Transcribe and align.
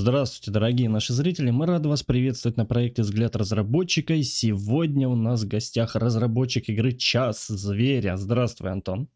Здравствуйте, 0.00 0.50
дорогие 0.50 0.88
наши 0.88 1.12
зрители. 1.12 1.50
Мы 1.50 1.66
рады 1.66 1.90
вас 1.90 2.02
приветствовать 2.02 2.56
на 2.56 2.64
проекте 2.64 3.02
«Взгляд 3.02 3.36
разработчика». 3.36 4.14
И 4.14 4.22
сегодня 4.22 5.06
у 5.06 5.14
нас 5.14 5.42
в 5.42 5.48
гостях 5.48 5.94
разработчик 5.94 6.70
игры 6.70 6.92
«Час 6.92 7.48
зверя». 7.48 8.16
Здравствуй, 8.16 8.70
Антон. 8.70 9.10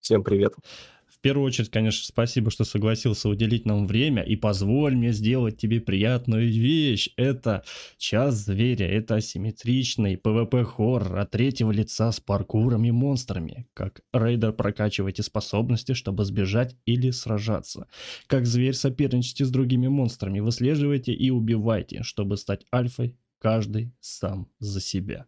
Всем 0.00 0.22
привет. 0.22 0.52
В 1.18 1.20
первую 1.20 1.46
очередь, 1.46 1.70
конечно, 1.70 2.06
спасибо, 2.06 2.52
что 2.52 2.62
согласился 2.62 3.28
уделить 3.28 3.66
нам 3.66 3.88
время 3.88 4.22
и 4.22 4.36
позволь 4.36 4.94
мне 4.94 5.10
сделать 5.10 5.56
тебе 5.56 5.80
приятную 5.80 6.48
вещь. 6.48 7.08
Это 7.16 7.64
час 7.96 8.36
зверя, 8.36 8.86
это 8.86 9.16
асимметричный 9.16 10.14
PvP-хоррор 10.14 11.18
от 11.18 11.32
третьего 11.32 11.72
лица 11.72 12.12
с 12.12 12.20
паркуром 12.20 12.84
и 12.84 12.92
монстрами. 12.92 13.66
Как 13.74 14.02
рейдер 14.12 14.52
прокачивайте 14.52 15.24
способности, 15.24 15.92
чтобы 15.92 16.24
сбежать 16.24 16.76
или 16.84 17.10
сражаться. 17.10 17.88
Как 18.28 18.46
зверь 18.46 18.74
соперничайте 18.74 19.44
с 19.44 19.50
другими 19.50 19.88
монстрами, 19.88 20.38
выслеживайте 20.38 21.12
и 21.12 21.30
убивайте, 21.30 22.04
чтобы 22.04 22.36
стать 22.36 22.64
альфой, 22.72 23.16
каждый 23.40 23.92
сам 23.98 24.48
за 24.60 24.80
себя 24.80 25.26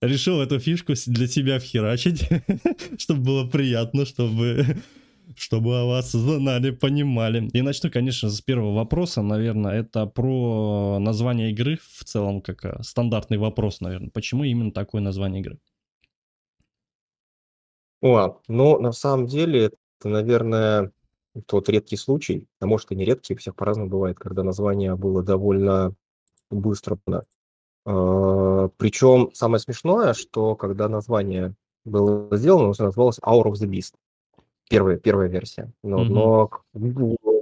решил 0.00 0.40
эту 0.40 0.58
фишку 0.58 0.94
для 1.06 1.26
себя 1.26 1.58
вхерачить, 1.58 2.28
чтобы 2.98 3.22
было 3.22 3.48
приятно, 3.48 4.04
чтобы 4.06 4.64
чтобы 5.36 5.80
о 5.80 5.86
вас 5.86 6.12
знали, 6.12 6.70
понимали. 6.70 7.48
И 7.52 7.62
начну, 7.62 7.90
конечно, 7.90 8.28
с 8.28 8.40
первого 8.40 8.74
вопроса, 8.74 9.22
наверное, 9.22 9.80
это 9.80 10.06
про 10.06 10.98
название 10.98 11.50
игры 11.50 11.78
в 11.82 12.04
целом, 12.04 12.40
как 12.40 12.64
э, 12.64 12.82
стандартный 12.82 13.38
вопрос, 13.38 13.80
наверное. 13.80 14.10
Почему 14.10 14.44
именно 14.44 14.72
такое 14.72 15.00
название 15.00 15.40
игры? 15.40 15.58
О, 18.02 18.40
ну, 18.48 18.80
на 18.80 18.92
самом 18.92 19.26
деле, 19.26 19.66
это, 19.66 20.08
наверное, 20.08 20.92
тот 21.46 21.68
редкий 21.68 21.96
случай, 21.96 22.48
а 22.58 22.66
может 22.66 22.90
и 22.92 22.96
не 22.96 23.04
редкий, 23.04 23.34
всех 23.34 23.54
по-разному 23.54 23.90
бывает, 23.90 24.18
когда 24.18 24.42
название 24.42 24.96
было 24.96 25.22
довольно 25.22 25.94
быстро 26.50 26.98
а, 27.06 27.22
Причем 27.84 29.30
самое 29.32 29.58
смешное, 29.60 30.14
что 30.14 30.54
когда 30.54 30.88
название 30.88 31.54
было 31.84 32.28
сделано, 32.36 32.72
оно 32.78 32.86
называлось 32.86 33.18
Hour 33.20 33.44
of 33.44 33.52
the 33.54 33.68
Beast. 33.68 33.94
Первая, 34.68 34.98
первая 34.98 35.28
версия. 35.28 35.72
Но, 35.82 36.04
но 36.04 36.50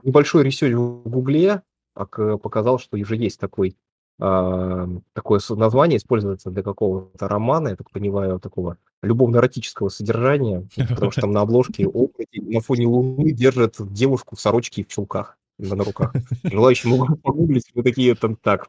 небольшой 0.03 0.45
research 0.45 0.75
в 0.75 1.08
Гугле 1.08 1.62
показал, 1.95 2.78
что 2.78 2.97
уже 2.97 3.17
есть 3.17 3.41
такой, 3.41 3.77
а, 4.20 4.89
такое 5.12 5.41
название, 5.50 5.98
используется 5.98 6.50
для 6.50 6.62
какого-то 6.62 7.28
романа, 7.28 7.69
я 7.69 7.77
так 7.77 7.91
понимаю, 7.91 8.41
такого 8.41 8.78
любовно-эротического 9.02 9.89
содержания, 9.89 10.67
потому 10.89 11.11
что 11.11 11.23
там 11.23 11.33
на 11.33 11.41
обложке 11.41 11.86
на 12.33 12.61
фоне 12.61 12.86
луны 12.86 13.33
держит 13.33 13.77
девушку 13.78 14.36
в 14.36 14.41
сорочке 14.41 14.83
и 14.83 14.84
в 14.84 14.89
чулках 14.89 15.39
на 15.58 15.84
руках. 15.84 16.14
Желающие 16.45 16.91
могут 16.91 17.20
погуглить, 17.20 17.70
вы 17.75 17.83
такие 17.83 18.14
там 18.14 18.36
так, 18.36 18.69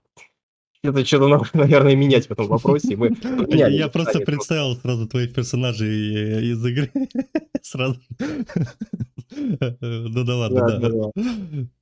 это 0.84 1.06
что-то 1.06 1.28
надо, 1.28 1.46
наверное, 1.54 1.96
менять 1.96 2.28
в 2.28 2.32
этом 2.32 2.48
вопросе. 2.48 2.96
Мы 2.96 3.16
я, 3.50 3.68
я 3.68 3.88
просто 3.88 4.20
представил 4.20 4.76
сразу 4.76 5.08
твоих 5.08 5.34
персонажей 5.34 6.16
э, 6.16 6.42
из 6.44 6.66
игры. 6.66 6.92
Сразу. 7.62 8.00
Ну 9.32 10.24
да 10.24 10.36
ладно, 10.36 10.80
да. 10.80 11.12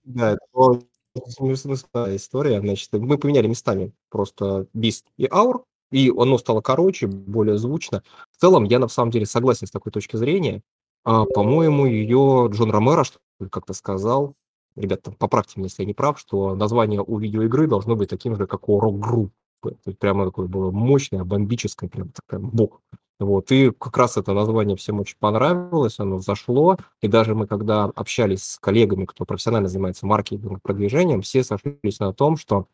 Да, 0.04 0.32
это 0.32 2.16
история. 2.16 2.60
Значит, 2.60 2.92
мы 2.94 3.18
поменяли 3.18 3.48
местами 3.48 3.94
просто 4.10 4.68
Beast 4.76 5.04
и 5.18 5.28
Аур, 5.30 5.64
и 5.92 6.12
оно 6.16 6.38
стало 6.38 6.62
короче, 6.62 7.08
более 7.08 7.58
звучно. 7.58 8.04
В 8.32 8.42
целом, 8.42 8.66
я 8.66 8.80
на 8.80 8.88
самом 8.88 9.12
деле 9.12 9.26
согласен 9.26 9.68
с 9.68 9.72
такой 9.72 9.92
точки 9.92 10.18
зрения. 10.18 10.62
А, 11.04 11.26
по-моему, 11.26 11.86
ее 11.86 12.50
Джон 12.52 12.72
Ромеро, 12.72 13.06
как-то 13.50 13.74
сказал, 13.74 14.36
ребята, 14.78 15.12
поправьте 15.12 15.54
меня, 15.56 15.66
если 15.66 15.84
я 15.84 15.88
не 15.88 15.94
прав, 15.94 16.20
что 16.20 16.56
название 16.56 17.04
у 17.06 17.18
видеоигры 17.18 17.68
должно 17.68 17.96
быть 17.96 18.10
таким 18.10 18.36
же, 18.36 18.48
как 18.48 18.70
у 18.70 18.80
рок-группы. 18.80 19.32
То 19.62 19.72
есть 19.88 20.00
прямо 20.00 20.26
такое 20.26 20.48
было 20.48 20.72
мощное, 20.72 21.24
бомбическое, 21.24 21.90
прям 21.90 22.10
такая 22.10 22.40
бог. 22.40 22.82
Вот, 23.20 23.52
и 23.52 23.72
как 23.72 23.98
раз 23.98 24.16
это 24.18 24.34
название 24.34 24.78
всем 24.78 25.00
очень 25.00 25.18
понравилось, 25.20 25.98
оно 25.98 26.20
зашло, 26.20 26.78
и 27.02 27.08
даже 27.08 27.34
мы, 27.34 27.48
когда 27.48 27.86
общались 27.86 28.44
с 28.44 28.60
коллегами, 28.60 29.06
кто 29.06 29.26
профессионально 29.26 29.70
занимается 29.70 30.06
маркетингом, 30.06 30.60
продвижением, 30.60 31.24
все 31.24 31.44
сошлись 31.44 32.00
на 32.00 32.14
том, 32.14 32.38
что 32.38 32.68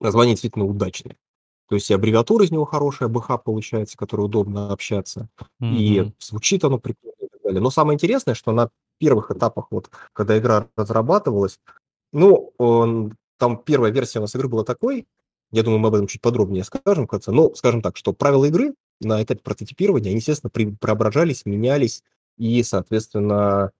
название 0.00 0.34
действительно 0.34 0.64
удачное. 0.64 1.16
То 1.68 1.74
есть 1.74 1.90
и 1.90 1.94
аббревиатура 1.94 2.44
из 2.44 2.52
него 2.52 2.64
хорошая, 2.64 3.08
БХ 3.08 3.42
получается, 3.44 3.96
которой 3.96 4.22
удобно 4.22 4.72
общаться, 4.72 5.28
mm-hmm. 5.60 5.74
и 5.74 6.12
звучит 6.20 6.64
оно 6.64 6.78
прикольно 6.78 7.14
и 7.20 7.28
так 7.28 7.42
далее. 7.42 7.60
Но 7.60 7.70
самое 7.70 7.96
интересное, 7.96 8.34
что 8.34 8.52
на 8.52 8.70
первых 9.00 9.30
этапах, 9.30 9.68
вот, 9.70 9.90
когда 10.12 10.38
игра 10.38 10.68
разрабатывалась, 10.76 11.58
ну, 12.12 12.52
он, 12.58 13.16
там 13.38 13.56
первая 13.56 13.90
версия 13.90 14.18
у 14.18 14.22
нас 14.22 14.34
игры 14.34 14.48
была 14.48 14.62
такой, 14.62 15.06
я 15.50 15.62
думаю, 15.62 15.80
мы 15.80 15.88
об 15.88 15.94
этом 15.94 16.06
чуть 16.06 16.20
подробнее 16.20 16.62
скажем 16.62 17.08
в 17.08 17.26
но 17.28 17.54
скажем 17.54 17.82
так, 17.82 17.96
что 17.96 18.12
правила 18.12 18.44
игры 18.44 18.74
на 19.00 19.22
этапе 19.22 19.40
прототипирования, 19.42 20.10
они, 20.10 20.18
естественно, 20.18 20.50
преображались, 20.50 21.46
менялись, 21.46 22.02
и, 22.36 22.62
соответственно, 22.62 23.72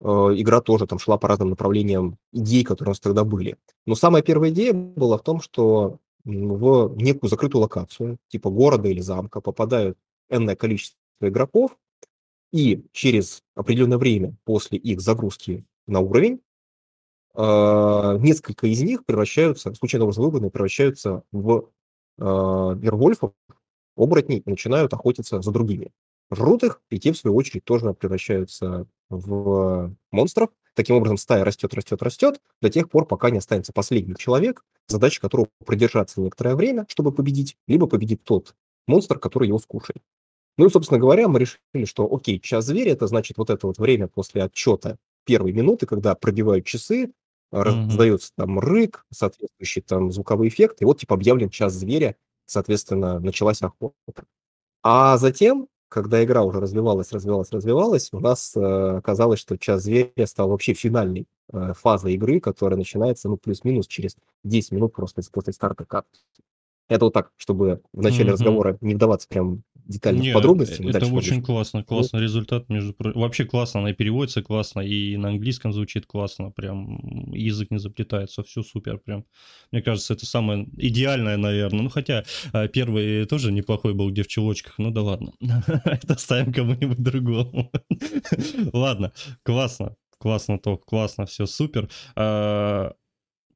э, 0.00 0.06
игра 0.06 0.60
тоже 0.60 0.86
там 0.86 0.98
шла 0.98 1.18
по 1.18 1.28
разным 1.28 1.50
направлениям 1.50 2.16
идей, 2.32 2.64
которые 2.64 2.90
у 2.90 2.92
нас 2.92 3.00
тогда 3.00 3.24
были. 3.24 3.56
Но 3.86 3.94
самая 3.94 4.22
первая 4.22 4.50
идея 4.50 4.72
была 4.72 5.18
в 5.18 5.22
том, 5.22 5.40
что 5.40 5.98
в 6.24 6.94
некую 6.96 7.28
закрытую 7.28 7.62
локацию, 7.62 8.18
типа 8.28 8.50
города 8.50 8.88
или 8.88 9.00
замка, 9.00 9.40
попадают 9.40 9.98
энное 10.30 10.56
количество 10.56 10.98
игроков, 11.20 11.76
и 12.52 12.84
через 12.92 13.42
определенное 13.54 13.98
время 13.98 14.34
после 14.44 14.78
их 14.78 15.00
загрузки 15.00 15.64
на 15.86 16.00
уровень 16.00 16.40
а, 17.34 18.16
несколько 18.18 18.66
из 18.66 18.82
них 18.82 19.04
превращаются, 19.04 19.74
случайно 19.74 20.04
образом 20.04 20.24
выбранные, 20.24 20.50
превращаются 20.50 21.22
в 21.32 21.70
вервольфов, 22.18 23.32
оборотней 23.96 24.38
и 24.38 24.50
начинают 24.50 24.92
охотиться 24.92 25.40
за 25.40 25.50
другими. 25.52 25.92
Жрут 26.32 26.62
их, 26.64 26.82
и 26.90 26.98
те, 26.98 27.12
в 27.12 27.16
свою 27.16 27.36
очередь, 27.36 27.64
тоже 27.64 27.94
превращаются 27.94 28.86
в 29.08 29.94
монстров. 30.10 30.50
Таким 30.74 30.96
образом, 30.96 31.16
стая 31.16 31.44
растет, 31.44 31.74
растет, 31.74 32.02
растет, 32.02 32.40
до 32.60 32.70
тех 32.70 32.90
пор, 32.90 33.06
пока 33.06 33.30
не 33.30 33.38
останется 33.38 33.72
последний 33.72 34.14
человек, 34.16 34.64
задача 34.86 35.20
которого 35.20 35.48
продержаться 35.64 36.20
некоторое 36.20 36.54
время, 36.54 36.86
чтобы 36.88 37.12
победить, 37.12 37.56
либо 37.66 37.86
победит 37.86 38.22
тот 38.24 38.54
монстр, 38.86 39.18
который 39.18 39.48
его 39.48 39.58
скушает. 39.58 40.02
Ну 40.58 40.66
и, 40.66 40.70
собственно 40.70 40.98
говоря, 40.98 41.28
мы 41.28 41.38
решили, 41.38 41.84
что 41.86 42.12
окей, 42.12 42.40
час 42.40 42.66
зверя, 42.66 42.92
это 42.92 43.06
значит 43.06 43.38
вот 43.38 43.48
это 43.48 43.68
вот 43.68 43.78
время 43.78 44.08
после 44.08 44.42
отчета 44.42 44.98
первой 45.24 45.52
минуты, 45.52 45.86
когда 45.86 46.16
пробивают 46.16 46.66
часы, 46.66 47.04
mm-hmm. 47.04 47.62
раздается 47.62 48.32
там 48.36 48.58
рык, 48.58 49.06
соответствующий 49.10 49.82
там 49.82 50.10
звуковой 50.10 50.48
эффект, 50.48 50.82
и 50.82 50.84
вот 50.84 50.98
типа 50.98 51.14
объявлен 51.14 51.48
час 51.48 51.74
зверя, 51.74 52.16
соответственно, 52.44 53.20
началась 53.20 53.62
охота. 53.62 54.24
А 54.82 55.16
затем, 55.16 55.68
когда 55.88 56.24
игра 56.24 56.42
уже 56.42 56.58
развивалась, 56.58 57.12
развивалась, 57.12 57.52
развивалась, 57.52 58.08
у 58.12 58.18
нас 58.18 58.56
э, 58.56 58.96
оказалось, 58.98 59.38
что 59.38 59.56
час 59.56 59.84
зверя 59.84 60.26
стал 60.26 60.48
вообще 60.48 60.74
финальной 60.74 61.28
э, 61.52 61.72
фазой 61.74 62.14
игры, 62.14 62.40
которая 62.40 62.76
начинается, 62.76 63.28
ну, 63.28 63.36
плюс-минус 63.36 63.86
через 63.86 64.16
10 64.42 64.72
минут 64.72 64.92
просто 64.92 65.22
после 65.30 65.52
старта 65.52 65.84
карты. 65.84 66.18
Это 66.88 67.04
вот 67.04 67.14
так, 67.14 67.30
чтобы 67.36 67.82
в 67.92 68.02
начале 68.02 68.30
mm-hmm. 68.30 68.32
разговора 68.32 68.78
не 68.80 68.94
вдаваться 68.94 69.28
прям 69.28 69.62
детально 69.88 70.20
Нет, 70.20 70.32
в 70.32 70.34
подробности. 70.34 70.88
Это 70.88 71.06
очень 71.06 71.42
классно, 71.42 71.82
классный 71.82 72.20
результат. 72.20 72.68
Между 72.68 72.94
Вообще 72.98 73.44
классно, 73.44 73.80
она 73.80 73.90
и 73.90 73.94
переводится 73.94 74.42
классно, 74.42 74.80
и 74.80 75.16
на 75.16 75.30
английском 75.30 75.72
звучит 75.72 76.06
классно, 76.06 76.50
прям 76.50 77.32
язык 77.32 77.70
не 77.70 77.78
заплетается, 77.78 78.42
все 78.44 78.62
супер 78.62 78.98
прям. 78.98 79.24
Мне 79.72 79.82
кажется, 79.82 80.14
это 80.14 80.26
самое 80.26 80.68
идеальное, 80.76 81.36
наверное. 81.36 81.82
Ну, 81.82 81.88
хотя 81.88 82.24
а, 82.52 82.68
первый 82.68 83.24
тоже 83.26 83.50
неплохой 83.50 83.94
был, 83.94 84.10
где 84.10 84.22
в 84.22 84.28
чулочках, 84.28 84.74
ну 84.78 84.90
да 84.90 85.02
ладно. 85.02 85.32
Это 85.84 86.18
ставим 86.18 86.52
кому-нибудь 86.52 87.02
другому. 87.02 87.72
Ладно, 88.72 89.12
классно, 89.42 89.96
классно, 90.18 90.58
то, 90.58 90.76
классно, 90.76 91.26
все 91.26 91.46
супер. 91.46 91.88
А, 92.14 92.92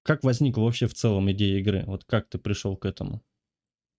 как 0.02 0.24
возникла 0.24 0.62
вообще 0.62 0.86
в 0.86 0.94
целом 0.94 1.30
идея 1.30 1.58
игры? 1.58 1.84
Вот 1.86 2.04
как 2.04 2.28
ты 2.28 2.38
пришел 2.38 2.76
к 2.76 2.86
этому? 2.86 3.22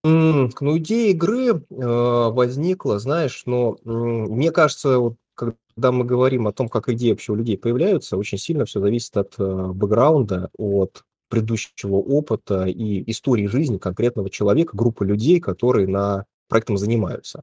Ну, 0.04 0.78
идея 0.78 1.12
игры, 1.12 1.48
э, 1.50 1.62
возникла, 1.70 3.00
знаешь, 3.00 3.44
но, 3.46 3.78
мне 3.86 4.52
кажется, 4.52 5.00
вот 5.00 5.16
когда 5.36 5.92
мы 5.92 6.04
говорим 6.06 6.48
о 6.48 6.52
том, 6.54 6.68
как 6.70 6.90
идеи 6.90 7.12
вообще 7.12 7.32
у 7.32 7.36
людей 7.36 7.58
появляются, 7.58 8.18
очень 8.18 8.38
сильно 8.38 8.66
все 8.66 8.80
зависит 8.82 9.16
от, 9.18 9.34
э, 9.40 9.68
бэкграунда, 9.74 10.50
от 10.58 11.04
предыдущего 11.30 11.96
опыта 11.96 12.66
и 12.66 13.10
истории 13.10 13.48
жизни 13.48 13.78
конкретного 13.78 14.30
человека, 14.30 14.78
группы 14.78 15.06
людей, 15.06 15.40
которые 15.40 15.88
на 15.88 16.26
проектом 16.50 16.78
занимаются. 16.78 17.42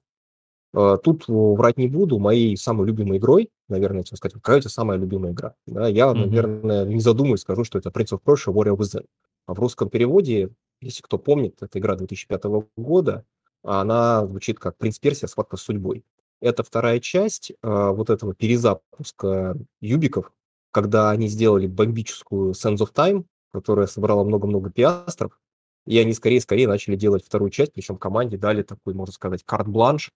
Э, 0.75 0.99
тут 1.03 1.25
врать 1.29 1.79
не 1.79 1.89
буду, 1.89 2.19
моей 2.19 2.57
самой 2.57 2.87
любимой 2.87 3.19
игрой, 3.19 3.51
наверное, 3.69 4.03
тебе 4.05 4.17
сказать, 4.19 4.35
какая 4.35 4.59
у 4.59 4.61
тебя 4.61 4.71
самая 4.71 4.99
любимая 4.99 5.33
игра? 5.33 5.55
Да, 5.67 5.89
я, 5.89 6.09
Мгм. 6.13 6.21
наверное, 6.21 6.85
не 6.87 7.01
задумываясь, 7.01 7.41
скажу, 7.41 7.65
что 7.65 7.79
это 7.79 7.91
Prince 7.91 8.13
of 8.13 8.21
Persia: 8.25 8.53
Warrior 8.53 8.77
Within. 8.77 9.05
А 9.47 9.55
в 9.55 9.59
русском 9.61 9.89
переводе 9.91 10.51
если 10.81 11.03
кто 11.03 11.19
помнит, 11.19 11.63
это 11.63 11.79
игра 11.79 11.97
2005 11.97 12.45
года, 12.77 13.25
она 13.63 14.27
звучит 14.27 14.59
как 14.59 14.77
«Принц 14.77 14.99
Персия. 14.99 15.29
Схватка 15.29 15.57
с 15.57 15.63
судьбой». 15.63 16.05
Это 16.41 16.63
вторая 16.63 17.01
часть 17.01 17.53
а, 17.63 17.93
вот 17.93 18.09
этого 18.09 18.35
перезапуска 18.35 19.57
юбиков 19.81 20.33
когда 20.71 21.11
они 21.11 21.29
сделали 21.29 21.67
бомбическую 21.67 22.53
Sands 22.53 22.79
of 22.79 22.93
Time, 22.93 23.25
которая 23.53 23.87
собрала 23.87 24.25
много-много 24.25 24.71
пиастров, 24.71 25.39
и 25.87 25.99
они 25.99 26.13
скорее-скорее 26.13 26.69
начали 26.69 26.97
делать 26.97 27.25
вторую 27.25 27.51
часть, 27.51 27.73
причем 27.73 27.97
команде 27.97 28.37
дали 28.37 28.63
такой, 28.63 28.95
можно 28.95 29.13
сказать, 29.13 29.43
карт-бланш. 29.45 30.13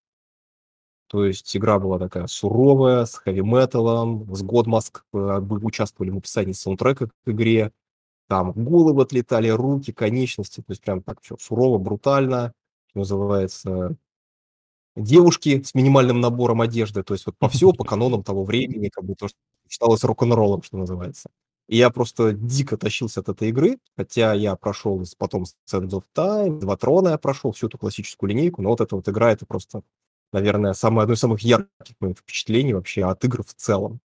То 1.08 1.24
есть 1.24 1.56
игра 1.56 1.78
была 1.78 1.98
такая 1.98 2.26
суровая, 2.26 3.04
с 3.04 3.14
хэви-металом, 3.14 4.34
с 4.34 4.42
Годмаск 4.42 5.04
э, 5.12 5.16
участвовали 5.18 6.10
в 6.10 6.14
написании 6.14 6.52
саундтрека 6.52 7.08
к 7.08 7.12
игре, 7.26 7.72
там 8.28 8.52
головы 8.52 9.02
отлетали, 9.02 9.48
руки, 9.48 9.92
конечности, 9.92 10.60
то 10.60 10.70
есть 10.70 10.82
прям 10.82 11.02
так 11.02 11.20
все 11.22 11.36
сурово, 11.38 11.78
брутально, 11.78 12.52
называется, 12.94 13.96
девушки 14.96 15.62
с 15.62 15.74
минимальным 15.74 16.20
набором 16.20 16.60
одежды, 16.60 17.02
то 17.02 17.14
есть 17.14 17.26
вот 17.26 17.36
по 17.38 17.48
все, 17.48 17.72
по 17.72 17.84
канонам 17.84 18.22
того 18.22 18.44
времени, 18.44 18.88
как 18.88 19.04
бы 19.04 19.14
то, 19.14 19.28
что 19.28 19.38
считалось 19.68 20.04
рок-н-роллом, 20.04 20.62
что 20.62 20.76
называется. 20.78 21.30
И 21.68 21.76
я 21.78 21.90
просто 21.90 22.32
дико 22.32 22.76
тащился 22.76 23.20
от 23.20 23.28
этой 23.30 23.48
игры, 23.48 23.78
хотя 23.96 24.34
я 24.34 24.54
прошел 24.56 25.02
потом 25.18 25.44
Sands 25.70 25.90
of 25.90 26.04
Time, 26.14 26.58
Два 26.60 26.76
Трона 26.76 27.10
я 27.10 27.18
прошел, 27.18 27.52
всю 27.52 27.68
эту 27.68 27.78
классическую 27.78 28.30
линейку, 28.30 28.60
но 28.62 28.70
вот 28.70 28.80
эта 28.82 28.96
вот 28.96 29.08
игра, 29.08 29.32
это 29.32 29.46
просто, 29.46 29.82
наверное, 30.32 30.74
самое, 30.74 31.04
одно 31.04 31.14
из 31.14 31.20
самых 31.20 31.40
ярких 31.40 31.96
моих 32.00 32.18
впечатлений 32.18 32.74
вообще 32.74 33.04
от 33.04 33.24
игр 33.24 33.42
в 33.42 33.54
целом. 33.54 34.00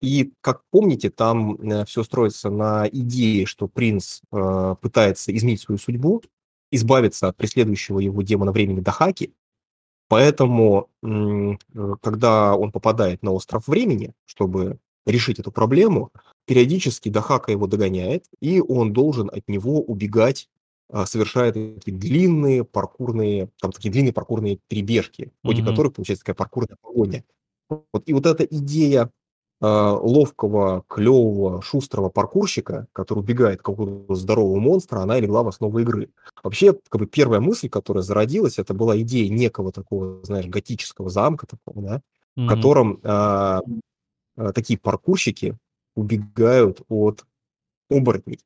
И, 0.00 0.32
как 0.40 0.62
помните, 0.70 1.10
там 1.10 1.54
э, 1.54 1.84
все 1.84 2.04
строится 2.04 2.50
на 2.50 2.88
идее, 2.88 3.46
что 3.46 3.66
принц 3.68 4.20
э, 4.32 4.76
пытается 4.80 5.36
изменить 5.36 5.60
свою 5.60 5.78
судьбу, 5.78 6.22
избавиться 6.70 7.28
от 7.28 7.36
преследующего 7.36 7.98
его 7.98 8.22
демона 8.22 8.52
времени 8.52 8.80
Дахаки, 8.80 9.34
Поэтому, 10.08 10.88
э, 11.02 11.56
когда 12.00 12.56
он 12.56 12.72
попадает 12.72 13.22
на 13.22 13.32
остров 13.32 13.68
времени, 13.68 14.14
чтобы 14.24 14.78
решить 15.06 15.38
эту 15.38 15.52
проблему, 15.52 16.10
периодически 16.46 17.10
Дахака 17.10 17.52
его 17.52 17.66
догоняет, 17.66 18.24
и 18.40 18.60
он 18.60 18.92
должен 18.92 19.30
от 19.30 19.46
него 19.48 19.80
убегать, 19.82 20.48
а, 20.90 21.04
совершая 21.04 21.52
такие 21.52 21.96
длинные 21.96 22.64
паркурные, 22.64 23.50
там 23.60 23.72
такие 23.72 23.90
длинные 23.90 24.14
паркурные 24.14 24.58
перебежки, 24.68 25.30
в 25.42 25.46
ходе 25.46 25.60
mm-hmm. 25.60 25.66
которых 25.66 25.92
получается 25.94 26.24
такая 26.24 26.36
паркурная 26.36 26.76
погоня. 26.80 27.24
Вот, 27.68 28.02
и 28.06 28.14
вот 28.14 28.24
эта 28.24 28.44
идея 28.44 29.10
ловкого, 29.60 30.84
клевого, 30.88 31.62
шустрого 31.62 32.10
паркурщика, 32.10 32.86
который 32.92 33.20
убегает 33.20 33.60
какого-то 33.60 34.14
здорового 34.14 34.60
монстра, 34.60 35.00
она 35.00 35.18
легла 35.18 35.42
в 35.42 35.48
основу 35.48 35.78
игры. 35.80 36.10
Вообще, 36.42 36.74
как 36.88 37.00
бы 37.00 37.06
первая 37.06 37.40
мысль, 37.40 37.68
которая 37.68 38.02
зародилась, 38.02 38.58
это 38.58 38.72
была 38.72 39.00
идея 39.00 39.28
некого 39.28 39.72
такого, 39.72 40.24
знаешь, 40.24 40.46
готического 40.46 41.10
замка 41.10 41.46
такого, 41.46 41.82
да, 41.82 41.96
mm-hmm. 41.96 42.44
в 42.44 42.48
котором 42.48 43.00
а, 43.02 43.60
а, 44.36 44.52
такие 44.52 44.78
паркурщики 44.78 45.56
убегают 45.96 46.82
от 46.88 47.24
оборотней. 47.90 48.40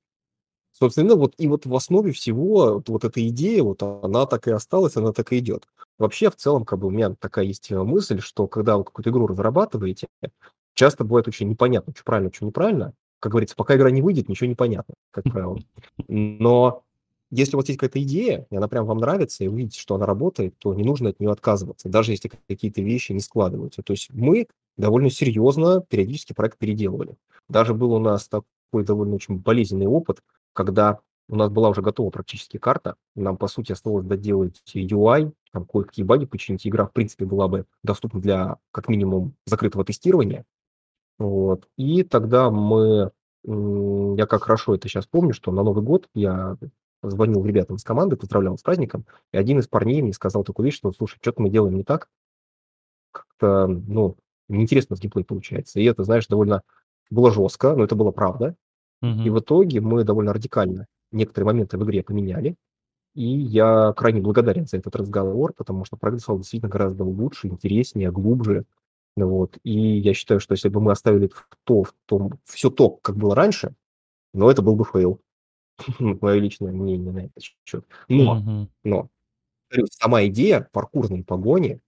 Собственно, 0.72 1.14
вот 1.14 1.34
и 1.36 1.46
вот 1.46 1.66
в 1.66 1.74
основе 1.74 2.12
всего 2.12 2.74
вот, 2.74 2.88
вот 2.88 3.04
эта 3.04 3.26
идея, 3.28 3.62
вот 3.62 3.82
она 3.82 4.24
так 4.26 4.48
и 4.48 4.50
осталась, 4.50 4.96
она 4.96 5.12
так 5.12 5.32
и 5.32 5.38
идет. 5.38 5.68
Вообще, 5.98 6.30
в 6.30 6.36
целом, 6.36 6.64
как 6.64 6.78
бы 6.78 6.86
у 6.86 6.90
меня 6.90 7.14
такая 7.20 7.44
есть 7.44 7.70
мысль, 7.70 8.20
что 8.20 8.48
когда 8.48 8.78
вы 8.78 8.84
какую-то 8.84 9.10
игру 9.10 9.26
разрабатываете, 9.26 10.08
часто 10.74 11.04
бывает 11.04 11.28
очень 11.28 11.48
непонятно, 11.48 11.92
что 11.94 12.04
правильно, 12.04 12.32
что 12.32 12.46
неправильно. 12.46 12.94
Как 13.20 13.32
говорится, 13.32 13.56
пока 13.56 13.76
игра 13.76 13.90
не 13.90 14.02
выйдет, 14.02 14.28
ничего 14.28 14.48
не 14.48 14.54
понятно, 14.54 14.94
как 15.10 15.24
правило. 15.24 15.58
Но 16.08 16.82
если 17.30 17.56
у 17.56 17.60
вас 17.60 17.68
есть 17.68 17.78
какая-то 17.80 18.02
идея, 18.02 18.46
и 18.50 18.56
она 18.56 18.68
прям 18.68 18.84
вам 18.84 18.98
нравится, 18.98 19.42
и 19.42 19.48
вы 19.48 19.58
видите, 19.58 19.80
что 19.80 19.94
она 19.94 20.06
работает, 20.06 20.58
то 20.58 20.74
не 20.74 20.84
нужно 20.84 21.10
от 21.10 21.20
нее 21.20 21.30
отказываться, 21.30 21.88
даже 21.88 22.12
если 22.12 22.30
какие-то 22.48 22.82
вещи 22.82 23.12
не 23.12 23.20
складываются. 23.20 23.82
То 23.82 23.92
есть 23.94 24.10
мы 24.12 24.48
довольно 24.76 25.08
серьезно 25.08 25.80
периодически 25.80 26.34
проект 26.34 26.58
переделывали. 26.58 27.16
Даже 27.48 27.74
был 27.74 27.92
у 27.92 27.98
нас 27.98 28.28
такой 28.28 28.84
довольно 28.84 29.14
очень 29.14 29.38
болезненный 29.38 29.86
опыт, 29.86 30.22
когда 30.52 31.00
у 31.28 31.36
нас 31.36 31.48
была 31.48 31.70
уже 31.70 31.80
готова 31.80 32.10
практически 32.10 32.58
карта, 32.58 32.96
нам, 33.14 33.38
по 33.38 33.46
сути, 33.46 33.72
осталось 33.72 34.04
доделать 34.04 34.62
UI, 34.74 35.32
там 35.52 35.64
кое-какие 35.64 36.04
баги 36.04 36.26
починить, 36.26 36.66
игра, 36.66 36.86
в 36.86 36.92
принципе, 36.92 37.24
была 37.24 37.48
бы 37.48 37.64
доступна 37.82 38.20
для, 38.20 38.56
как 38.70 38.88
минимум, 38.88 39.34
закрытого 39.46 39.84
тестирования, 39.84 40.44
вот. 41.18 41.68
И 41.76 42.02
тогда 42.02 42.50
мы, 42.50 43.10
я 43.44 44.26
как 44.26 44.44
хорошо 44.44 44.74
это 44.74 44.88
сейчас 44.88 45.06
помню, 45.06 45.32
что 45.34 45.52
на 45.52 45.62
Новый 45.62 45.82
год 45.82 46.08
я 46.14 46.56
звонил 47.02 47.44
ребятам 47.44 47.76
из 47.76 47.84
команды, 47.84 48.16
поздравлял 48.16 48.56
с 48.56 48.62
праздником, 48.62 49.06
и 49.32 49.36
один 49.36 49.58
из 49.58 49.68
парней 49.68 50.02
мне 50.02 50.12
сказал 50.12 50.44
такую 50.44 50.66
вещь, 50.66 50.76
что, 50.76 50.92
слушай, 50.92 51.18
что-то 51.20 51.42
мы 51.42 51.50
делаем 51.50 51.76
не 51.76 51.84
так, 51.84 52.08
как-то, 53.10 53.66
ну, 53.66 54.16
неинтересно 54.48 54.96
с 54.96 55.00
геймплей 55.00 55.24
получается. 55.24 55.80
И 55.80 55.84
это, 55.84 56.04
знаешь, 56.04 56.26
довольно 56.26 56.62
было 57.10 57.30
жестко, 57.30 57.74
но 57.74 57.84
это 57.84 57.94
было 57.94 58.10
правда. 58.10 58.54
И 59.02 59.30
в 59.30 59.40
итоге 59.40 59.80
мы 59.80 60.04
довольно 60.04 60.32
радикально 60.32 60.86
некоторые 61.10 61.46
моменты 61.46 61.76
в 61.76 61.84
игре 61.84 62.04
поменяли, 62.04 62.54
и 63.14 63.24
я 63.24 63.92
крайне 63.96 64.20
благодарен 64.20 64.66
за 64.66 64.78
этот 64.78 64.94
разговор, 64.96 65.52
потому 65.54 65.84
что 65.84 65.96
проект 65.96 66.22
стал 66.22 66.38
действительно 66.38 66.70
гораздо 66.70 67.04
лучше, 67.04 67.48
интереснее, 67.48 68.10
глубже, 68.12 68.58
ну 68.58 68.64
вот. 69.16 69.58
И 69.62 69.98
я 69.98 70.14
считаю, 70.14 70.40
что 70.40 70.52
если 70.52 70.68
бы 70.68 70.80
мы 70.80 70.92
оставили 70.92 71.30
то, 71.64 71.82
в 71.84 71.94
том, 72.06 72.38
все 72.44 72.70
то, 72.70 72.90
как 72.90 73.16
было 73.16 73.34
раньше, 73.34 73.74
но 74.32 74.50
это 74.50 74.62
был 74.62 74.76
бы 74.76 74.84
фейл. 74.84 75.20
Мое 75.98 76.38
личное 76.38 76.72
мнение 76.72 77.12
на 77.12 77.18
этот 77.26 77.42
счет. 77.64 77.84
Но, 78.08 78.68
но, 78.84 79.08
сама 79.90 80.26
идея 80.26 80.68
паркурной 80.72 81.24
погони, 81.24 81.80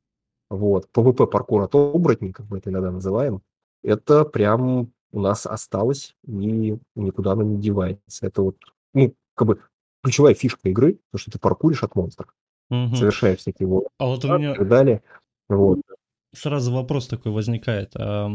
вот, 0.51 0.89
PvP 0.91 1.27
паркур 1.27 1.63
от 1.63 1.75
оборотней, 1.75 2.33
как 2.33 2.49
мы 2.51 2.59
это 2.59 2.71
иногда 2.71 2.91
называем, 2.91 3.43
это 3.83 4.25
прям 4.25 4.93
у 5.13 5.21
нас 5.21 5.47
осталось 5.47 6.17
и 6.27 6.79
никуда 6.95 7.33
оно 7.33 7.43
не 7.43 7.61
девается. 7.61 8.27
Это 8.27 8.43
вот, 8.43 8.57
ну, 8.93 9.15
как 9.35 9.49
бы 9.49 9.61
ключевая 10.03 10.35
фишка 10.35 10.69
игры, 10.69 10.99
то, 11.13 11.19
что 11.19 11.31
ты 11.31 11.39
паркуришь 11.39 11.83
от 11.83 11.95
монстров, 11.95 12.35
совершая 12.69 13.37
всякие 13.37 13.69
вот, 13.69 13.89
а 13.99 14.07
вот 14.07 14.25
у 14.25 14.29
меня... 14.37 14.53
и 14.53 14.57
так 14.57 14.69
далее. 14.69 15.03
Вот 15.49 15.81
сразу 16.35 16.73
вопрос 16.73 17.07
такой 17.07 17.33
возникает. 17.33 17.93
А, 17.97 18.31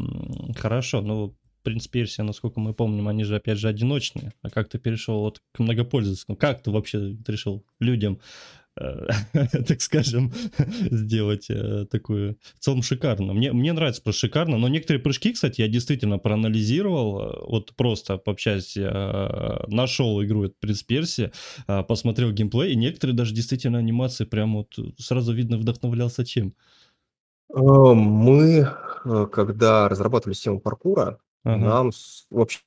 хорошо, 0.55 1.01
ну, 1.01 1.35
Принц 1.63 1.87
Персии, 1.87 2.23
насколько 2.23 2.59
мы 2.59 2.73
помним, 2.73 3.07
они 3.07 3.23
же, 3.23 3.35
опять 3.35 3.57
же, 3.57 3.67
одиночные. 3.67 4.33
А 4.41 4.49
как 4.49 4.69
ты 4.69 4.79
перешел 4.79 5.19
вот 5.19 5.41
к 5.51 5.59
многопользовательскому? 5.59 6.37
Как 6.37 6.63
ты 6.63 6.71
вообще 6.71 7.17
решил 7.27 7.65
людям, 7.79 8.19
э, 8.79 9.07
так 9.67 9.81
скажем, 9.81 10.31
сделать 10.91 11.47
э, 11.49 11.85
такую... 11.91 12.37
В 12.55 12.59
целом 12.59 12.81
шикарно. 12.81 13.33
Мне, 13.33 13.51
мне 13.51 13.73
нравится 13.73 14.01
про 14.01 14.13
шикарно, 14.13 14.57
но 14.57 14.67
некоторые 14.67 15.01
прыжки, 15.01 15.33
кстати, 15.33 15.61
я 15.61 15.67
действительно 15.67 16.17
проанализировал, 16.17 17.21
э, 17.21 17.45
вот 17.47 17.75
просто 17.75 18.17
пообщаясь, 18.17 18.75
нашел 19.67 20.23
игру 20.23 20.45
от 20.45 20.59
«Принц 20.59 20.83
Персия», 20.83 21.31
посмотрел 21.87 22.31
геймплей, 22.31 22.73
и 22.73 22.75
некоторые 22.75 23.15
даже 23.15 23.33
действительно 23.33 23.77
анимации 23.77 24.25
прям 24.25 24.55
вот 24.55 24.77
сразу 24.97 25.33
видно 25.33 25.57
вдохновлялся 25.57 26.25
чем. 26.25 26.55
Э, 27.53 27.59
мы, 27.59 28.67
э, 29.05 29.27
когда 29.31 29.89
разрабатывали 29.89 30.33
систему 30.35 30.59
паркура, 30.59 31.19
Ага. 31.43 31.57
нам 31.57 31.91
вообще 32.29 32.61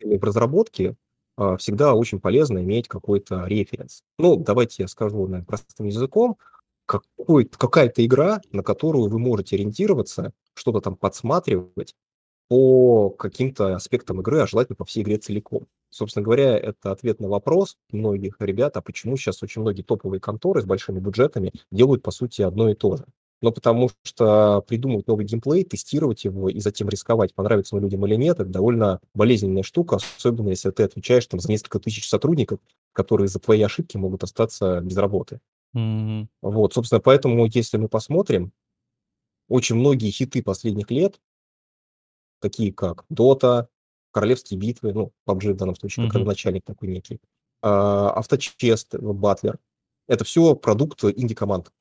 в 0.00 0.24
разработке 0.24 0.96
а, 1.36 1.56
всегда 1.56 1.94
очень 1.94 2.20
полезно 2.20 2.58
иметь 2.62 2.88
какой-то 2.88 3.46
референс. 3.46 4.02
Ну, 4.18 4.36
давайте 4.36 4.82
я 4.84 4.88
скажу 4.88 5.26
наверно, 5.26 5.44
простым 5.44 5.86
языком. 5.86 6.36
Какой, 6.86 7.46
какая-то 7.46 8.04
игра, 8.04 8.40
на 8.52 8.62
которую 8.62 9.08
вы 9.08 9.18
можете 9.18 9.56
ориентироваться, 9.56 10.32
что-то 10.54 10.80
там 10.80 10.94
подсматривать 10.96 11.94
по 12.48 13.10
каким-то 13.10 13.74
аспектам 13.76 14.20
игры, 14.20 14.40
а 14.40 14.46
желательно 14.46 14.76
по 14.76 14.84
всей 14.84 15.02
игре 15.02 15.18
целиком. 15.18 15.66
Собственно 15.90 16.24
говоря, 16.24 16.56
это 16.58 16.92
ответ 16.92 17.20
на 17.20 17.28
вопрос 17.28 17.76
многих 17.90 18.36
ребят, 18.40 18.76
а 18.76 18.82
почему 18.82 19.16
сейчас 19.16 19.42
очень 19.42 19.62
многие 19.62 19.82
топовые 19.82 20.20
конторы 20.20 20.62
с 20.62 20.64
большими 20.66 21.00
бюджетами 21.00 21.52
делают, 21.70 22.02
по 22.02 22.10
сути, 22.10 22.42
одно 22.42 22.70
и 22.70 22.74
то 22.74 22.96
же 22.96 23.06
но 23.42 23.50
потому 23.50 23.90
что 24.04 24.62
придумывать 24.62 25.08
новый 25.08 25.26
геймплей, 25.26 25.64
тестировать 25.64 26.24
его 26.24 26.48
и 26.48 26.60
затем 26.60 26.88
рисковать, 26.88 27.34
понравится 27.34 27.74
он 27.74 27.82
людям 27.82 28.06
или 28.06 28.14
нет, 28.14 28.38
это 28.40 28.48
довольно 28.48 29.00
болезненная 29.14 29.64
штука, 29.64 29.98
особенно 30.16 30.50
если 30.50 30.70
ты 30.70 30.84
отвечаешь 30.84 31.26
там 31.26 31.40
за 31.40 31.50
несколько 31.50 31.80
тысяч 31.80 32.08
сотрудников, 32.08 32.60
которые 32.92 33.28
за 33.28 33.40
твои 33.40 33.60
ошибки 33.60 33.96
могут 33.96 34.22
остаться 34.22 34.80
без 34.80 34.96
работы. 34.96 35.40
Mm-hmm. 35.76 36.28
Вот, 36.42 36.72
собственно, 36.72 37.00
поэтому, 37.00 37.46
если 37.46 37.78
мы 37.78 37.88
посмотрим, 37.88 38.52
очень 39.48 39.74
многие 39.76 40.10
хиты 40.10 40.42
последних 40.42 40.90
лет, 40.90 41.20
такие 42.40 42.72
как 42.72 43.04
Dota, 43.12 43.66
Королевские 44.12 44.60
битвы, 44.60 44.92
ну, 44.92 45.12
PUBG 45.26 45.54
в 45.54 45.56
данном 45.56 45.74
случае, 45.74 46.06
mm-hmm. 46.06 46.10
как 46.10 46.24
начальник 46.24 46.64
такой 46.64 46.88
некий, 46.90 47.18
а, 47.62 48.10
Авточест, 48.10 48.94
Батлер, 48.94 49.58
это 50.06 50.24
все 50.24 50.54
продукт 50.54 51.02
инди-команд. 51.02 51.72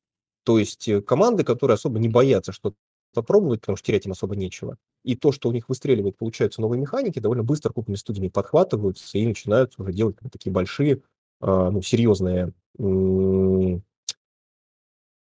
То 0.44 0.58
есть 0.60 0.88
э, 0.88 1.02
команды, 1.02 1.44
которые 1.44 1.76
особо 1.76 2.00
не 2.00 2.10
боятся 2.10 2.52
что-то 2.52 2.76
попробовать, 3.14 3.62
потому 3.62 3.76
что 3.76 3.88
терять 3.88 4.06
им 4.06 4.14
особо 4.14 4.36
нечего. 4.36 4.78
И 5.04 5.16
то, 5.16 5.32
что 5.32 5.50
у 5.50 5.52
них 5.52 5.68
выстреливает, 5.70 6.18
получаются 6.18 6.62
новые 6.62 6.80
механики, 6.80 7.20
довольно 7.20 7.44
быстро 7.44 7.74
крупными 7.74 7.98
студиями 7.98 8.30
подхватываются 8.30 9.18
и 9.18 9.28
начинают 9.28 9.74
уже 9.78 9.92
делать 9.92 10.16
такие 10.32 10.52
большие, 10.52 11.02
а, 11.42 11.72
ну, 11.72 11.82
серьезные 11.82 12.54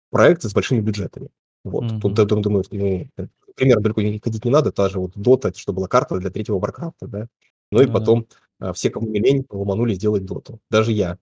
проекты 0.09 0.49
с 0.49 0.53
большими 0.53 0.81
бюджетами. 0.81 1.29
Вот. 1.63 1.85
Mm-hmm. 1.85 1.99
Тут, 1.99 2.19
я 2.19 2.25
думаю, 2.25 2.63
ну, 2.71 3.07
пример 3.55 3.79
далеко 3.81 4.01
не 4.01 4.19
ходить 4.19 4.45
не 4.45 4.51
надо, 4.51 4.71
та 4.71 4.89
же 4.89 4.99
вот 4.99 5.15
Dota, 5.15 5.55
что 5.55 5.73
была 5.73 5.87
карта 5.87 6.17
для 6.17 6.29
третьего 6.29 6.59
Warcraft 6.59 6.97
а, 6.97 7.07
да. 7.07 7.27
Ну 7.71 7.81
и 7.81 7.85
Да. 7.85 7.93
потом 7.93 8.27
а, 8.59 8.73
все, 8.73 8.89
кому 8.89 9.07
не 9.07 9.19
лень, 9.19 9.45
ломанули 9.49 9.93
сделать 9.93 10.25
Доту. 10.25 10.59
Даже 10.69 10.91
я 10.91 11.17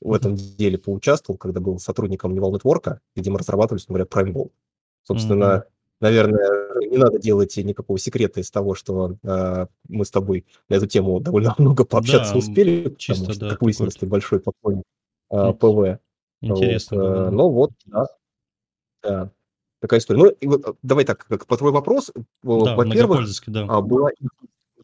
в 0.00 0.12
этом 0.12 0.34
деле 0.34 0.78
поучаствовал, 0.78 1.38
когда 1.38 1.60
был 1.60 1.78
сотрудником 1.78 2.34
Nival 2.34 2.52
Network 2.52 2.89
а, 2.89 3.00
где 3.14 3.30
мы 3.30 3.38
разрабатывали, 3.38 3.78
собственно 3.80 4.04
говоря, 4.04 4.30
Prime 4.30 4.34
World. 4.34 4.50
Собственно, 5.02 5.64
наверное, 6.00 6.80
не 6.88 6.98
надо 6.98 7.18
делать 7.18 7.56
никакого 7.56 7.98
секрета 7.98 8.40
из 8.40 8.50
того, 8.50 8.74
что 8.74 9.16
а, 9.24 9.68
мы 9.88 10.04
с 10.04 10.10
тобой 10.10 10.44
на 10.68 10.74
эту 10.74 10.86
тему 10.86 11.20
довольно 11.20 11.54
много 11.58 11.84
пообщаться 11.84 12.32
Да, 12.32 12.38
успели, 12.38 12.94
чисто, 12.96 13.22
потому 13.22 13.34
что, 13.34 13.40
да, 13.40 13.50
как 13.50 13.62
выяснилось, 13.62 13.96
ты 13.96 14.06
большой 14.06 14.40
поклонник 14.40 14.84
Ин- 15.30 15.54
ПВ. 15.54 16.00
Интересно 16.42 16.96
Вот, 16.96 17.06
э, 17.06 17.14
да. 17.14 17.30
Ну 17.30 17.48
вот, 17.48 17.70
да. 17.86 18.06
Да. 19.02 19.30
Такая 19.80 20.00
история. 20.00 20.18
Ну, 20.18 20.28
и 20.28 20.46
вот, 20.46 20.66
э, 20.66 20.72
давай 20.82 21.04
так, 21.04 21.26
как 21.26 21.46
по 21.46 21.56
твой 21.56 21.72
вопрос. 21.72 22.10
э, 22.14 22.20
Да, 22.42 22.76
Во-первых, 22.76 23.26
да. 23.46 23.66
а, 23.68 23.80
была, 23.80 24.10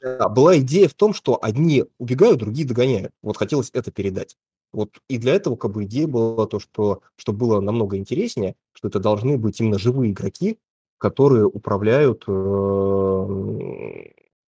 да, 0.01 0.29
была 0.29 0.59
идея 0.59 0.89
в 0.89 0.95
том, 0.95 1.15
что 1.15 1.39
одни 1.43 1.85
убегают, 1.99 2.39
другие 2.39 2.67
догоняют. 2.67 3.13
Вот 3.23 3.37
хотелось 3.37 3.71
это 3.73 3.91
передать. 3.91 4.37
Вот 4.73 4.91
и 5.09 5.19
для 5.19 5.35
этого 5.35 5.57
как 5.57 5.73
бы 5.73 5.85
идея 5.85 6.07
была 6.07 6.47
то, 6.47 6.59
что, 6.59 7.03
что 7.17 7.33
было 7.33 7.61
намного 7.61 7.97
интереснее, 7.97 8.57
что 8.73 8.89
это 8.89 9.01
должны 9.01 9.37
быть 9.37 9.61
именно 9.61 9.79
живые 9.79 10.13
игроки, 10.13 10.59
которые 10.99 11.47
управляют 11.47 12.25
э, 12.27 12.33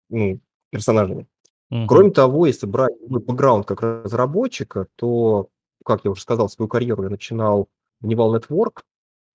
ну, 0.10 0.40
персонажами. 0.70 1.28
Мгм. 1.70 1.88
Кроме 1.88 2.12
того, 2.12 2.46
если 2.46 2.68
брать 2.68 2.94
мой 3.08 3.20
бэкграунд 3.22 3.66
как 3.66 3.82
разработчика, 3.82 4.88
то, 4.96 5.48
как 5.84 6.02
я 6.04 6.12
уже 6.12 6.22
сказал, 6.22 6.50
свою 6.50 6.70
карьеру 6.70 7.04
я 7.04 7.10
начинал 7.10 7.68
в 8.02 8.08
Neval 8.08 8.40
Network. 8.40 8.82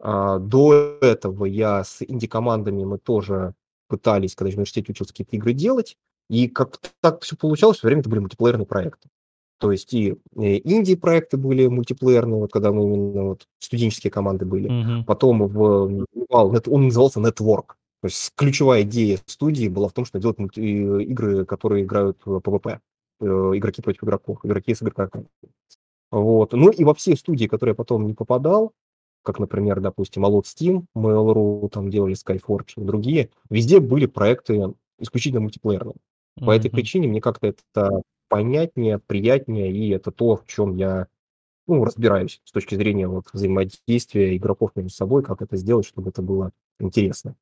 А, 0.01 0.39
До 0.39 0.99
этого 1.01 1.47
я 1.47 1.83
с 1.83 2.03
инди-командами 2.03 2.85
мы 2.85 2.99
тоже 2.99 3.55
пытались, 3.89 4.37
когда 4.37 4.51
я 4.51 4.55
в 4.55 4.59
университете 4.59 4.93
учился, 4.93 5.13
какие-то 5.13 5.35
игры 5.37 5.53
делать. 5.53 5.97
И 6.29 6.47
как 6.47 6.79
так 7.01 7.23
все 7.23 7.37
получалось, 7.37 7.79
все 7.79 7.89
время 7.89 8.01
это 8.01 8.11
были 8.11 8.21
мультиплеерные 8.21 8.67
проекты. 8.67 9.09
То 9.59 9.73
есть 9.73 9.93
и 9.93 10.15
э, 10.37 10.59
инди-проекты 10.65 11.37
были 11.37 11.67
мультиплеерные, 11.67 12.41
вот 12.41 12.53
когда 12.53 12.73
мы 12.73 12.85
именно 12.85 13.25
вот 13.25 13.47
студенческие 13.59 14.11
команды 14.11 14.45
были. 14.45 14.69
Мгм. 14.69 15.05
Потом 15.05 15.47
в 15.49 16.07
он 16.31 16.85
назывался 16.85 17.21
Network. 17.21 17.75
То 18.01 18.07
есть 18.07 18.33
ключевая 18.37 18.83
идея 18.83 19.19
студии 19.27 19.69
была 19.69 19.89
в 19.89 19.93
том, 19.93 20.05
что 20.05 20.21
делать 20.21 20.39
э, 20.57 20.61
игры, 20.61 21.45
которые 21.45 21.85
играют 21.85 22.19
в 22.25 22.37
PvP. 22.37 22.79
э, 23.21 23.25
Игроки 23.27 23.83
против 23.83 24.05
игроков, 24.05 24.39
игроки 24.45 24.75
с 24.75 24.83
игроками. 24.83 25.27
Вот. 26.11 26.53
Ну 26.53 26.71
и 26.71 26.85
во 26.85 26.95
все 26.95 27.17
студии, 27.17 27.47
которые 27.47 27.73
я 27.73 27.77
потом 27.77 28.07
не 28.07 28.15
попадал, 28.15 28.73
как, 29.23 29.41
например, 29.41 29.81
допустим, 29.81 30.25
Alot 30.25 30.45
Steam, 30.45 30.85
Mail.ru, 30.97 31.69
там 31.69 31.91
делали 31.91 32.15
Skyforge 32.15 32.75
и 32.77 32.81
другие, 32.81 33.31
везде 33.51 33.81
были 33.81 34.07
проекты 34.07 34.73
исключительно 35.01 35.41
мультиплеерные. 35.41 35.97
По 36.39 36.53
этой 36.53 36.69
Мгм. 36.69 36.77
причине 36.77 37.09
мне 37.09 37.21
как-то 37.21 37.49
это 37.49 38.03
понятнее, 38.29 38.99
приятнее, 38.99 39.73
и 39.73 39.91
это 39.91 40.11
то, 40.11 40.37
в 40.37 40.47
чем 40.47 40.77
я 40.77 41.09
ну, 41.67 41.85
разбираюсь 41.85 42.41
с 42.45 42.53
точки 42.53 42.75
зрения 42.75 43.07
вот, 43.09 43.27
взаимодействия 43.33 44.37
игроков 44.37 44.71
между 44.75 44.91
собой, 44.91 45.23
как 45.23 45.43
это 45.43 45.57
сделать, 45.57 45.87
чтобы 45.87 46.11
это 46.11 46.23
было 46.23 46.51
интересно. 46.81 47.37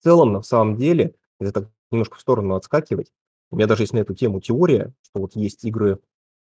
В 0.00 0.04
целом, 0.04 0.32
на 0.32 0.42
самом 0.42 0.76
деле, 0.76 1.14
если 1.40 1.52
так 1.52 1.68
немножко 1.90 2.16
в 2.16 2.20
сторону 2.20 2.54
отскакивать, 2.54 3.12
у 3.50 3.56
меня 3.56 3.66
даже 3.66 3.82
есть 3.82 3.92
на 3.92 3.98
эту 3.98 4.14
тему 4.14 4.40
теория, 4.40 4.92
что 5.02 5.20
вот 5.20 5.34
есть 5.34 5.64
игры 5.64 5.98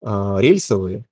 а, 0.02 0.38
рельсовые, 0.40 1.06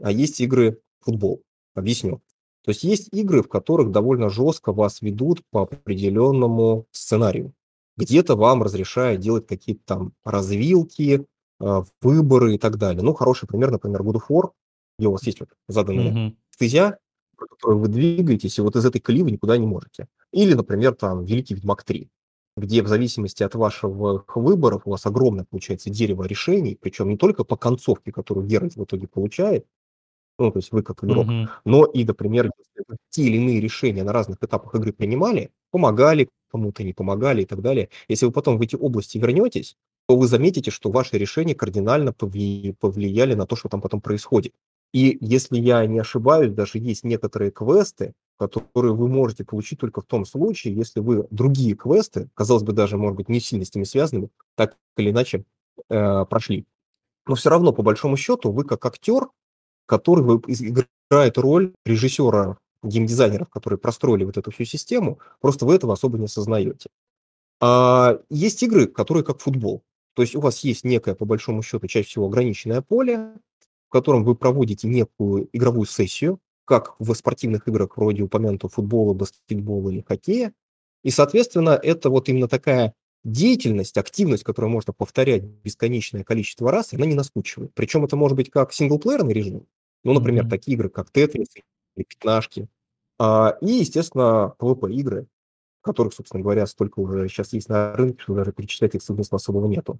а 0.00 0.12
есть 0.12 0.40
игры 0.40 0.80
футбол. 1.00 1.42
Объясню. 1.74 2.22
То 2.64 2.70
есть 2.70 2.84
есть 2.84 3.08
игры, 3.12 3.42
в 3.42 3.48
которых 3.48 3.90
довольно 3.90 4.28
жестко 4.28 4.72
вас 4.72 5.00
ведут 5.00 5.42
по 5.50 5.62
определенному 5.62 6.86
сценарию. 6.90 7.52
Где-то 7.96 8.36
вам 8.36 8.62
разрешают 8.62 9.20
делать 9.20 9.46
какие-то 9.46 9.82
там 9.86 10.12
развилки, 10.24 11.26
а, 11.60 11.84
выборы 12.02 12.54
и 12.54 12.58
так 12.58 12.76
далее. 12.76 13.02
Ну, 13.02 13.14
хороший 13.14 13.48
пример, 13.48 13.70
например, 13.70 14.02
God 14.02 14.16
of 14.16 14.22
War, 14.30 14.50
где 14.98 15.08
у 15.08 15.12
вас 15.12 15.26
есть 15.26 15.40
вот 15.40 15.50
заданная 15.68 16.12
Мгм. 16.12 16.36
стезя, 16.50 16.98
по 17.38 17.46
которой 17.46 17.78
вы 17.78 17.88
двигаетесь, 17.88 18.58
и 18.58 18.62
вот 18.62 18.76
из 18.76 18.84
этой 18.86 19.00
колеи 19.00 19.22
вы 19.22 19.30
никуда 19.30 19.56
не 19.56 19.66
можете. 19.66 20.08
Или, 20.32 20.54
например, 20.54 20.94
там 20.94 21.24
Великий 21.24 21.54
Ведьмак 21.54 21.84
3, 21.84 22.10
где 22.56 22.82
в 22.82 22.88
зависимости 22.88 23.42
от 23.42 23.54
вашего 23.54 24.24
выборов 24.34 24.82
у 24.86 24.90
вас 24.90 25.06
огромное 25.06 25.44
получается 25.44 25.90
дерево 25.90 26.24
решений, 26.24 26.78
причем 26.80 27.08
не 27.08 27.16
только 27.16 27.44
по 27.44 27.56
концовке, 27.56 28.12
которую 28.12 28.46
Геральт 28.46 28.76
в 28.76 28.84
итоге 28.84 29.06
получает, 29.08 29.66
ну, 30.38 30.52
то 30.52 30.58
есть 30.58 30.72
вы 30.72 30.82
как 30.82 31.04
игрок, 31.04 31.34
Мгм. 31.34 31.48
но 31.64 31.84
и, 31.86 32.04
например, 32.04 32.50
те 33.10 33.22
или 33.24 33.36
иные 33.38 33.60
решения 33.60 34.04
на 34.04 34.12
разных 34.12 34.38
этапах 34.42 34.74
игры 34.76 34.92
принимали, 34.92 35.52
помогали 35.70 36.28
кому-то, 36.50 36.82
не 36.84 36.92
помогали 36.92 37.42
и 37.42 37.46
так 37.46 37.60
далее. 37.60 37.88
Если 38.08 38.26
вы 38.26 38.32
потом 38.32 38.58
в 38.58 38.62
эти 38.62 38.76
области 38.76 39.18
вернетесь, 39.18 39.76
то 40.08 40.16
вы 40.16 40.28
заметите, 40.28 40.70
что 40.70 40.90
ваши 40.90 41.18
решения 41.18 41.54
кардинально 41.54 42.10
повли- 42.10 42.74
повлияли 42.78 43.34
на 43.34 43.46
то, 43.46 43.56
что 43.56 43.68
там 43.68 43.80
потом 43.80 44.00
происходит. 44.00 44.54
И 44.92 45.18
если 45.20 45.58
я 45.58 45.84
не 45.86 45.98
ошибаюсь, 45.98 46.52
даже 46.52 46.78
есть 46.78 47.04
некоторые 47.04 47.50
квесты, 47.50 48.14
которые 48.38 48.94
вы 48.94 49.08
можете 49.08 49.44
получить 49.44 49.80
только 49.80 50.00
в 50.00 50.06
том 50.06 50.24
случае, 50.24 50.74
если 50.74 51.00
вы 51.00 51.26
другие 51.30 51.74
квесты, 51.74 52.28
казалось 52.34 52.62
бы, 52.62 52.72
даже, 52.72 52.96
может 52.96 53.16
быть, 53.16 53.28
не 53.28 53.40
сильно 53.40 53.64
с 53.64 53.74
ними 53.74 53.84
связанными, 53.84 54.28
так 54.54 54.76
или 54.96 55.10
иначе 55.10 55.44
э, 55.88 56.24
прошли. 56.26 56.66
Но 57.26 57.34
все 57.34 57.50
равно, 57.50 57.72
по 57.72 57.82
большому 57.82 58.16
счету, 58.16 58.52
вы 58.52 58.64
как 58.64 58.84
актер, 58.86 59.28
который 59.86 60.24
играет 60.46 61.38
роль 61.38 61.72
режиссера, 61.84 62.58
геймдизайнеров, 62.82 63.48
которые 63.50 63.78
простроили 63.78 64.24
вот 64.24 64.36
эту 64.36 64.50
всю 64.50 64.64
систему, 64.64 65.18
просто 65.40 65.66
вы 65.66 65.74
этого 65.74 65.94
особо 65.94 66.18
не 66.18 66.26
осознаете. 66.26 66.88
А 67.60 68.18
есть 68.30 68.62
игры, 68.62 68.86
которые 68.86 69.24
как 69.24 69.40
футбол. 69.40 69.82
То 70.14 70.22
есть 70.22 70.34
у 70.34 70.40
вас 70.40 70.60
есть 70.60 70.84
некое, 70.84 71.14
по 71.14 71.24
большому 71.24 71.62
счету, 71.62 71.86
чаще 71.86 72.08
всего 72.08 72.26
ограниченное 72.26 72.82
поле, 72.82 73.32
в 73.88 73.92
котором 73.92 74.24
вы 74.24 74.34
проводите 74.34 74.88
некую 74.88 75.48
игровую 75.52 75.86
сессию, 75.86 76.40
как 76.64 76.94
в 76.98 77.14
спортивных 77.14 77.68
играх 77.68 77.96
вроде 77.96 78.22
упомянутого 78.22 78.70
футбола, 78.70 79.14
баскетбола 79.14 79.90
или 79.90 80.04
хоккея. 80.06 80.52
И, 81.04 81.10
соответственно, 81.10 81.70
это 81.70 82.10
вот 82.10 82.28
именно 82.28 82.48
такая 82.48 82.94
деятельность, 83.24 83.96
активность, 83.98 84.44
которую 84.44 84.70
можно 84.70 84.92
повторять 84.92 85.42
бесконечное 85.44 86.24
количество 86.24 86.70
раз, 86.70 86.92
она 86.92 87.06
не 87.06 87.14
наскучивает. 87.14 87.72
Причем 87.74 88.04
это 88.04 88.16
может 88.16 88.36
быть 88.36 88.50
как 88.50 88.72
синглплеерный 88.72 89.32
режим, 89.34 89.66
ну, 90.04 90.12
например, 90.12 90.44
Мгм. 90.44 90.50
такие 90.50 90.74
игры, 90.76 90.88
как 90.90 91.10
Тетрис 91.10 91.48
или 91.96 92.04
Пятнашки, 92.04 92.68
а, 93.18 93.56
и, 93.60 93.66
естественно, 93.72 94.54
PvP-игры, 94.58 95.26
которых, 95.82 96.14
собственно 96.14 96.42
говоря, 96.42 96.66
столько 96.66 97.00
уже 97.00 97.28
сейчас 97.28 97.52
есть 97.54 97.68
на 97.68 97.94
рынке, 97.94 98.20
что 98.22 98.34
даже 98.34 98.52
перечислять 98.52 98.94
их 98.96 99.02
смысла 99.02 99.36
особого 99.36 99.66
нету. 99.68 99.98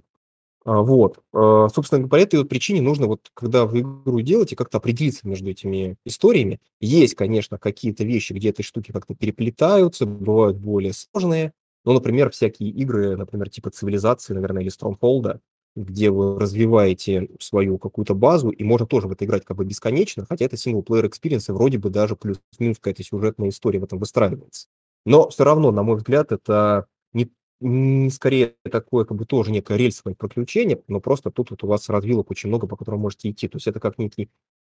А, 0.64 0.82
Вот. 0.82 1.20
А, 1.32 1.68
Собственно, 1.68 2.08
по 2.08 2.16
этой 2.16 2.40
вот 2.40 2.48
причине 2.48 2.82
нужно, 2.82 3.06
вот, 3.06 3.30
когда 3.34 3.66
вы 3.66 3.80
игру 3.80 4.20
делаете, 4.20 4.56
как-то 4.56 4.78
определиться 4.78 5.26
между 5.28 5.50
этими 5.50 5.96
историями. 6.04 6.60
Есть, 6.80 7.14
конечно, 7.14 7.58
какие-то 7.58 8.04
вещи, 8.04 8.32
где 8.32 8.50
эти 8.50 8.62
штуки 8.62 8.92
как-то 8.92 9.14
переплетаются, 9.14 10.06
бывают 10.06 10.56
более 10.58 10.92
сложные. 10.92 11.52
Ну, 11.84 11.92
например, 11.92 12.30
всякие 12.30 12.70
игры, 12.70 13.16
например, 13.16 13.48
типа 13.50 13.70
Цивилизации, 13.70 14.34
наверное, 14.34 14.62
или 14.62 14.72
Stronghold, 14.72 15.40
где 15.76 16.10
вы 16.10 16.38
развиваете 16.40 17.28
свою 17.40 17.78
какую-то 17.78 18.14
базу, 18.14 18.50
и 18.50 18.64
можно 18.64 18.86
тоже 18.86 19.08
в 19.08 19.12
это 19.12 19.24
играть 19.24 19.44
как 19.44 19.56
бы 19.58 19.64
бесконечно, 19.64 20.26
хотя 20.28 20.46
это 20.46 20.56
single-player 20.56 21.06
experience, 21.06 21.48
и 21.48 21.52
вроде 21.52 21.78
бы 21.78 21.90
даже 21.90 22.16
плюс-минус 22.16 22.78
какая-то 22.78 23.02
сюжетная 23.04 23.50
история 23.50 23.78
в 23.80 23.84
этом 23.84 23.98
выстраивается. 23.98 24.68
Но 25.04 25.28
все 25.28 25.44
равно, 25.44 25.70
на 25.70 25.82
мой 25.82 25.96
взгляд, 25.96 26.32
это 26.32 26.86
не 27.12 27.30
М, 27.62 28.10
скорее 28.10 28.54
такое 28.70 29.04
как 29.06 29.16
бы 29.16 29.24
тоже 29.24 29.50
некое 29.52 29.78
рельсовое 29.78 30.14
приключение, 30.14 30.82
но 30.88 31.00
просто 31.00 31.30
тут 31.30 31.50
вот 31.50 31.64
у 31.64 31.66
вас 31.66 31.88
развилок 31.88 32.30
очень 32.30 32.48
много, 32.48 32.66
по 32.66 32.76
которым 32.76 33.00
можете 33.00 33.30
идти. 33.30 33.48
То 33.48 33.56
есть 33.56 33.66
это 33.66 33.80
как 33.80 33.98
некий 33.98 34.28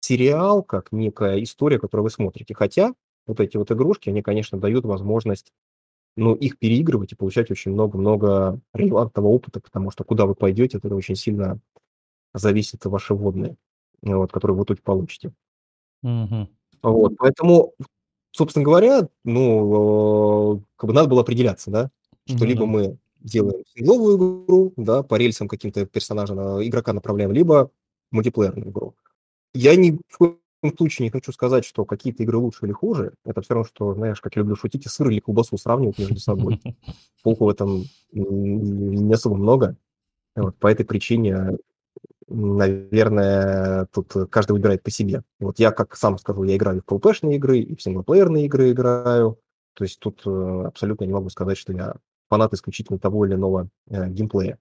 сериал, 0.01 0.63
как 0.63 0.93
некая 0.93 1.43
история, 1.43 1.79
которую 1.79 2.05
вы 2.05 2.11
смотрите. 2.11 2.55
Хотя 2.55 2.95
вот 3.27 3.41
эти 3.41 3.57
вот 3.57 3.71
игрушки, 3.73 4.09
они, 4.11 4.23
конечно, 4.23 4.59
дают 4.59 4.85
возможность 4.85 5.53
ну, 6.19 6.35
их 6.35 6.59
переигрывать 6.59 7.13
и 7.13 7.17
получать 7.17 7.51
очень 7.51 7.73
много-много 7.73 8.61
релевантного 8.75 9.29
опыта, 9.29 9.61
потому 9.61 9.91
что 9.93 10.05
куда 10.05 10.27
вы 10.27 10.35
пойдете, 10.35 10.79
это 10.79 10.95
очень 10.95 11.15
сильно 11.17 11.61
зависит 12.35 12.85
от 12.87 12.93
вашей 12.93 13.17
водные, 13.17 13.57
вот, 14.03 14.33
которые 14.33 14.57
вы 14.57 14.65
тут 14.65 14.83
получите. 14.83 15.33
Мгм. 16.03 16.49
Вот, 16.83 17.17
поэтому, 17.19 17.73
собственно 18.33 18.65
говоря, 18.65 19.09
ну, 19.25 20.59
э, 20.59 20.61
как 20.77 20.89
бы 20.89 20.95
надо 20.95 21.09
было 21.09 21.23
определяться, 21.23 21.71
да, 21.71 21.91
что 22.27 22.41
Ну 22.41 22.47
либо 22.47 22.67
мы 22.67 22.99
делаем 23.21 23.65
сингловую 23.75 24.17
игру, 24.45 24.73
да, 24.77 25.03
по 25.03 25.17
рельсам 25.17 25.49
каким-то 25.49 25.87
персонажа, 25.87 26.35
на- 26.35 26.67
игрока 26.67 26.93
направляем, 26.93 27.33
либо 27.33 27.71
мультиплеерную 28.13 28.71
игру. 28.71 28.95
Я 29.55 29.77
ни 29.77 29.99
в 30.09 30.19
коем 30.19 30.39
случае 30.77 31.07
не 31.07 31.11
хочу 31.11 31.33
сказать, 31.33 31.65
что 31.65 31.85
какие-то 31.85 32.23
игры 32.23 32.39
лучше 32.39 32.67
или 32.67 32.73
хуже. 32.73 33.15
Это 33.25 33.41
все 33.43 33.55
равно, 33.55 33.69
что, 33.69 33.95
знаешь, 33.95 34.21
как 34.21 34.37
я 34.37 34.41
люблю 34.41 34.57
шутить, 34.57 34.87
и 34.87 34.89
сыр 34.89 35.09
или 35.09 35.21
колбасу 35.21 35.57
сравнивать 35.57 35.99
между 35.99 36.19
собой. 36.19 36.61
Толку 37.23 37.47
в 37.47 37.49
этом 37.49 37.85
не 38.13 39.15
особо 39.15 39.37
много. 39.37 39.77
Вот, 40.35 40.57
по 40.57 40.69
этой 40.69 40.85
причине 40.85 41.59
наверное, 42.29 43.87
тут 43.87 44.13
каждый 44.31 44.53
выбирает 44.53 44.83
по 44.83 44.91
себе. 44.91 45.23
Вот 45.41 45.59
я, 45.59 45.73
как 45.73 45.97
сам 45.97 46.19
скажу, 46.19 46.45
я 46.45 46.57
играю 46.57 46.83
в 46.83 46.91
PvP-шные 46.91 47.37
игры, 47.37 47.59
и 47.61 47.75
в 47.75 47.83
синглплеерные 47.83 48.47
игры 48.47 48.71
играю. 48.71 49.39
То 49.75 49.85
есть 49.85 49.99
тут 49.99 50.23
э, 50.27 50.65
абсолютно 50.67 51.05
не 51.05 51.13
могу 51.13 51.31
сказать, 51.31 51.57
что 51.57 51.73
я 51.73 51.95
фанат 52.29 52.53
исключительно 52.53 52.99
того 52.99 53.27
или 53.27 53.35
иного 53.35 53.69
э, 53.89 54.09
геймплея. 54.11 54.59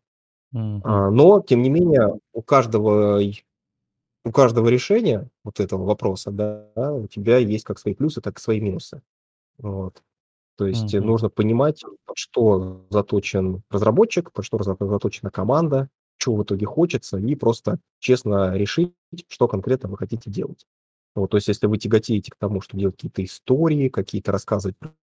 А, 0.54 1.10
но, 1.10 1.42
тем 1.42 1.62
не 1.62 1.70
менее, 1.70 2.20
у 2.34 2.42
каждого, 2.42 3.20
у 4.28 4.32
каждого 4.32 4.70
решения 4.70 5.30
вот 5.44 5.60
этого 5.60 5.86
вопроса, 5.86 6.32
да, 6.32 6.72
у 6.94 7.08
тебя 7.08 7.38
есть 7.38 7.66
как 7.66 7.80
свои 7.80 7.94
плюсы, 7.96 8.22
так 8.22 8.38
и 8.40 8.42
свои 8.42 8.60
минусы. 8.62 9.02
Вот. 9.60 10.04
То 10.58 10.68
есть 10.68 10.94
Мгм. 10.94 11.06
нужно 11.08 11.30
понимать, 11.30 11.84
под 12.06 12.18
что 12.18 12.88
заточен 12.90 13.64
разработчик, 13.72 14.32
под 14.34 14.46
что 14.46 14.62
зато- 14.64 14.88
заточена 14.88 15.32
команда, 15.32 15.90
чего 16.20 16.38
в 16.38 16.44
итоге 16.44 16.66
хочется, 16.66 17.18
и 17.20 17.36
просто 17.36 17.80
честно 18.00 18.56
решить, 18.58 18.94
что 19.30 19.48
конкретно 19.48 19.90
вы 19.90 19.98
хотите 19.98 20.32
делать. 20.32 20.66
Вот, 21.16 21.32
то 21.32 21.38
есть 21.38 21.48
если 21.48 21.68
вы 21.68 21.78
тяготеете 21.78 22.32
к 22.32 22.38
тому, 22.38 22.62
что 22.62 22.78
делать 22.78 22.96
какие-то 22.96 23.24
истории, 23.24 23.90
какие-то 23.90 24.32
рассказывать 24.32 24.76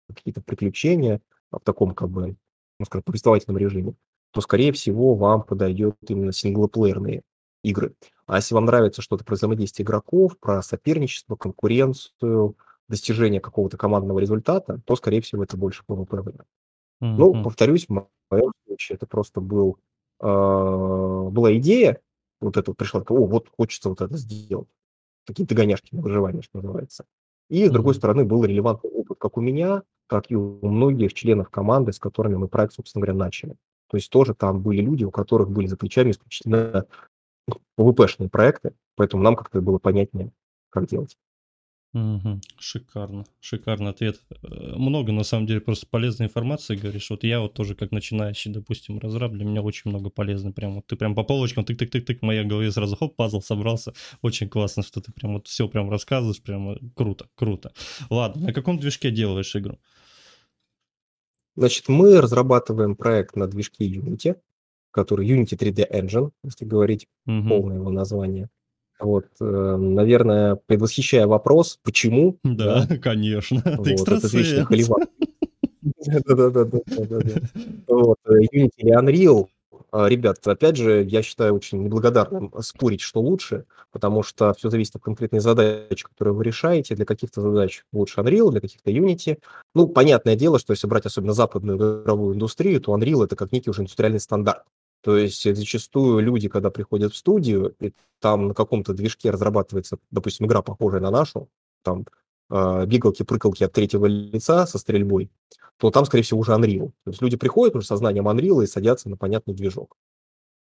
какие-то 0.09 0.41
приключения 0.43 1.21
в 1.51 1.61
таком, 1.61 1.95
как 1.95 2.09
бы, 2.11 2.37
ну, 2.79 2.87
скажем, 2.87 3.05
повествовательном 3.05 3.59
режиме, 3.59 3.95
то, 4.33 4.41
скорее 4.41 4.73
всего, 4.73 5.15
вам 5.15 5.43
подойдет 5.43 5.97
именно 6.09 6.33
синглоплеерные 6.33 7.23
игры. 7.63 7.95
А 8.31 8.37
если 8.37 8.55
вам 8.55 8.65
нравится 8.67 9.03
что-то 9.03 9.25
про 9.25 9.35
взаимодействие 9.35 9.85
игроков, 9.85 10.39
про 10.39 10.63
соперничество, 10.63 11.35
конкуренцию, 11.35 12.57
достижение 12.89 13.41
какого-то 13.41 13.77
командного 13.77 14.21
результата, 14.21 14.81
то, 14.85 14.95
скорее 14.95 15.21
всего, 15.21 15.43
это 15.43 15.57
больше 15.57 15.83
PvP 15.89 16.23
вариант. 16.23 16.47
Ну, 17.01 17.35
Мгм. 17.35 17.43
повторюсь, 17.43 17.87
в 17.89 17.91
моем 18.31 18.53
случае 18.67 18.97
это 18.97 19.07
просто 19.07 19.41
был, 19.41 19.79
а, 20.21 21.29
была 21.29 21.57
идея, 21.59 22.01
вот 22.41 22.57
это 22.57 22.71
вот 22.71 22.77
пришла, 22.77 23.01
о, 23.09 23.27
вот 23.27 23.49
хочется 23.57 23.89
вот 23.89 24.01
это 24.01 24.17
сделать. 24.17 24.69
Такие 25.27 25.47
догоняшки 25.47 25.95
на 25.95 26.03
выживание, 26.03 26.43
что 26.43 26.59
называется. 26.59 27.07
И, 27.49 27.67
с 27.67 27.71
другой 27.71 27.95
Мгм. 27.95 27.99
стороны, 27.99 28.25
был 28.25 28.45
релевантный 28.45 28.91
опыт 28.91 29.19
как 29.19 29.39
у 29.39 29.41
меня, 29.41 29.83
так 30.09 30.27
и 30.31 30.37
у 30.37 30.69
многих 30.69 31.15
членов 31.15 31.51
команды, 31.51 31.93
с 31.93 31.99
которыми 31.99 32.37
мы 32.37 32.49
проект, 32.49 32.75
собственно 32.75 33.03
говоря, 33.05 33.19
начали. 33.19 33.57
То 33.89 33.97
есть 33.97 34.11
тоже 34.11 34.35
там 34.35 34.61
были 34.63 34.83
люди, 34.83 35.05
у 35.05 35.11
которых 35.11 35.51
были 35.51 35.67
за 35.67 35.77
плечами 35.77 36.13
исключительно 36.13 36.87
PvP-шные 37.79 38.29
проекты, 38.29 38.75
поэтому 38.97 39.23
нам 39.23 39.37
как-то 39.37 39.61
было 39.61 39.79
понятнее, 39.79 40.33
как 40.71 40.87
делать. 40.87 41.17
Шикарно, 42.57 43.25
шикарный 43.41 43.91
ответ. 43.91 44.21
Э, 44.43 44.75
Много, 44.77 45.11
на 45.11 45.25
самом 45.25 45.47
деле, 45.47 45.61
просто 45.61 45.89
полезной 45.89 46.29
информации 46.29 46.77
говоришь. 46.77 47.11
Вот 47.11 47.25
я 47.25 47.41
вот 47.41 47.55
тоже, 47.55 47.75
как 47.75 47.91
начинающий, 47.91 48.53
допустим, 48.53 49.01
разраб, 49.01 49.33
для 49.33 49.45
меня 49.45 49.61
очень 49.61 49.91
много 49.91 50.09
полезной. 50.09 50.53
Прям 50.53 50.77
вот 50.77 50.87
ты 50.87 50.95
прям 50.95 51.17
по 51.17 51.25
полочкам, 51.25 51.65
тык-тык-тык-тык, 51.65 52.21
в 52.21 52.23
моей 52.23 52.45
голове 52.45 52.71
сразу 52.71 52.95
хоп, 52.95 53.17
пазл 53.17 53.41
собрался. 53.41 53.93
Очень 54.23 54.49
классно, 54.49 54.85
что 54.85 55.01
ты 55.01 55.11
прям 55.13 55.33
вот 55.33 55.49
все 55.49 55.69
прям 55.69 55.91
рассказываешь, 55.91 56.41
прям 56.41 56.79
круто, 56.95 57.29
круто. 57.35 57.73
Ладно, 58.09 58.47
на 58.47 58.53
каком 58.53 58.79
движке 58.79 59.11
делаешь 59.11 59.57
игру? 59.57 59.81
Значит, 61.57 61.89
мы 61.89 62.21
разрабатываем 62.21 62.95
проект 62.95 63.35
на 63.35 63.49
движке 63.49 63.89
Unity, 63.91 64.37
который 64.91 65.27
Unity 65.29 65.57
3D 65.57 65.87
Engine, 65.91 66.31
если 66.45 66.65
говорить 66.65 67.07
Мгм. 67.27 67.49
полное 67.49 67.77
его 67.77 67.91
название. 67.91 68.49
Вот, 68.99 69.27
э, 69.41 69.77
наверное, 69.79 70.59
предвосхищая 70.67 71.27
вопрос, 71.27 71.79
почему, 71.83 72.39
Да, 72.45 72.85
да, 72.87 72.97
конечно, 72.99 73.63
ты 73.63 73.71
вот, 73.77 73.87
вечный 73.87 74.15
экстрасенс. 74.17 74.67
холивар. 74.67 75.07
Да-да-да-да-да-да. 76.07 77.41
Вот, 77.89 78.19
э, 78.27 78.33
Unity 78.55 78.71
или 78.79 78.99
Unreal. 78.99 79.47
А, 79.93 80.09
Ребят, 80.09 80.47
опять 80.47 80.77
же, 80.77 81.03
я 81.03 81.21
считаю 81.23 81.55
очень 81.55 81.83
неблагодарным 81.83 82.53
спорить, 82.61 83.01
что 83.01 83.21
лучше, 83.21 83.65
потому 83.91 84.23
что 84.23 84.55
все 84.55 84.71
зависит 84.71 84.95
от 84.97 85.03
конкретной 85.03 85.41
задачи, 85.41 86.05
которую 86.07 86.37
вы 86.37 86.45
решаете. 86.45 86.95
Для 86.95 87.05
каких-то 87.05 87.41
задач 87.41 87.83
лучше 87.93 88.21
Unreal, 88.21 88.51
для 88.53 88.61
каких-то 88.61 88.91
Unity. 88.91 89.39
Ну, 89.75 89.89
понятное 89.89 90.37
дело, 90.37 90.61
что 90.61 90.73
если 90.73 90.87
брать 90.87 91.07
особенно 91.07 91.33
западную 91.33 91.77
игровую 92.03 92.35
индустрию, 92.37 92.81
то 92.81 92.97
Unreal 92.97 93.25
это 93.25 93.35
как 93.35 93.51
некий 93.51 93.71
уже 93.71 93.81
индустриальный 93.83 94.21
стандарт. 94.21 94.63
То 95.03 95.17
есть 95.17 95.47
э, 95.47 95.55
зачастую 95.55 96.21
люди, 96.21 96.49
когда 96.49 96.71
приходят 96.71 97.13
в 97.13 97.17
студию, 97.17 97.75
и 97.81 97.93
там 98.21 98.49
на 98.49 98.55
каком-то 98.55 98.93
движке 98.93 99.31
разрабатывается, 99.31 99.99
допустим, 100.11 100.47
игра, 100.47 100.63
похожая 100.63 101.01
на 101.01 101.11
нашу, 101.11 101.49
там 101.83 102.05
а, 102.51 102.85
бигалки-прыкалки 102.85 103.65
от 103.65 103.73
третьего 103.73 104.07
лица 104.07 104.67
со 104.67 104.79
стрельбой, 104.79 105.31
то 105.79 105.91
там, 105.91 106.05
скорее 106.05 106.25
всего, 106.25 106.41
уже 106.41 106.53
Unreal. 106.53 106.91
То 107.05 107.11
есть 107.11 107.23
люди 107.23 107.37
приходят 107.37 107.77
уже 107.77 107.87
со 107.87 107.97
знанием 107.97 108.29
Unreal 108.29 108.63
и 108.63 108.67
садятся 108.67 109.09
на 109.09 109.17
понятный 109.17 109.55
движок. 109.55 109.97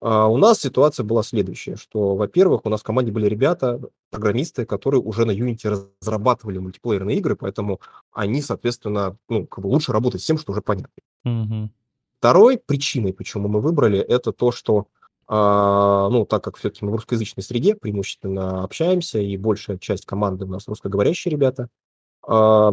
А 0.00 0.28
у 0.28 0.38
нас 0.38 0.60
ситуация 0.60 1.04
была 1.04 1.22
следующая, 1.22 1.76
что, 1.76 2.14
во-первых, 2.16 2.64
у 2.64 2.70
нас 2.70 2.80
в 2.80 2.84
команде 2.84 3.12
были 3.12 3.26
ребята, 3.26 3.80
программисты, 4.10 4.64
которые 4.64 5.02
уже 5.02 5.26
на 5.26 5.32
Unity 5.32 5.90
разрабатывали 6.00 6.56
мультиплеерные 6.56 7.18
игры, 7.18 7.36
поэтому 7.36 7.80
они, 8.12 8.40
соответственно, 8.40 9.18
ну, 9.28 9.46
как 9.46 9.62
бы 9.62 9.68
лучше 9.68 9.92
работать 9.92 10.22
с 10.22 10.24
тем, 10.24 10.38
что 10.38 10.52
уже 10.52 10.62
понятно. 10.62 11.02
Мгм. 11.24 11.70
Второй 12.20 12.58
причиной, 12.58 13.14
почему 13.14 13.48
мы 13.48 13.62
выбрали, 13.62 13.98
это 13.98 14.32
то, 14.32 14.52
что, 14.52 14.88
а, 15.26 16.10
ну, 16.10 16.26
так 16.26 16.44
как 16.44 16.58
все-таки 16.58 16.84
мы 16.84 16.90
в 16.90 16.96
русскоязычной 16.96 17.42
среде 17.42 17.74
преимущественно 17.74 18.62
общаемся, 18.62 19.20
и 19.20 19.38
большая 19.38 19.78
часть 19.78 20.04
команды 20.04 20.44
у 20.44 20.48
нас 20.48 20.68
русскоговорящие 20.68 21.32
ребята, 21.32 21.70
а, 22.22 22.72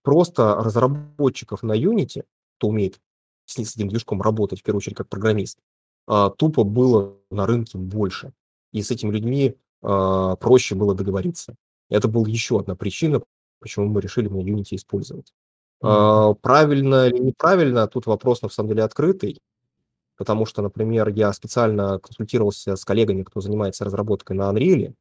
просто 0.00 0.54
разработчиков 0.54 1.62
на 1.62 1.78
Unity, 1.78 2.24
кто 2.56 2.68
умеет 2.68 2.98
с, 3.44 3.58
этим 3.58 3.88
движком 3.88 4.22
работать, 4.22 4.60
в 4.60 4.62
первую 4.62 4.78
очередь, 4.78 4.96
как 4.96 5.10
программист, 5.10 5.58
а, 6.06 6.30
тупо 6.30 6.64
было 6.64 7.14
на 7.30 7.44
рынке 7.44 7.76
больше. 7.76 8.32
И 8.72 8.80
с 8.80 8.90
этими 8.90 9.10
людьми 9.10 9.54
проще 9.80 10.74
было 10.74 10.94
договориться. 10.94 11.54
Это 11.88 12.08
была 12.08 12.26
еще 12.26 12.58
одна 12.58 12.74
причина, 12.74 13.20
почему 13.60 13.86
мы 13.86 14.00
решили 14.00 14.28
на 14.28 14.38
Unity 14.38 14.76
использовать. 14.76 15.32
А, 15.82 16.34
Правильно 16.34 17.06
или 17.08 17.18
неправильно, 17.18 17.86
тут 17.86 18.06
вопрос 18.06 18.42
на 18.42 18.48
самом 18.48 18.70
деле 18.70 18.82
открытый, 18.84 19.40
потому 20.16 20.46
что, 20.46 20.62
например, 20.62 21.08
я 21.10 21.32
специально 21.32 21.98
консультировался 22.00 22.76
с 22.76 22.84
коллегами, 22.84 23.22
кто 23.24 23.40
занимается 23.40 23.84
разработкой 23.84 24.36
на 24.36 24.50
Unreal. 24.52 24.94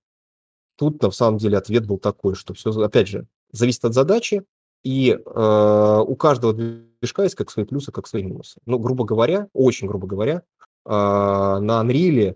Тут 0.77 1.01
на 1.01 1.11
самом 1.11 1.37
деле 1.37 1.57
ответ 1.57 1.87
был 1.87 1.97
такой, 1.97 2.35
что 2.35 2.53
все, 2.53 2.71
опять 2.71 3.07
же, 3.07 3.27
зависит 3.51 3.85
от 3.85 3.93
задачи, 3.93 4.43
и 4.83 5.11
э, 5.11 6.03
у 6.07 6.15
каждого 6.15 6.53
движка 6.53 7.23
есть 7.23 7.35
как 7.35 7.49
свои 7.51 7.65
плюсы, 7.65 7.91
как 7.91 8.07
свои 8.07 8.23
минусы. 8.23 8.59
Ну, 8.65 8.79
грубо 8.79 9.05
говоря, 9.05 9.47
очень 9.53 9.87
грубо 9.87 10.07
говоря, 10.07 10.43
э, 10.85 10.89
на 10.89 11.83
Unreal 11.83 12.35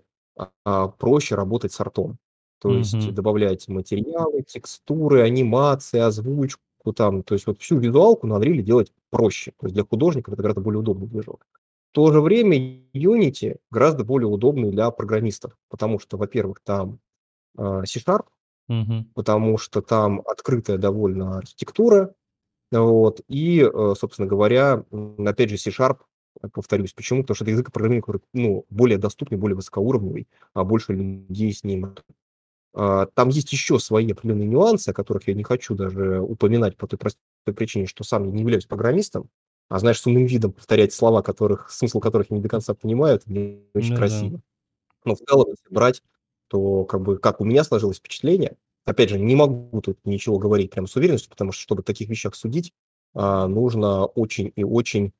а, 0.64 0.88
проще 0.88 1.34
работать 1.34 1.72
с 1.72 1.80
артом. 1.80 2.18
То 2.60 2.76
есть 2.76 3.06
Мгм. 3.06 3.14
добавлять 3.14 3.68
материалы, 3.68 4.42
текстуры, 4.42 5.22
анимации, 5.22 5.98
озвучку 6.00 6.62
там. 6.90 7.22
То 7.22 7.34
есть 7.34 7.46
вот 7.46 7.60
всю 7.60 7.78
визуалку 7.78 8.26
на 8.26 8.34
Unreal 8.40 8.62
делать 8.62 8.92
проще. 9.10 9.52
То 9.60 9.66
есть 9.66 9.74
для 9.74 9.84
художников 9.84 10.34
это 10.34 10.42
гораздо 10.42 10.60
более 10.62 10.80
удобный 10.80 11.06
движок. 11.06 11.46
В 11.92 11.94
то 11.94 12.10
же 12.10 12.20
время 12.20 12.56
Unity 12.94 13.58
гораздо 13.70 14.02
более 14.02 14.26
удобный 14.28 14.70
для 14.72 14.90
программистов, 14.90 15.56
потому 15.68 16.00
что, 16.00 16.16
во-первых, 16.16 16.58
там 16.64 16.98
а, 17.58 17.84
C-Sharp, 17.86 18.24
Мгм. 18.68 19.10
потому 19.14 19.58
что 19.58 19.82
там 19.82 20.22
открытая 20.26 20.78
довольно 20.78 21.38
архитектура, 21.38 22.14
вот, 22.72 23.20
и, 23.28 23.60
э, 23.62 23.94
собственно 23.98 24.26
говоря, 24.28 24.84
опять 25.18 25.50
же, 25.50 25.58
C-Sharp, 25.58 25.98
э, 26.42 26.48
повторюсь, 26.48 26.94
почему? 26.94 27.22
Потому 27.22 27.34
что 27.36 27.44
это 27.44 27.52
язык 27.52 27.72
программирования, 27.72 28.02
который, 28.02 28.22
ну, 28.32 28.64
более 28.70 28.98
доступный, 28.98 29.38
более 29.38 29.56
высокоуровневый, 29.56 30.26
а 30.54 30.64
больше 30.64 30.92
людей 30.94 31.52
с 31.52 31.64
ним. 31.64 31.94
А, 32.74 33.06
Там 33.14 33.28
есть 33.28 33.52
еще 33.52 33.78
свои 33.78 34.10
определенные 34.12 34.48
нюансы, 34.48 34.90
о 34.90 34.94
которых 34.94 35.28
я 35.28 35.34
не 35.34 35.42
хочу 35.44 35.74
даже 35.74 36.20
упоминать 36.20 36.76
по 36.76 36.86
той 36.86 36.98
простой 36.98 37.20
причине, 37.56 37.86
что 37.86 38.04
сам 38.04 38.24
я 38.24 38.30
не 38.32 38.40
являюсь 38.40 38.66
программистом, 38.66 39.28
а 39.68 39.78
знаешь, 39.78 40.00
с 40.00 40.06
умным 40.06 40.26
видом 40.26 40.52
повторять 40.52 40.92
слова, 40.92 41.22
которых, 41.22 41.70
смысл 41.70 42.00
которых 42.00 42.30
я 42.30 42.36
не 42.36 42.42
до 42.42 42.48
конца 42.48 42.74
понимаю, 42.74 43.16
это 43.16 43.30
не 43.32 43.62
очень 43.74 43.90
Ну 43.90 43.96
да. 43.96 43.98
красиво. 43.98 44.40
Но 45.04 45.14
в 45.16 45.18
целом, 45.20 45.46
если 45.50 45.74
брать, 45.74 46.02
то 46.48 46.84
как 46.84 47.02
бы 47.02 47.18
как 47.18 47.40
у 47.40 47.44
меня 47.44 47.64
сложилось 47.64 47.98
впечатление, 47.98 48.56
опять 48.86 49.10
же, 49.10 49.18
не 49.18 49.34
могу 49.36 49.80
тут 49.82 49.98
ничего 50.04 50.38
говорить 50.38 50.70
прям 50.70 50.86
с 50.86 50.96
уверенностью, 50.96 51.30
потому 51.30 51.52
что, 51.52 51.62
чтобы 51.62 51.82
таких 51.82 52.08
вещах 52.08 52.34
судить, 52.36 52.72
а, 53.14 53.46
нужно 53.48 54.06
очень 54.06 54.52
и 54.56 54.64
очень 54.64 55.12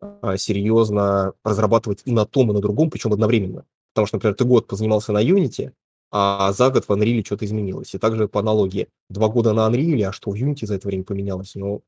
а, 0.00 0.36
серьезно 0.36 1.34
разрабатывать 1.44 2.02
и 2.04 2.12
на 2.12 2.26
том, 2.26 2.50
и 2.50 2.54
на 2.54 2.60
другом, 2.60 2.90
причем 2.90 3.12
одновременно. 3.12 3.66
Потому 3.94 4.06
что, 4.06 4.16
например, 4.16 4.34
ты 4.36 4.44
год 4.44 4.66
позанимался 4.68 5.12
на 5.12 5.22
Unity, 5.24 5.72
а 6.10 6.52
за 6.52 6.70
год 6.70 6.84
в 6.86 6.90
Unreal 6.90 7.24
что-то 7.24 7.44
изменилось. 7.44 7.94
И 7.94 7.98
также 7.98 8.28
по 8.28 8.40
аналогии. 8.40 8.88
Два 9.08 9.28
года 9.28 9.52
на 9.52 9.68
Unreal, 9.68 10.02
а 10.04 10.12
что 10.12 10.30
в 10.30 10.34
Unity 10.34 10.66
за 10.66 10.74
это 10.74 10.88
время 10.88 11.04
поменялось? 11.04 11.54
Ну, 11.54 11.82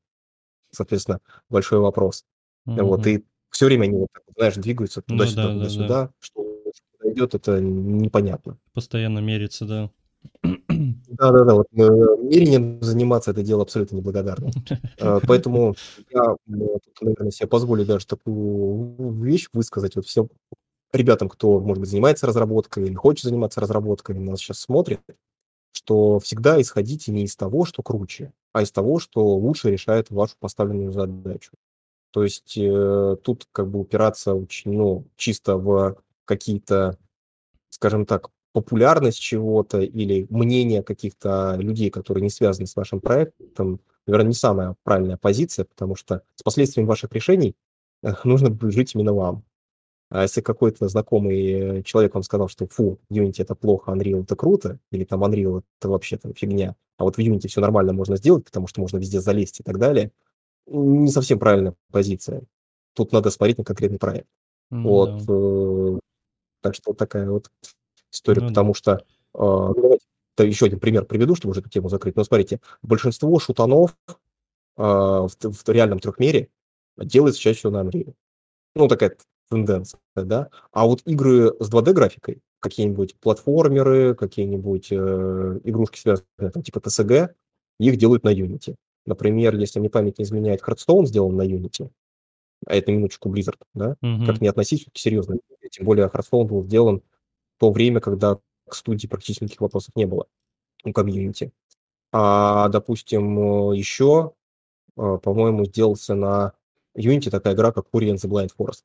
соответственно, 0.71 1.19
большой 1.49 1.79
вопрос. 1.79 2.23
Вот, 2.65 2.99
Мгм. 3.01 3.09
и 3.09 3.23
все 3.49 3.65
время 3.65 3.83
они, 3.85 3.97
вот 3.97 4.07
вот, 4.27 4.35
знаешь, 4.37 4.55
двигаются 4.55 5.03
Ну 5.07 5.15
туда-сюда, 5.17 5.43
да, 5.43 5.47
да, 5.49 5.53
да. 5.53 5.59
туда-сюда. 5.59 6.09
Что 6.19 6.43
идет, 7.11 7.35
это 7.35 7.59
непонятно. 7.61 8.57
Постоянно 8.73 9.19
мерится, 9.19 9.65
да. 9.65 9.89
Да-да-да, 10.41 11.53
вот, 11.55 11.67
э, 11.73 11.77
мерением 11.77 12.81
заниматься- 12.81 13.31
это 13.31 13.43
дело 13.43 13.61
абсолютно 13.63 13.97
неблагодарное. 13.97 14.51
Э, 14.97 15.19
поэтому 15.27 15.75
я, 16.11 16.35
наверное, 16.47 17.31
себе 17.31 17.47
позволю 17.47 17.85
даже 17.85 18.07
такую 18.07 19.11
вещь 19.21 19.47
высказать 19.53 19.95
вот 19.97 20.05
всем 20.05 20.29
ребятам, 20.93 21.29
кто, 21.29 21.59
может 21.59 21.81
быть, 21.81 21.89
занимается 21.89 22.27
разработкой 22.27 22.85
или 22.85 22.93
хочет 22.93 23.25
заниматься 23.25 23.59
разработкой, 23.59 24.17
нас 24.19 24.39
сейчас 24.39 24.59
смотрит, 24.59 25.01
что 25.71 26.19
всегда 26.19 26.61
исходите 26.61 27.11
не 27.11 27.23
из 27.23 27.35
того, 27.35 27.65
что 27.65 27.83
круче, 27.83 28.31
а 28.53 28.61
из 28.61 28.71
того, 28.71 28.99
что 28.99 29.25
лучше 29.25 29.71
решает 29.71 30.11
вашу 30.11 30.35
поставленную 30.39 30.91
задачу. 30.91 31.51
То 32.11 32.23
есть 32.23 32.55
э, 32.57 33.17
тут 33.23 33.47
как 33.51 33.69
бы 33.69 33.79
упираться 33.79 34.35
очень, 34.35 34.73
ну, 34.73 35.07
чисто 35.15 35.57
в 35.57 35.97
какие-то, 36.25 36.97
скажем 37.69 38.05
так, 38.05 38.29
популярность 38.53 39.19
чего-то 39.19 39.81
или 39.81 40.27
мнение 40.29 40.83
каких-то 40.83 41.55
людей, 41.57 41.89
которые 41.89 42.21
не 42.21 42.29
связаны 42.29 42.67
с 42.67 42.75
вашим 42.75 43.01
проектом, 43.01 43.81
наверное, 44.05 44.27
не 44.27 44.35
самая 44.35 44.75
правильная 44.83 45.17
позиция, 45.17 45.65
потому 45.65 45.95
что 45.95 46.21
с 46.35 46.43
последствиями 46.43 46.87
ваших 46.87 47.11
решений 47.13 47.55
э, 48.03 48.13
нужно 48.23 48.55
жить 48.69 48.93
именно 48.93 49.13
вам. 49.13 49.43
А 50.13 50.21
если 50.21 50.41
какой-то 50.41 50.87
знакомый 50.89 51.81
человек 51.81 52.13
вам 52.13 52.21
сказал, 52.21 52.47
что 52.47 52.67
фу, 52.67 52.99
Unity 53.09 53.41
это 53.41 53.55
плохо, 53.55 53.91
Unreal 53.93 54.21
это 54.21 54.35
круто, 54.35 54.77
или 54.91 55.05
там 55.05 55.23
Unreal 55.23 55.63
это 55.79 55.89
вообще 55.89 56.17
там 56.17 56.35
фигня, 56.35 56.75
а 56.97 57.05
вот 57.05 57.15
в 57.15 57.19
Unity 57.19 57.47
все 57.47 57.61
нормально 57.61 57.93
можно 57.93 58.15
сделать, 58.15 58.45
потому 58.45 58.67
что 58.67 58.79
можно 58.79 58.99
везде 58.99 59.19
залезть 59.19 59.61
и 59.61 59.63
так 59.63 59.79
далее, 59.79 60.11
не 60.67 61.09
совсем 61.09 61.39
правильная 61.39 61.73
позиция. 61.91 62.43
Тут 62.93 63.11
надо 63.11 63.31
смотреть 63.31 63.57
на 63.57 63.63
конкретный 63.63 63.97
проект. 63.97 64.27
Ну 64.69 64.87
Вот. 64.87 65.25
да. 65.25 65.33
Э, 65.33 65.99
так 66.61 66.75
что 66.75 66.91
вот 66.91 66.97
такая 66.99 67.27
вот 67.31 67.49
история, 68.11 68.41
Ну 68.41 68.47
да. 68.49 68.51
потому 68.51 68.75
что, 68.75 68.91
э, 68.91 68.99
давайте 69.33 70.05
да, 70.37 70.43
еще 70.43 70.67
один 70.67 70.79
пример 70.79 71.05
приведу, 71.05 71.33
чтобы 71.33 71.53
уже 71.53 71.61
эту 71.61 71.69
тему 71.69 71.89
закрыть. 71.89 72.15
Но 72.15 72.23
смотрите, 72.23 72.59
большинство 72.83 73.39
шутанов 73.39 73.97
э, 74.07 74.13
в, 74.77 75.31
в 75.41 75.69
реальном 75.69 75.97
трехмере 75.97 76.49
делается 76.97 77.41
чаще 77.41 77.57
всего 77.57 77.71
на 77.71 77.81
Unreal. 77.81 78.13
Ну, 78.75 78.87
такая 78.87 79.17
тенденция, 79.53 79.99
да. 80.15 80.49
А 80.71 80.85
вот 80.85 81.01
игры 81.05 81.53
с 81.59 81.69
2D-графикой, 81.69 82.41
какие-нибудь 82.59 83.15
платформеры, 83.19 84.15
какие-нибудь 84.15 84.87
э, 84.91 85.59
игрушки, 85.63 85.99
связанные 85.99 86.51
там, 86.51 86.63
типа 86.63 86.79
TSG, 86.79 87.29
их 87.79 87.97
делают 87.97 88.23
на 88.23 88.33
Unity. 88.33 88.75
Например, 89.05 89.55
если 89.55 89.79
мне 89.79 89.89
память 89.89 90.17
не 90.19 90.23
изменяет, 90.23 90.61
Hearthstone 90.61 91.05
сделан 91.05 91.35
на 91.35 91.43
Unity, 91.45 91.89
а 92.65 92.75
это 92.75 92.91
минуточку 92.91 93.29
Blizzard, 93.29 93.59
да, 93.73 93.95
Мгм. 94.01 94.25
как 94.25 94.41
не 94.41 94.47
относись 94.47 94.87
серьезно. 94.93 95.37
Тем 95.71 95.85
более 95.85 96.07
Hearthstone 96.07 96.45
был 96.45 96.63
сделан 96.63 97.01
в 97.57 97.59
то 97.59 97.71
время, 97.71 97.99
когда 97.99 98.37
к 98.69 98.75
студии 98.75 99.07
практически 99.07 99.43
никаких 99.43 99.61
вопросов 99.61 99.91
не 99.95 100.05
было 100.05 100.25
у 100.85 100.91
комьюнити. 100.93 101.51
А, 102.11 102.69
допустим, 102.69 103.71
еще, 103.73 104.33
э, 104.97 105.17
по-моему, 105.21 105.65
сделался 105.65 106.15
на 106.15 106.53
Unity 106.97 107.29
такая 107.31 107.55
игра, 107.55 107.71
как 107.71 107.87
Ori 107.93 108.11
and 108.13 108.15
the 108.15 108.29
Blind 108.29 108.51
Forest. 108.57 108.83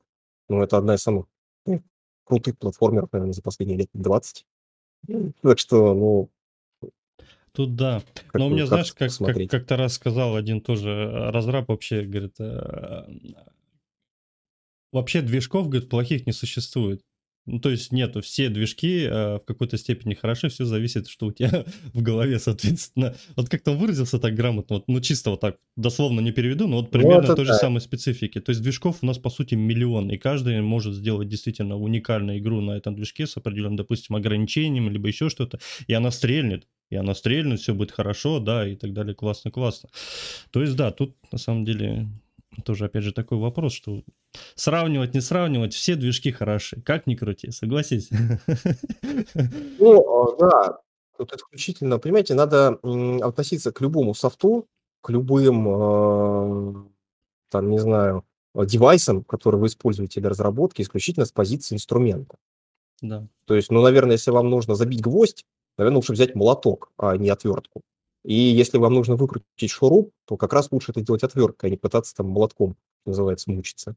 Ну, 0.49 0.61
это 0.61 0.77
одна 0.77 0.95
из 0.95 1.01
самых 1.01 1.27
ну, 1.65 1.81
крутых 2.25 2.57
платформеров, 2.57 3.11
наверное, 3.11 3.33
за 3.33 3.41
последние 3.41 3.77
лет 3.77 3.89
20. 3.93 4.45
Так 5.41 5.59
что, 5.59 5.93
ну, 5.93 6.29
Тут 7.51 7.75
да. 7.75 8.03
как 8.27 8.39
Но 8.39 8.49
мне, 8.49 8.59
как 8.59 8.67
знаешь, 8.67 8.93
как, 8.93 9.11
как, 9.11 9.49
как-то 9.49 9.75
раз 9.75 9.93
сказал 9.93 10.35
один 10.35 10.61
тоже 10.61 10.89
э, 10.89 11.29
разраб 11.31 11.67
вообще, 11.69 12.03
говорит, 12.03 12.35
э, 12.39 13.03
вообще 14.91 15.21
движков, 15.21 15.67
говорит, 15.67 15.89
плохих 15.89 16.27
не 16.27 16.31
существует. 16.31 17.01
Ну, 17.45 17.59
то 17.59 17.69
есть 17.69 17.91
нету, 17.91 18.21
все 18.21 18.49
движки 18.49 19.05
э, 19.05 19.35
в 19.37 19.43
какой-то 19.45 19.77
степени 19.77 20.13
хороши, 20.13 20.49
все 20.49 20.65
зависит, 20.65 21.07
что 21.07 21.27
у 21.27 21.31
тебя 21.31 21.65
в 21.93 22.01
голове, 22.01 22.37
соответственно. 22.39 23.15
Вот 23.35 23.49
как-то 23.49 23.71
он 23.71 23.77
выразился 23.77 24.19
так 24.19 24.35
грамотно, 24.35 24.77
вот, 24.77 24.85
ну, 24.87 25.01
чисто 25.01 25.31
вот 25.31 25.39
так, 25.39 25.57
дословно 25.75 26.19
не 26.19 26.31
переведу, 26.31 26.67
но 26.67 26.77
вот 26.77 26.91
примерно 26.91 27.23
это 27.23 27.35
той 27.35 27.45
же 27.45 27.53
да. 27.53 27.57
самой 27.57 27.81
специфики. 27.81 28.39
То 28.39 28.51
есть 28.51 28.61
движков 28.61 28.99
у 29.01 29.05
нас, 29.05 29.17
по 29.17 29.29
сути, 29.29 29.55
миллион, 29.55 30.11
и 30.11 30.17
каждый 30.17 30.61
может 30.61 30.93
сделать 30.93 31.27
действительно 31.27 31.75
уникальную 31.75 32.39
игру 32.39 32.61
на 32.61 32.71
этом 32.71 32.95
движке 32.95 33.25
с 33.25 33.35
определенным, 33.37 33.77
допустим, 33.77 34.15
ограничением, 34.15 34.89
либо 34.89 35.07
еще 35.07 35.29
что-то, 35.29 35.59
и 35.87 35.93
она 35.93 36.11
стрельнет, 36.11 36.67
и 36.89 36.95
она 36.95 37.13
стрельнет, 37.15 37.59
все 37.59 37.73
будет 37.73 37.91
хорошо, 37.91 38.39
да, 38.39 38.67
и 38.67 38.75
так 38.75 38.93
далее, 38.93 39.15
классно-классно. 39.15 39.89
То 40.51 40.61
есть, 40.61 40.75
да, 40.75 40.91
тут, 40.91 41.15
на 41.31 41.37
самом 41.37 41.65
деле, 41.65 42.07
тоже, 42.61 42.85
опять 42.85 43.03
же, 43.03 43.13
такой 43.13 43.37
вопрос, 43.37 43.73
что 43.73 44.03
сравнивать, 44.55 45.13
не 45.13 45.21
сравнивать, 45.21 45.73
все 45.73 45.95
движки 45.95 46.31
хороши, 46.31 46.81
как 46.81 47.07
ни 47.07 47.15
крути, 47.15 47.51
согласись. 47.51 48.09
Ну, 49.79 50.23
а, 50.23 50.37
да, 50.37 50.79
тут 51.17 51.33
исключительно, 51.33 51.99
понимаете, 51.99 52.33
надо 52.33 52.79
относиться 53.21 53.71
к 53.71 53.81
любому 53.81 54.13
софту, 54.13 54.67
к 55.01 55.09
любым, 55.09 55.67
э, 55.67 56.73
там, 57.49 57.69
не 57.69 57.79
знаю, 57.79 58.25
девайсам, 58.55 59.23
которые 59.23 59.61
вы 59.61 59.67
используете 59.67 60.19
для 60.19 60.29
разработки, 60.29 60.81
исключительно 60.81 61.25
с 61.25 61.31
позиции 61.31 61.75
инструмента. 61.75 62.37
Да. 63.01 63.27
То 63.45 63.55
есть, 63.55 63.71
ну, 63.71 63.81
наверное, 63.81 64.13
если 64.13 64.31
вам 64.31 64.49
нужно 64.49 64.75
забить 64.75 65.01
гвоздь, 65.01 65.45
наверное, 65.77 65.97
лучше 65.97 66.13
взять 66.13 66.35
молоток, 66.35 66.91
а 66.97 67.15
не 67.15 67.29
отвертку. 67.29 67.81
И 68.25 68.33
если 68.33 68.77
вам 68.77 68.93
нужно 68.93 69.15
выкрутить 69.15 69.71
шуруп, 69.71 70.11
то 70.25 70.37
как 70.37 70.53
раз 70.53 70.71
лучше 70.71 70.91
это 70.91 71.01
делать 71.01 71.23
отверткой, 71.23 71.69
а 71.69 71.71
не 71.71 71.77
пытаться 71.77 72.15
там 72.15 72.27
молотком, 72.29 72.75
называется, 73.05 73.51
мучиться. 73.51 73.95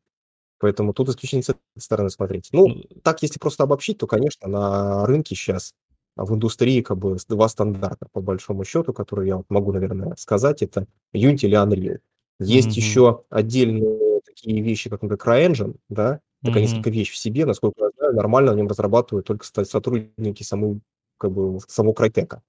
Поэтому 0.60 0.94
тут 0.94 1.08
исключительно 1.10 1.42
с 1.44 1.50
этой 1.50 1.60
стороны 1.78 2.10
смотреть. 2.10 2.50
Ну, 2.52 2.82
так, 3.04 3.22
если 3.22 3.38
просто 3.40 3.64
обобщить, 3.64 3.98
то, 3.98 4.06
конечно, 4.08 4.48
на 4.48 5.06
рынке 5.06 5.34
сейчас, 5.36 5.74
в 6.16 6.34
индустрии 6.34 6.82
как 6.82 6.98
бы 6.98 7.16
два 7.28 7.48
стандарта, 7.48 8.06
по 8.12 8.20
большому 8.22 8.64
счету, 8.64 8.92
которые 8.94 9.28
я 9.28 9.36
вот 9.38 9.46
могу, 9.50 9.72
наверное, 9.72 10.14
сказать, 10.18 10.62
это 10.62 10.86
Unity 11.14 11.46
или 11.46 11.56
Unreal. 11.58 12.00
Есть 12.40 12.68
Мгм. 12.68 12.76
еще 12.76 13.22
отдельные 13.30 14.20
такие 14.26 14.62
вещи, 14.62 14.90
как, 14.90 15.02
например, 15.02 15.20
CryEngine, 15.52 15.76
да, 15.90 16.20
такая 16.44 16.62
Мгм. 16.62 16.70
несколько 16.72 16.90
вещь 16.90 17.12
в 17.12 17.16
себе, 17.18 17.46
насколько 17.46 17.84
я 17.84 17.90
знаю, 17.98 18.14
нормально 18.16 18.52
на 18.52 18.56
нем 18.58 18.68
разрабатывают 18.68 19.26
только 19.26 19.46
сотрудники 19.64 20.42
самой, 20.44 20.80
как 21.18 21.32
бы, 21.32 21.60
самого 21.68 21.94
Crytek. 21.94 22.40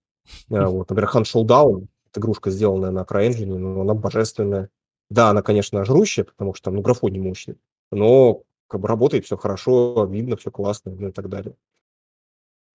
А, 0.51 0.67
Вот, 0.67 0.89
например, 0.89 1.09
Hand 1.13 1.23
Showdown, 1.25 1.87
игрушка, 2.15 2.51
сделанная 2.51 2.91
на 2.91 3.01
CryEngine, 3.01 3.57
но 3.57 3.81
она 3.81 3.93
божественная. 3.93 4.69
Да, 5.09 5.29
она, 5.29 5.41
конечно, 5.41 5.85
жрущая, 5.85 6.25
потому 6.25 6.53
что 6.53 6.65
там, 6.65 6.75
ну, 6.75 6.81
графон 6.81 7.11
не 7.11 7.19
мощный, 7.19 7.57
но 7.91 8.43
как 8.67 8.81
бы 8.81 8.87
работает 8.87 9.25
все 9.25 9.37
хорошо, 9.37 10.05
видно 10.09 10.37
все 10.37 10.49
классно, 10.49 10.91
ну 10.91 11.09
и 11.09 11.11
так 11.11 11.29
далее. 11.29 11.55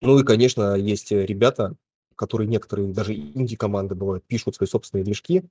Ну 0.00 0.18
и, 0.18 0.24
конечно, 0.24 0.74
есть 0.76 1.10
э, 1.10 1.26
ребята, 1.26 1.74
которые 2.14 2.48
некоторые, 2.48 2.92
даже 2.92 3.14
инди-команды 3.14 3.94
бывают, 3.94 4.24
пишут 4.24 4.54
свои 4.54 4.68
собственные 4.68 5.04
движки. 5.04 5.44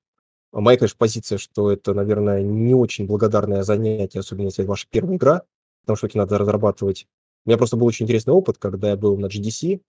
А 0.54 0.62
Моя, 0.62 0.78
конечно, 0.78 0.98
позиция, 0.98 1.38
что 1.38 1.72
это, 1.72 1.94
наверное, 1.94 2.42
не 2.42 2.74
очень 2.74 3.06
благодарное 3.06 3.64
занятие, 3.64 4.20
особенно 4.20 4.46
если 4.46 4.64
это 4.64 4.70
ваша 4.70 4.88
первая 4.90 5.18
игра, 5.18 5.42
потому 5.82 5.98
что 5.98 6.08
таки 6.08 6.18
надо 6.18 6.38
разрабатывать. 6.38 7.08
У 7.46 7.50
меня 7.50 7.58
просто 7.58 7.76
был 7.76 7.88
очень 7.88 8.06
интересный 8.06 8.34
опыт, 8.34 8.58
когда 8.58 8.90
я 8.90 8.98
был 8.98 9.18
на 9.18 9.28
GDC, 9.28 9.82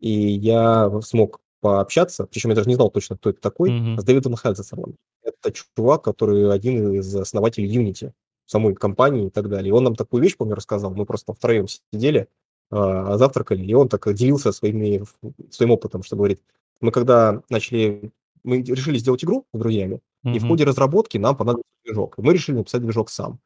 и 0.00 0.10
я 0.10 0.90
смог 1.02 1.40
пообщаться, 1.60 2.26
причем 2.26 2.50
я 2.50 2.56
даже 2.56 2.68
не 2.68 2.74
знал 2.76 2.90
точно, 2.90 3.16
кто 3.16 3.30
это 3.30 3.40
такой, 3.40 3.70
Мгм. 3.70 3.98
с 3.98 4.04
Дэвидом 4.04 4.36
Хелзесоном. 4.36 4.96
Это 5.22 5.52
чувак, 5.52 6.02
который 6.04 6.52
один 6.52 6.92
из 6.94 7.14
основателей 7.16 7.74
Unity, 7.74 8.12
самой 8.46 8.74
компании 8.74 9.26
и 9.26 9.30
так 9.30 9.48
далее. 9.48 9.70
И 9.70 9.72
он 9.72 9.84
нам 9.84 9.96
такую 9.96 10.22
вещь, 10.22 10.36
помню, 10.36 10.54
рассказал. 10.54 10.94
Мы 10.94 11.04
просто 11.06 11.32
втроем 11.34 11.66
сидели, 11.68 12.28
а, 12.70 13.16
завтракали, 13.18 13.64
и 13.64 13.74
он 13.74 13.88
так 13.88 14.12
делился 14.14 14.52
своими, 14.52 15.02
своим 15.50 15.72
опытом, 15.72 16.02
что 16.02 16.16
говорит, 16.16 16.40
мы 16.80 16.92
когда 16.92 17.42
начали, 17.48 18.12
мы 18.44 18.62
решили 18.62 18.98
сделать 18.98 19.24
игру 19.24 19.46
с 19.52 19.58
друзьями, 19.58 20.00
и 20.24 20.38
в 20.38 20.46
ходе 20.46 20.64
разработки 20.64 21.18
нам 21.18 21.36
понадобился 21.36 21.64
движок. 21.84 22.18
И 22.18 22.22
мы 22.22 22.32
решили 22.34 22.56
написать 22.56 22.82
движок 22.82 23.10
сам. 23.10 23.40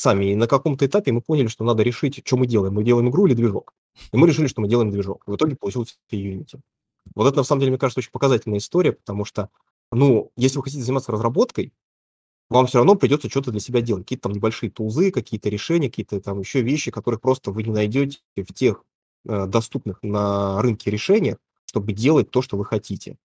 Сами. 0.00 0.32
И 0.32 0.34
на 0.34 0.46
каком-то 0.46 0.86
этапе 0.86 1.12
мы 1.12 1.20
поняли, 1.20 1.48
что 1.48 1.62
надо 1.62 1.82
решить, 1.82 2.22
что 2.24 2.38
мы 2.38 2.46
делаем. 2.46 2.72
Мы 2.72 2.84
делаем 2.84 3.10
игру 3.10 3.26
или 3.26 3.34
движок. 3.34 3.74
И 4.12 4.16
мы 4.16 4.26
решили, 4.26 4.46
что 4.46 4.62
мы 4.62 4.68
делаем 4.68 4.90
движок. 4.90 5.22
В 5.26 5.36
итоге 5.36 5.56
получился 5.56 5.96
Unity. 6.10 6.58
Вот 7.14 7.28
это, 7.28 7.36
на 7.36 7.42
самом 7.42 7.60
деле, 7.60 7.72
мне 7.72 7.78
кажется, 7.78 8.00
очень 8.00 8.10
показательная 8.10 8.60
история, 8.60 8.92
потому 8.92 9.26
что, 9.26 9.50
ну, 9.92 10.30
если 10.36 10.56
вы 10.56 10.64
хотите 10.64 10.82
заниматься 10.82 11.12
разработкой, 11.12 11.74
вам 12.48 12.66
все 12.66 12.78
равно 12.78 12.94
придется 12.94 13.28
что-то 13.28 13.50
для 13.50 13.60
себя 13.60 13.82
делать. 13.82 14.04
Какие-то 14.04 14.22
там 14.22 14.32
небольшие 14.32 14.70
тулзы, 14.70 15.10
какие-то 15.10 15.50
решения, 15.50 15.90
какие-то 15.90 16.18
там 16.22 16.40
еще 16.40 16.62
вещи, 16.62 16.90
которых 16.90 17.20
просто 17.20 17.50
вы 17.50 17.62
не 17.62 17.70
найдете 17.70 18.20
в 18.36 18.54
тех 18.54 18.82
э, 19.26 19.46
доступных 19.46 20.02
на 20.02 20.62
рынке 20.62 20.90
решениях, 20.90 21.36
чтобы 21.66 21.92
делать 21.92 22.30
то, 22.30 22.40
что 22.40 22.56
вы 22.56 22.64
хотите. 22.64 23.18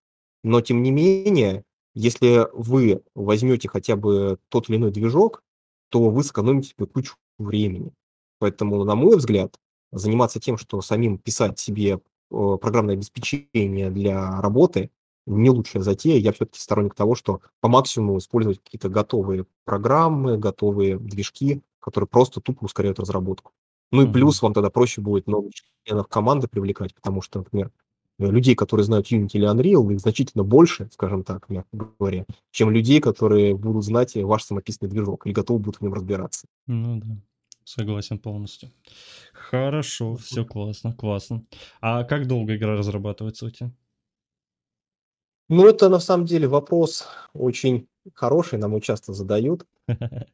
Но, 0.44 0.60
тем 0.60 0.84
не 0.84 0.92
менее, 0.92 1.64
если 1.94 2.50
вы 2.52 3.02
возьмете 3.16 3.70
хотя 3.70 3.96
бы 3.96 4.40
тот 4.50 4.70
или 4.70 4.76
иной 4.76 4.92
движок, 4.92 5.42
то 5.90 6.10
вы 6.10 6.24
сэкономите 6.24 6.70
себе 6.70 6.86
кучу 6.86 7.16
времени. 7.38 7.92
Поэтому, 8.40 8.84
на 8.84 8.96
мой 8.96 9.18
взгляд, 9.18 9.60
заниматься 9.92 10.40
тем, 10.40 10.58
что 10.58 10.82
самим 10.82 11.18
писать 11.18 11.60
себе 11.60 12.00
программное 12.30 12.96
обеспечение 12.96 13.90
для 13.92 14.42
работы, 14.42 14.92
не 15.26 15.50
лучшая 15.50 15.84
затея. 15.84 16.20
Я 16.20 16.34
все-таки 16.34 16.60
сторонник 16.60 16.96
того, 16.96 17.16
что 17.16 17.42
по 17.62 17.68
максимуму 17.68 18.18
использовать 18.18 18.62
какие-то 18.64 18.90
готовые 18.90 19.46
программы, 19.64 20.38
готовые 20.38 20.98
движки, 21.00 21.62
которые 21.80 22.08
просто 22.08 22.42
тупо 22.42 22.66
ускоряют 22.66 23.00
разработку. 23.00 23.52
Ну 23.92 24.02
и 24.02 24.12
плюс 24.12 24.42
вам 24.42 24.54
тогда 24.54 24.70
проще 24.70 25.02
будет 25.02 25.28
новых 25.28 25.54
членов 25.84 26.08
команды 26.08 26.48
привлекать, 26.48 26.94
потому 26.94 27.22
что, 27.22 27.40
например, 27.40 27.72
людей, 28.18 28.56
которые 28.56 28.86
знают 28.86 29.12
Unity 29.12 29.32
или 29.34 29.52
Unreal, 29.52 29.92
их 29.94 30.00
значительно 30.00 30.44
больше, 30.44 30.90
скажем 30.92 31.24
так, 31.24 31.50
мягко 31.50 31.70
говоря, 32.00 32.26
чем 32.52 32.72
людей, 32.72 33.02
которые 33.02 33.56
будут 33.56 33.84
знать 33.84 34.16
ваш 34.16 34.44
самописный 34.44 34.90
движок 34.90 35.28
и 35.28 35.32
готовы 35.32 35.60
будут 35.60 35.78
в 35.78 35.82
нем 35.82 35.94
разбираться. 35.94 36.48
Ну 36.68 37.02
да, 37.04 37.18
согласен 37.64 38.20
полностью. 38.20 38.70
Хорошо, 39.34 40.16
все 40.16 40.46
классно, 40.46 40.94
классно. 40.94 41.44
А 41.82 42.04
как 42.04 42.28
долго 42.28 42.56
игра 42.56 42.76
разрабатывается 42.76 43.46
у 43.46 43.50
тебя? 43.50 43.72
Ну, 45.48 45.68
это 45.68 45.90
на 45.90 46.00
самом 46.00 46.26
деле 46.26 46.48
вопрос 46.48 47.08
очень 47.34 47.88
хороший, 48.14 48.58
нам 48.58 48.72
его 48.72 48.80
часто 48.80 49.14
задают. 49.14 49.66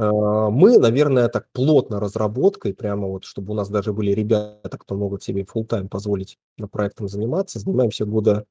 мы, 0.00 0.78
наверное, 0.78 1.28
так 1.28 1.48
плотно 1.52 2.00
разработкой, 2.00 2.74
прямо 2.74 3.08
вот 3.08 3.24
чтобы 3.24 3.52
у 3.52 3.56
нас 3.56 3.68
даже 3.70 3.92
были 3.92 4.12
ребята, 4.12 4.78
кто 4.78 4.94
могут 4.96 5.22
себе 5.22 5.42
full-time 5.44 5.88
позволить 5.88 6.38
на 6.58 6.68
проектом 6.68 7.08
заниматься, 7.08 7.58
занимаемся 7.60 8.04
года, 8.06 8.44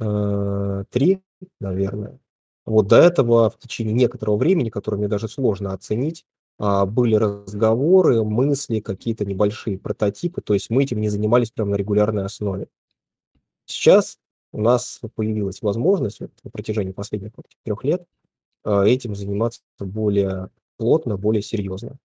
э, 0.00 0.84
3, 0.90 1.22
наверное. 1.60 2.18
Вот 2.66 2.88
до 2.88 2.96
этого 2.98 3.50
в 3.50 3.58
течение 3.58 3.94
некоторого 3.94 4.36
времени, 4.38 4.70
которое 4.70 4.98
мне 4.98 5.08
даже 5.08 5.28
сложно 5.28 5.72
оценить, 5.74 6.24
а, 6.58 6.86
были 6.86 7.14
разговоры, 7.16 8.22
мысли, 8.24 8.80
какие-то 8.80 9.24
небольшие 9.26 9.78
прототипы, 9.78 10.42
то 10.42 10.54
есть 10.54 10.70
мы 10.70 10.84
этим 10.84 11.00
не 11.00 11.08
занимались 11.10 11.50
прям 11.52 11.70
на 11.70 11.76
регулярной 11.76 12.24
основе. 12.26 12.68
Сейчас 13.66 14.18
у 14.52 14.60
нас 14.60 15.00
появилась 15.14 15.62
возможность 15.62 16.20
вот 16.20 16.30
на 16.44 16.50
протяжении 16.50 16.92
последних 16.92 17.32
вот 17.36 17.46
3 17.48 17.84
лет, 17.84 18.04
этим 18.64 19.14
заниматься 19.14 19.62
более 19.78 20.50
плотно, 20.76 21.16
более 21.16 21.42
серьезно. 21.42 21.98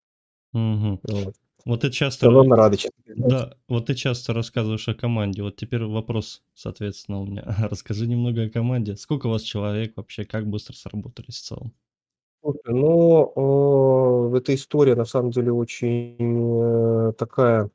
Мгм. 0.53 1.01
Вот. 1.05 1.35
Вот 1.67 1.81
ты 1.81 1.91
часто 1.91 2.31
мы 2.31 2.57
рады. 2.57 2.77
Да, 3.17 3.55
вот 3.69 3.87
ты 3.87 3.95
часто 3.95 4.35
рассказываешь 4.35 4.89
о 4.89 4.95
команде. 4.95 5.43
Вот 5.43 5.57
теперь 5.57 5.83
вопрос, 5.85 6.43
соответственно, 6.55 7.21
у 7.21 7.27
меня. 7.27 7.45
Расскажи 7.71 8.07
немного 8.07 8.45
о 8.45 8.51
команде. 8.51 8.97
Сколько 8.97 9.29
у 9.29 9.31
вас 9.31 9.43
человек 9.43 9.95
вообще? 9.97 10.25
Как 10.25 10.47
быстро 10.49 10.75
сработались 10.75 11.37
в 11.39 11.43
целом? 11.45 11.73
Ну, 12.67 14.31
э, 14.35 14.37
эта 14.39 14.55
история 14.55 14.95
на 14.97 15.05
самом 15.07 15.31
деле 15.31 15.53
очень, 15.53 16.17
э, 17.11 17.13
такая, 17.17 17.71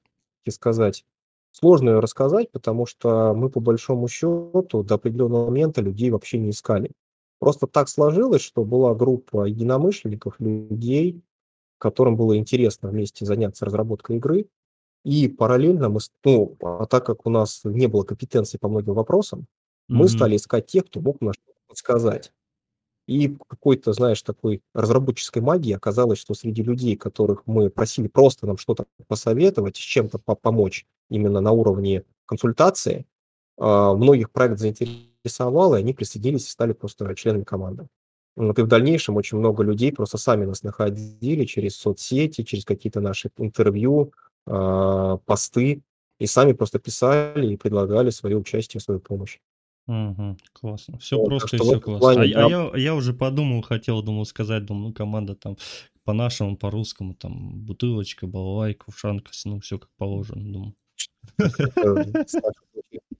как 0.46 0.54
сказать, 0.54 1.06
сложно 1.52 1.90
её 1.90 2.02
рассказать, 2.02 2.52
потому 2.52 2.86
что 2.86 3.34
мы, 3.36 3.50
по 3.50 3.60
большому 3.62 4.08
счёту, 4.08 4.84
до 4.84 4.96
определенного 4.96 5.46
момента 5.48 5.82
людей 5.82 6.12
вообще 6.12 6.38
не 6.38 6.52
искали. 6.52 6.92
Просто 7.40 7.68
так 7.68 7.90
сложилось, 7.90 8.42
что 8.42 8.64
была 8.66 8.94
группа 8.96 9.46
единомышленников, 9.46 10.36
людей, 10.40 11.22
которым 11.80 12.18
было 12.18 12.38
интересно 12.38 12.90
вместе 12.90 13.26
заняться 13.26 13.66
разработкой 13.66 14.18
игры. 14.18 14.48
И 15.06 15.28
параллельно 15.30 15.90
мы 15.90 16.00
ну, 16.26 16.58
а 16.62 16.86
так 16.86 17.06
как 17.06 17.26
у 17.26 17.30
нас 17.30 17.62
не 17.66 17.88
было 17.88 18.04
компетенций 18.04 18.60
по 18.60 18.70
многим 18.70 18.94
вопросам, 18.96 19.48
мы 19.92 20.02
Мгм. 20.06 20.10
стали 20.10 20.36
искать 20.38 20.68
тех, 20.68 20.86
кто 20.86 21.02
мог 21.02 21.22
нам 21.22 21.34
что-то 21.34 21.60
подсказать. 21.68 22.34
И 23.08 23.36
какой-то, 23.48 23.94
знаешь, 23.94 24.22
такой 24.22 24.62
разработческой 24.76 25.42
магии 25.42 25.74
оказалось, 25.74 26.20
что 26.20 26.36
среди 26.36 26.62
людей, 26.64 26.96
которых 26.96 27.44
мы 27.48 27.70
просили 27.72 28.08
просто 28.08 28.46
нам 28.48 28.58
что-то 28.58 28.86
посоветовать, 29.08 29.78
с 29.78 29.80
чем-то 29.80 30.20
по 30.20 30.36
помочь 30.36 30.86
именно 31.10 31.42
на 31.42 31.52
уровне 31.52 32.04
консультации, 32.28 33.08
а, 33.58 33.96
многих 33.96 34.32
проект 34.32 34.60
заинтересовал, 34.60 35.09
и 35.24 35.30
они 35.82 35.94
присоединились 35.94 36.48
и 36.48 36.52
стали 36.52 36.74
просто 36.74 37.14
членами 37.16 37.44
команды. 37.44 37.88
Вот, 38.38 38.58
и 38.60 38.62
в 38.64 38.68
дальнейшем 38.68 39.18
очень 39.18 39.38
много 39.40 39.64
людей 39.64 39.92
просто 39.92 40.18
сами 40.18 40.46
нас 40.46 40.64
находили 40.64 41.46
через 41.46 41.76
соцсети, 41.78 42.44
через 42.44 42.66
какие-то 42.66 43.02
наши 43.02 43.30
интервью, 43.38 44.14
а, 44.48 45.18
посты 45.26 45.82
и 46.20 46.26
сами 46.28 46.54
просто 46.54 46.80
писали 46.80 47.54
и 47.54 47.58
предлагали 47.58 48.10
свое 48.12 48.38
участие, 48.38 48.82
свою 48.82 49.00
помощь. 49.02 49.40
Мгм. 49.88 50.38
Классно. 50.54 50.98
Всё 51.00 51.18
Вот, 51.18 51.30
просто 51.30 51.56
и 51.56 51.60
что 51.60 51.64
в 51.66 51.68
всё 51.68 51.78
этом 51.78 51.82
классно. 52.00 52.10
А 52.10 52.14
плане, 52.16 52.32
я 52.32 52.46
а 52.46 52.50
да. 52.50 52.72
я 52.78 52.78
я 52.84 52.96
уже 52.96 53.14
подумал, 53.14 53.62
хотел, 53.64 54.02
думал 54.04 54.26
сказать, 54.26 54.66
думаю, 54.66 54.90
ну, 54.90 54.94
команда 54.94 55.36
там 55.36 55.58
по-нашему, 56.04 56.58
по-русскому, 56.58 57.14
там 57.16 57.60
бутылочка, 57.66 58.28
балалайка, 58.28 58.86
ушанка, 58.88 59.32
ну, 59.46 59.60
всё 59.60 59.80
как 59.80 59.90
положено, 59.98 60.52
думаю. 60.54 60.76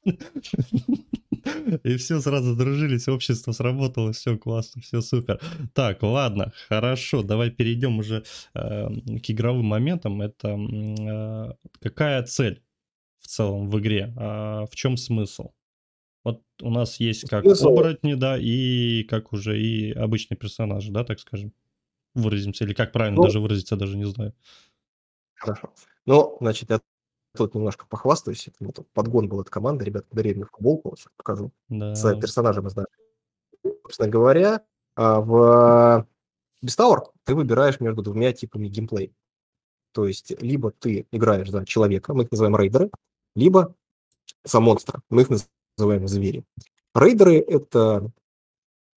И 1.84 1.98
всё, 1.98 2.20
сразу 2.22 2.54
сдружились, 2.54 3.08
общество 3.08 3.52
сработало, 3.52 4.12
всё 4.14 4.38
классно, 4.38 4.82
всё 4.82 5.02
супер. 5.02 5.40
Так, 5.74 6.04
ладно, 6.04 6.54
хорошо, 6.68 7.24
давай 7.24 7.52
перейдем 7.52 8.00
уже, 8.00 8.24
эм, 8.54 9.02
к 9.20 9.30
игровым 9.30 9.66
моментам. 9.66 10.22
Это, 10.22 10.56
а, 10.58 11.56
какая 11.82 12.24
цель 12.24 12.62
в 13.20 13.28
целом 13.28 13.70
в 13.70 13.80
игре? 13.80 14.14
А, 14.18 14.66
в 14.68 14.76
чём 14.76 14.98
смысл? 14.98 15.52
Вот 16.26 16.44
у 16.62 16.72
нас 16.72 17.00
есть 17.02 17.26
как 17.26 17.46
Смысл 17.46 17.68
оборотни, 17.68 18.16
да, 18.16 18.38
и 18.40 19.04
как 19.06 19.34
уже 19.34 19.62
и 19.62 19.92
обычные 19.94 20.38
персонажи, 20.38 20.92
да, 20.92 21.04
так 21.06 21.20
скажем, 21.20 21.54
выразимся, 22.16 22.66
или 22.66 22.74
как 22.74 22.92
правильно 22.94 23.20
Ну 23.20 23.22
даже 23.22 23.40
выразиться, 23.42 23.76
даже 23.78 23.98
не 23.98 24.06
знаю. 24.06 24.34
Хорошо. 25.38 25.74
Ну, 26.06 26.38
значит, 26.42 26.70
я 26.70 26.80
тут 27.36 27.56
немножко 27.56 27.86
похвастаюсь. 27.88 28.50
Это 28.60 28.84
подгон 28.94 29.30
был 29.30 29.40
от 29.40 29.50
команды. 29.50 29.86
Ребята 29.86 30.08
подарили 30.10 30.36
мне 30.36 30.46
футболку, 30.46 30.96
щас 30.98 31.08
покажу, 31.18 31.52
с 31.70 32.02
Да. 32.02 32.16
персонажем 32.20 32.68
из 32.68 32.76
нашей. 32.76 32.90
Собственно 33.84 34.10
говоря, 34.10 34.64
а, 34.96 35.20
в 35.22 36.06
Tower 36.66 37.02
ты 37.24 37.36
выбираешь 37.36 37.80
между 37.80 38.02
2 38.02 38.34
типами 38.34 38.68
геймплея. 38.68 39.12
То 39.94 40.06
есть 40.06 40.32
либо 40.42 40.72
ты 40.72 41.08
играешь 41.12 41.50
за 41.50 41.66
человека, 41.66 42.14
мы 42.14 42.24
их 42.24 42.32
называем 42.32 42.56
рейдеры, 42.56 42.92
либо 43.36 43.76
за 44.44 44.60
монстра, 44.60 45.02
мы 45.10 45.24
их 45.24 45.30
называем 45.78 46.08
звери. 46.08 46.44
Рейдеры- 46.96 47.40
это 47.40 48.12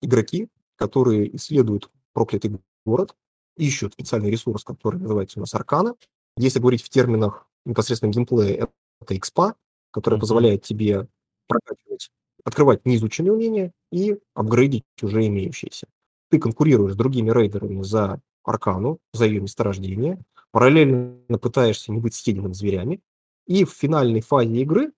игроки, 0.03 0.49
которые 0.77 1.35
исследуют 1.37 1.90
проклятый 2.12 2.59
город, 2.85 3.14
ищут 3.57 3.92
специальный 3.95 4.31
ресурс, 4.31 4.64
который 4.64 5.01
называется 5.01 5.38
у 5.38 5.42
нас 5.42 5.55
аркана. 5.55 5.95
Если 6.37 6.59
говорить 6.59 6.83
в 6.83 6.88
терминах 6.88 7.47
непосредственно 7.66 8.11
геймплея, 8.12 8.68
это 9.01 9.16
экспа, 9.16 9.55
которая 9.92 10.16
Мгм. 10.18 10.22
позволяет 10.22 10.62
тебе 10.62 11.09
прокачивать, 11.48 12.11
открывать 12.44 12.87
неизученные 12.87 13.33
умения 13.33 13.72
и 13.92 14.18
апгрейдить 14.35 14.85
уже 15.03 15.27
имеющиеся. 15.27 15.87
Ты 16.31 16.38
конкурируешь 16.38 16.94
с 16.94 16.96
другими 16.96 17.31
рейдерами 17.31 17.83
за 17.83 18.20
аркану, 18.44 18.98
за 19.12 19.27
её 19.27 19.42
месторождение, 19.42 20.18
параллельно 20.53 21.38
пытаешься 21.40 21.92
не 21.92 21.98
быть 22.01 22.14
съеденным 22.14 22.55
зверями, 22.55 23.01
и 23.46 23.64
в 23.64 23.70
финальной 23.72 24.20
фазе 24.22 24.62
игры 24.62 24.92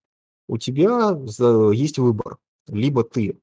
у 0.49 0.59
тебя 0.59 1.17
есть 1.75 1.99
выбор: 1.99 2.39
либо 2.69 3.05
ты, 3.05 3.39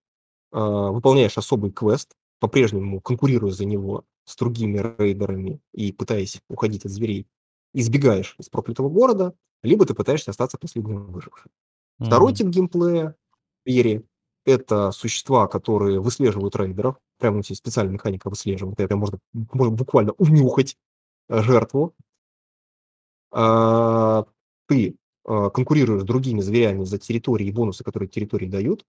а, 0.54 0.92
выполняешь 0.92 1.38
особый 1.38 1.72
квест, 1.72 2.14
по-прежнему 2.40 3.02
конкурируя 3.02 3.52
за 3.52 3.66
него 3.66 4.06
с 4.26 4.36
другими 4.38 4.80
рейдерами 5.00 5.60
и 5.74 5.92
пытаясь 5.94 6.42
уходить 6.50 6.86
от 6.86 6.92
зверей, 6.92 7.28
и 7.74 7.82
сбегаешь 7.84 8.36
из 8.40 8.50
проклятого 8.50 8.90
города, 8.90 9.34
либо 9.64 9.86
ты 9.86 9.94
пытаешься 9.94 10.32
остаться 10.32 10.58
последним 10.58 11.12
выжившим. 11.12 11.52
Второй 12.00 12.32
Мгм. 12.32 12.36
тип 12.38 12.48
геймплея- 12.48 13.16
звери. 13.66 14.04
Это 14.46 14.92
существа, 14.92 15.48
которые 15.48 16.00
выслеживают 16.02 16.56
рейдеров. 16.56 16.98
Прям 17.20 17.36
у 17.36 17.38
есть 17.40 17.58
специальная 17.60 17.94
механика 17.94 18.30
выслеживания, 18.30 18.76
когда 18.76 18.96
можно 18.96 19.20
можно 19.34 19.76
буквально 19.76 20.14
унюхать, 20.14 20.78
э, 21.30 21.42
жертву. 21.44 21.94
А, 23.32 24.26
ты, 24.68 24.96
а, 25.26 25.50
конкурируешь 25.50 26.02
с 26.02 26.06
другими 26.06 26.42
зверями 26.42 26.84
за 26.84 26.98
территории 26.98 27.48
и 27.48 27.52
бонусы, 27.52 27.84
которые 27.84 28.10
территории 28.10 28.48
дают. 28.48 28.86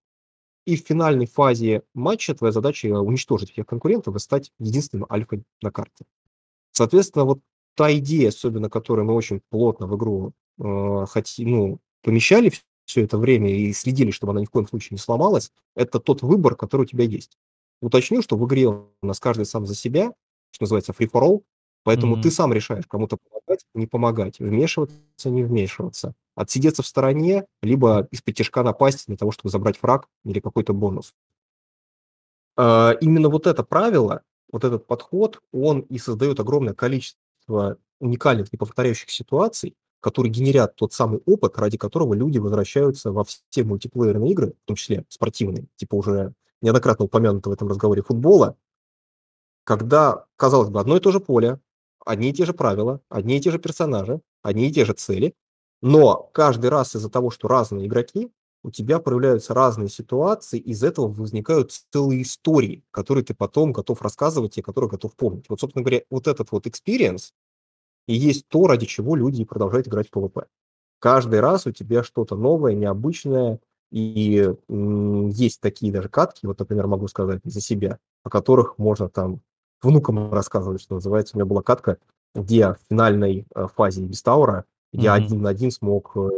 И 0.67 0.77
в 0.77 0.81
финальной 0.87 1.27
фазе 1.27 1.83
матча 1.95 2.35
твоя 2.35 2.53
задача- 2.53 2.89
уничтожить 3.01 3.53
всех 3.53 3.67
конкурентов 3.67 4.17
и 4.17 4.19
стать 4.21 4.53
единственным 4.61 5.07
альфой 5.11 5.45
на 5.63 5.71
карте. 5.73 6.05
Соответственно, 6.73 7.25
вот 7.27 7.41
та 7.77 7.93
идея, 7.99 8.29
особенно 8.31 8.71
которую 8.71 9.07
мы 9.07 9.15
очень 9.15 9.41
плотно 9.51 9.87
в 9.87 9.97
игру, 9.97 10.33
а, 10.61 11.07
хоти 11.07 11.45
ну, 11.45 11.81
помещали 12.03 12.53
всё 12.87 13.03
это 13.05 13.19
время 13.19 13.51
и 13.55 13.73
следили, 13.73 14.11
чтобы 14.11 14.33
она 14.33 14.41
ни 14.43 14.47
в 14.47 14.51
коем 14.51 14.67
случае 14.69 14.91
не 14.97 14.99
сломалась- 14.99 15.53
это 15.77 16.01
тот 16.01 16.23
выбор, 16.23 16.57
который 16.57 16.83
у 16.83 16.87
тебя 16.87 17.05
есть. 17.05 17.39
Уточню, 17.83 18.23
что 18.23 18.37
в 18.37 18.47
игре 18.47 18.69
у 18.69 18.89
нас 19.03 19.21
каждый 19.21 19.47
сам 19.47 19.67
за 19.67 19.75
себя, 19.75 20.13
что 20.53 20.65
называется 20.65 20.93
free 20.93 21.11
for 21.11 21.23
all, 21.23 21.43
поэтому 21.85 22.17
ты 22.17 22.29
Мгм. 22.29 22.33
сам 22.35 22.53
решаешь, 22.53 22.87
кому-то 22.87 23.17
помогать, 23.19 23.65
не 23.75 23.87
помогать, 23.87 24.39
вмешиваться, 24.41 24.97
не 25.31 25.43
вмешиваться, 25.45 26.15
отсидеться 26.37 26.83
в 26.83 26.87
стороне, 26.87 27.47
либо 27.63 28.07
исподтишка 28.13 28.63
напасть 28.63 29.07
для 29.09 29.17
того, 29.17 29.33
чтобы 29.33 29.51
забрать 29.51 29.79
фраг 29.79 30.09
или 30.25 30.41
какой-то 30.41 30.73
бонус. 30.75 31.13
А, 32.59 32.93
именно 33.01 33.29
вот 33.29 33.47
это 33.47 33.63
правило, 33.63 34.23
вот 34.51 34.65
этот 34.65 34.87
подход, 34.87 35.41
он 35.53 35.81
и 35.81 35.99
создаёт 35.99 36.39
огромное 36.41 36.75
количество 36.75 37.19
уникальных 38.01 38.53
неповторяющихся 38.53 39.17
ситуаций, 39.17 39.77
которые 40.01 40.33
генерят 40.33 40.75
тот 40.75 40.93
самый 40.93 41.21
опыт, 41.27 41.57
ради 41.59 41.79
которого 41.79 42.15
люди 42.15 42.39
возвращаются 42.39 43.13
во 43.13 43.25
все 43.25 43.65
мультиплеерные 43.65 44.33
игры, 44.33 44.55
в 44.65 44.67
том 44.67 44.77
числе 44.77 45.05
спортивные, 45.09 45.67
типа 45.77 45.95
уже 45.95 46.35
неоднократно 46.61 47.05
упомянутого 47.05 47.53
в 47.53 47.57
этом 47.57 47.69
разговоре 47.69 48.03
футбола. 48.03 48.57
Когда, 49.65 50.27
казалось 50.37 50.71
бы, 50.71 50.81
одно 50.81 50.97
и 50.97 51.01
то 51.01 51.13
же 51.13 51.21
поле, 51.21 51.61
одни 52.05 52.31
и 52.31 52.33
те 52.33 52.45
же 52.45 52.53
правила, 52.53 53.01
одни 53.09 53.37
и 53.37 53.41
те 53.41 53.53
же 53.53 53.59
персонажи, 53.59 54.21
одни 54.43 54.69
и 54.69 54.73
те 54.73 54.85
же 54.85 54.93
цели, 54.93 55.35
но 55.83 56.31
каждый 56.33 56.71
раз 56.71 56.97
из-за 56.97 57.11
того, 57.11 57.31
что 57.31 57.49
разные 57.49 57.87
игроки, 57.87 58.33
у 58.65 58.71
тебя 58.71 58.99
проявляются 59.01 59.55
разные 59.55 59.89
ситуации, 59.89 60.59
из 60.59 60.85
этого 60.85 61.09
возникают 61.09 61.73
целые 61.93 62.23
истории, 62.23 62.85
которые 62.91 63.25
ты 63.25 63.35
потом 63.35 63.73
готов 63.73 64.03
рассказывать 64.03 64.59
и 64.59 64.63
которые 64.63 64.91
готов 64.91 65.15
помнить. 65.17 65.47
Вот, 65.49 65.61
собственно 65.61 65.83
говоря, 65.85 66.03
вот 66.11 66.29
этот 66.29 66.53
вот 66.53 66.67
experience 66.67 67.33
и 68.07 68.15
есть 68.15 68.49
то, 68.49 68.67
ради 68.67 68.87
чего 68.87 69.17
люди 69.17 69.45
продолжают 69.45 69.89
играть 69.89 70.09
в 70.11 70.17
PvP. 70.17 70.47
Каждый 71.01 71.41
раз 71.41 71.67
у 71.67 71.73
тебя 71.73 72.03
что-то 72.03 72.37
новое, 72.37 72.75
необычное, 72.75 73.61
И 73.91 74.49
есть 74.71 75.61
такие 75.61 75.93
даже 75.93 76.09
катки, 76.09 76.47
вот, 76.47 76.59
например, 76.59 76.87
могу 76.87 77.09
сказать 77.09 77.41
за 77.45 77.61
себя, 77.61 77.99
о 78.25 78.31
которых 78.31 78.79
можно 78.79 79.09
там 79.09 79.41
внукам 79.83 80.33
рассказывать, 80.33 80.81
что 80.83 80.95
называется. 80.95 81.37
У 81.37 81.39
меня 81.39 81.47
была 81.47 81.63
катка, 81.63 81.99
где 82.35 82.69
в 82.69 82.79
финальной 82.89 83.47
э, 83.55 83.67
фазе 83.75 84.03
Бестаура 84.03 84.65
я 84.93 85.15
Мгм. 85.15 85.25
один 85.25 85.43
на 85.43 85.51
один 85.51 85.71
смог 85.71 86.13
э, 86.17 86.31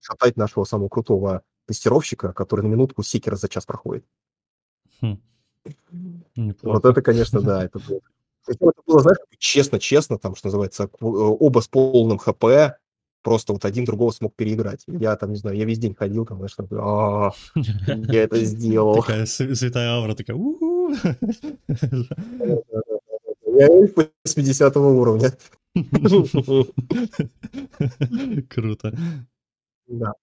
шатать 0.00 0.36
нашего 0.36 0.64
самого 0.64 0.88
крутого 0.88 1.42
тестировщика, 1.70 2.32
который 2.32 2.62
на 2.62 2.66
минутку 2.66 3.04
секера 3.04 3.36
за 3.36 3.48
час 3.48 3.64
проходит. 3.64 4.04
Хм. 5.00 5.20
Вот 6.62 6.84
это, 6.84 7.00
конечно, 7.00 7.40
да, 7.40 7.64
это 7.64 7.78
было. 7.78 8.00
Причем 8.44 8.68
это 8.70 8.82
было, 8.86 9.00
знаешь, 9.00 9.18
честно-честно, 9.38 10.18
там, 10.18 10.34
что 10.34 10.48
называется, 10.48 10.84
э, 10.84 10.88
оба 11.04 11.60
с 11.60 11.68
полным 11.68 12.18
ХП, 12.18 12.44
просто 13.22 13.52
вот 13.52 13.64
один 13.64 13.84
другого 13.84 14.10
смог 14.10 14.34
переиграть. 14.34 14.82
Я 14.86 15.14
там, 15.16 15.30
не 15.30 15.36
знаю, 15.36 15.56
я 15.56 15.64
весь 15.64 15.78
день 15.78 15.94
ходил, 15.94 16.26
там, 16.26 16.38
знаешь, 16.38 16.54
такой, 16.56 16.78
«А, 16.82 17.30
я 17.54 18.22
это 18.24 18.44
сделал. 18.44 18.96
Такая 19.02 19.26
св- 19.26 19.56
святая 19.56 19.90
аура, 19.90 20.14
такая. 20.14 20.36
Я 23.46 23.66
эльф 23.68 23.94
80 24.24 24.76
уровня. 24.76 25.32
Круто. 28.48 28.92
Да. 29.86 30.14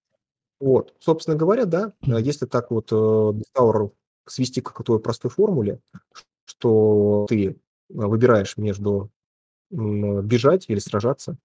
Вот, 0.59 0.93
собственно 0.99 1.37
говоря, 1.37 1.65
да, 1.65 1.93
э, 2.05 2.19
если 2.21 2.45
так 2.45 2.71
вот 2.71 2.91
э, 2.91 2.95
Бестауэр 3.33 3.91
свести 4.25 4.61
к 4.61 4.73
какой 4.73 4.99
простой 4.99 5.29
формуле, 5.29 5.79
что 6.45 7.25
ты 7.29 7.49
э, 7.49 7.53
выбираешь 7.89 8.57
между 8.57 9.11
бежать 9.69 10.65
или 10.69 10.79
сражаться, 10.79 11.37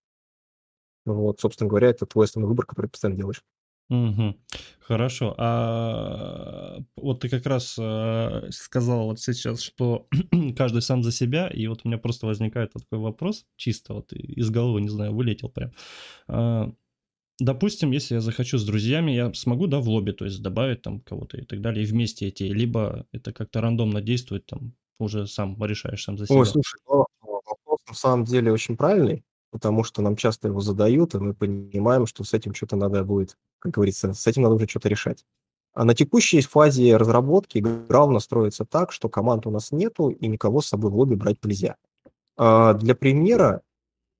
вот, 1.05 1.40
собственно 1.40 1.68
говоря, 1.68 1.88
это 1.88 2.07
твой 2.07 2.27
основной 2.27 2.48
выбор, 2.48 2.66
который 2.66 2.87
ты 2.87 2.92
постоянно 2.92 3.18
делаешь. 3.18 3.42
Мгм. 3.88 4.37
Хорошо. 4.81 5.35
А 5.37 6.79
вот 6.96 7.20
ты 7.20 7.29
как 7.29 7.44
раз 7.46 7.77
э, 7.79 8.48
сказал 8.51 9.07
вот 9.07 9.20
сейчас, 9.20 9.61
что 9.61 10.07
каждый 10.57 10.81
сам 10.83 11.03
за 11.03 11.12
себя, 11.12 11.48
и 11.48 11.66
вот 11.66 11.81
у 11.85 11.88
меня 11.88 11.98
просто 11.98 12.27
возникает 12.27 12.72
такой 12.72 12.98
вопрос, 12.98 13.44
чисто 13.57 13.94
вот 13.94 14.12
из 14.12 14.51
головы, 14.51 14.81
не 14.81 14.88
знаю, 14.88 15.14
вылетел 15.14 15.51
прям. 15.51 15.72
Допустим, 17.44 17.90
если 17.90 18.14
я 18.14 18.20
захочу 18.20 18.57
с 18.57 18.64
друзьями, 18.64 19.11
я 19.11 19.35
смогу, 19.35 19.66
да, 19.66 19.81
в 19.81 19.88
лобби, 19.88 20.12
то 20.12 20.24
есть 20.24 20.40
добавить 20.40 20.83
там 20.83 21.00
кого-то 21.00 21.38
и 21.38 21.44
так 21.44 21.61
далее, 21.61 21.83
и 21.83 21.87
вместе 21.87 22.28
идти, 22.28 22.48
либо 22.52 23.05
это 23.11 23.33
как-то 23.33 23.61
рандомно 23.61 24.00
действует, 24.00 24.46
там 24.46 24.74
уже 25.00 25.26
сам 25.26 25.57
решаешь 25.64 26.05
сам 26.05 26.16
за 26.16 26.24
Ой, 26.28 26.28
себя. 26.28 26.44
слушай, 26.44 26.78
ну, 26.88 27.05
вопрос 27.20 27.81
на 27.88 27.94
самом 27.94 28.24
деле 28.24 28.52
очень 28.52 28.76
правильный, 28.76 29.24
потому 29.50 29.83
что 29.83 30.02
нам 30.02 30.14
часто 30.14 30.46
его 30.48 30.61
задают, 30.61 31.16
и 31.16 31.18
мы 31.18 31.35
понимаем, 31.35 32.07
что 32.07 32.22
с 32.22 32.33
этим 32.33 32.55
что-то 32.55 32.76
надо 32.76 33.02
будет, 33.02 33.37
как 33.59 33.72
говорится, 33.72 34.14
с 34.14 34.24
этим 34.28 34.42
надо 34.42 34.55
уже 34.55 34.68
что-то 34.68 34.88
решать. 34.88 35.24
А 35.74 35.85
на 35.85 35.94
текущей 35.94 36.42
фазе 36.42 36.96
разработки 36.96 37.59
игра 37.59 38.05
у 38.05 38.11
нас 38.12 38.22
строится 38.22 38.64
так, 38.64 38.92
что 38.92 39.09
команд 39.09 39.48
у 39.48 39.50
нас 39.50 39.72
нету, 39.72 40.11
и 40.11 40.28
никого 40.28 40.61
с 40.61 40.68
собой 40.68 40.92
в 40.92 40.94
лобби 40.94 41.16
брать 41.16 41.44
нельзя. 41.44 41.74
А, 42.37 42.74
Для 42.74 42.94
примера 42.94 43.62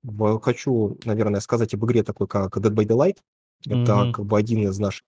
в- 0.03 0.39
хочу, 0.41 0.97
наверное, 1.05 1.41
сказать 1.41 1.73
об 1.73 1.85
игре 1.85 2.03
такой, 2.03 2.27
как 2.27 2.55
Dead 2.57 2.73
by 2.73 2.85
Daylight. 2.85 3.17
Это 3.67 3.95
Мгм. 3.95 4.11
как 4.13 4.25
бы 4.25 4.37
один 4.37 4.67
из 4.67 4.77
наших 4.79 5.03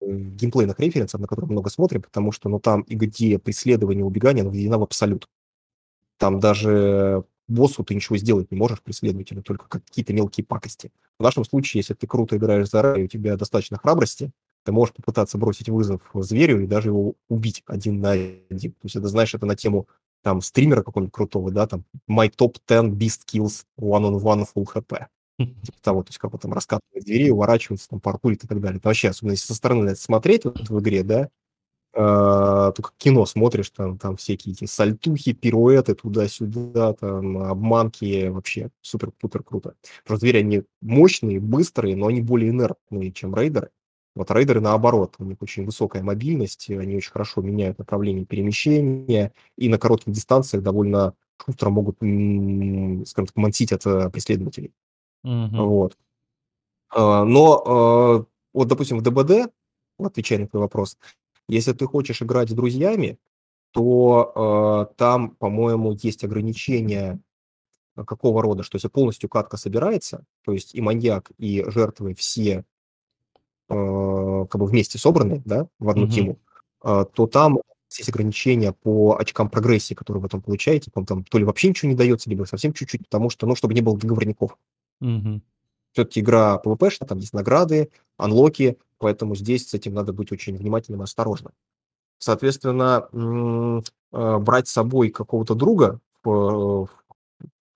геймплейных 0.00 0.78
референсов, 0.80 1.20
на 1.20 1.26
которые 1.26 1.50
много 1.52 1.70
смотрим, 1.70 2.02
потому 2.02 2.32
что 2.32 2.48
ну, 2.48 2.60
там 2.60 2.82
и 2.82 2.94
где 2.94 3.38
преследование, 3.38 4.04
убегание, 4.04 4.42
оно 4.42 4.50
введено 4.50 4.78
в 4.78 4.82
абсолют. 4.84 5.28
Там 6.18 6.40
даже 6.40 7.24
боссу 7.48 7.84
ты 7.84 7.94
ничего 7.94 8.16
сделать 8.16 8.50
не 8.50 8.56
можешь, 8.58 8.82
преследователю, 8.82 9.42
только 9.42 9.68
какие-то 9.68 10.12
мелкие 10.12 10.44
пакости. 10.44 10.92
В 11.18 11.22
нашем 11.22 11.44
случае, 11.44 11.80
если 11.80 11.94
ты 11.94 12.06
круто 12.06 12.36
играешь 12.36 12.68
Рэй, 12.72 13.04
у 13.04 13.08
тебя 13.08 13.36
достаточно 13.36 13.78
храбрости, 13.78 14.32
ты 14.64 14.72
можешь 14.72 14.94
попытаться 14.94 15.38
бросить 15.38 15.68
вызов 15.68 16.02
зверю 16.14 16.60
и 16.62 16.66
даже 16.66 16.90
его 16.90 17.14
убить 17.28 17.62
один 17.66 18.00
на 18.00 18.12
один. 18.12 18.72
То 18.72 18.84
есть 18.84 18.96
это, 18.96 19.08
знаешь, 19.08 19.34
это 19.34 19.46
на 19.46 19.56
тему 19.56 19.88
там 20.28 20.42
стримера 20.42 20.82
какого-нибудь 20.82 21.14
крутого, 21.14 21.50
да, 21.50 21.66
там 21.66 21.84
My 22.06 22.30
Top 22.30 22.56
10 22.68 22.92
Beast 22.92 23.20
Kills 23.26 23.64
One 23.80 24.04
on 24.10 24.22
One 24.22 24.46
Full 24.54 24.66
HP 24.66 25.06
типа 25.38 25.78
того, 25.80 26.02
то 26.02 26.10
есть 26.10 26.18
как 26.18 26.34
он 26.34 26.40
там 26.40 26.52
раскатывает 26.52 27.04
двери, 27.04 27.30
уворачивается, 27.30 27.88
там 27.88 28.00
паркурит 28.00 28.44
и 28.44 28.46
так 28.46 28.60
далее. 28.60 28.78
Это 28.78 28.88
вообще, 28.88 29.08
особенно 29.08 29.32
если 29.32 29.46
со 29.46 29.54
стороны 29.54 29.84
на 29.84 29.90
это 29.90 30.00
смотреть 30.00 30.44
вот 30.44 30.68
в 30.68 30.80
игре, 30.80 31.02
да, 31.02 31.30
а, 31.94 32.72
то 32.72 32.82
как 32.82 32.94
кино 32.98 33.24
смотришь, 33.24 33.70
там, 33.70 33.96
там 33.96 34.16
всякие 34.16 34.52
эти 34.52 34.66
сальтухи, 34.66 35.32
пируэты 35.32 35.94
туда-сюда, 35.94 36.92
там, 36.92 37.38
обманки, 37.38 38.28
вообще 38.28 38.68
супер-путер 38.82 39.42
круто. 39.42 39.76
Просто 40.04 40.26
звери, 40.26 40.38
они 40.40 40.62
мощные, 40.82 41.40
быстрые, 41.40 41.96
но 41.96 42.08
они 42.08 42.20
более 42.20 42.50
инертные, 42.50 43.12
чем 43.12 43.34
рейдеры. 43.34 43.70
Вот 44.18 44.32
рейдеры 44.32 44.60
наоборот, 44.60 45.14
у 45.20 45.24
них 45.24 45.36
очень 45.40 45.64
высокая 45.64 46.02
мобильность, 46.02 46.68
они 46.70 46.96
очень 46.96 47.12
хорошо 47.12 47.40
меняют 47.40 47.78
направление 47.78 48.24
перемещения 48.24 49.32
и 49.56 49.68
на 49.68 49.78
коротких 49.78 50.12
дистанциях 50.12 50.64
довольно 50.64 51.14
шустро 51.44 51.70
могут, 51.70 51.98
скажем 51.98 53.26
так, 53.26 53.36
мансить 53.36 53.70
от 53.70 53.86
э, 53.86 54.10
преследователей. 54.10 54.72
Мгм. 55.22 55.64
Вот. 55.64 55.96
А, 56.90 57.24
Но 57.24 57.62
а, 57.64 58.26
вот, 58.52 58.66
допустим, 58.66 58.98
в 58.98 59.02
ДБД, 59.02 59.52
отвечая 60.00 60.40
на 60.40 60.48
твой 60.48 60.62
вопрос, 60.62 60.98
если 61.48 61.72
ты 61.72 61.86
хочешь 61.86 62.20
играть 62.20 62.50
с 62.50 62.54
друзьями, 62.54 63.20
то 63.70 64.32
а, 64.34 64.84
там, 64.96 65.30
по-моему, 65.36 65.96
есть 66.02 66.24
ограничения 66.24 67.20
какого 67.94 68.42
рода, 68.42 68.64
что 68.64 68.74
если 68.74 68.88
полностью 68.88 69.28
катка 69.28 69.56
собирается, 69.56 70.24
то 70.44 70.50
есть 70.50 70.74
и 70.74 70.80
маньяк, 70.80 71.30
и 71.38 71.64
жертвы 71.68 72.16
все 72.16 72.64
как 73.68 74.60
бы 74.60 74.66
вместе 74.66 74.98
собраны, 74.98 75.42
да, 75.44 75.68
в 75.78 75.88
одну 75.90 76.02
Мгм. 76.04 76.12
тиму, 76.12 76.38
а, 76.80 77.04
то 77.04 77.26
там 77.26 77.58
есть 77.96 78.08
ограничения 78.08 78.72
по 78.72 79.16
очкам 79.18 79.48
прогрессии, 79.50 79.94
которые 79.94 80.22
вы 80.22 80.28
там 80.28 80.42
получаете, 80.42 80.90
по 80.90 81.04
там 81.04 81.24
то 81.24 81.38
ли 81.38 81.44
вообще 81.44 81.68
ничего 81.68 81.90
не 81.90 81.96
дается, 81.96 82.30
либо 82.30 82.44
совсем 82.44 82.72
чуть-чуть, 82.72 83.04
потому 83.04 83.30
что, 83.30 83.46
ну, 83.46 83.54
чтобы 83.54 83.74
не 83.74 83.80
было 83.80 83.96
договорников 83.98 84.56
Мгм. 85.00 85.42
все-таки 85.92 86.20
игра 86.20 86.60
PvP, 86.64 87.06
там 87.06 87.18
есть 87.18 87.32
награды, 87.32 87.90
анлоки, 88.16 88.78
поэтому 88.98 89.34
здесь 89.36 89.68
с 89.68 89.74
этим 89.74 89.94
надо 89.94 90.12
быть 90.12 90.32
очень 90.32 90.56
внимательным 90.56 91.00
и 91.00 91.04
осторожным. 91.04 91.52
Соответственно, 92.18 93.08
э, 94.12 94.38
брать 94.38 94.68
с 94.68 94.72
собой 94.72 95.10
какого-то 95.10 95.54
друга, 95.54 96.00
в- 96.24 96.88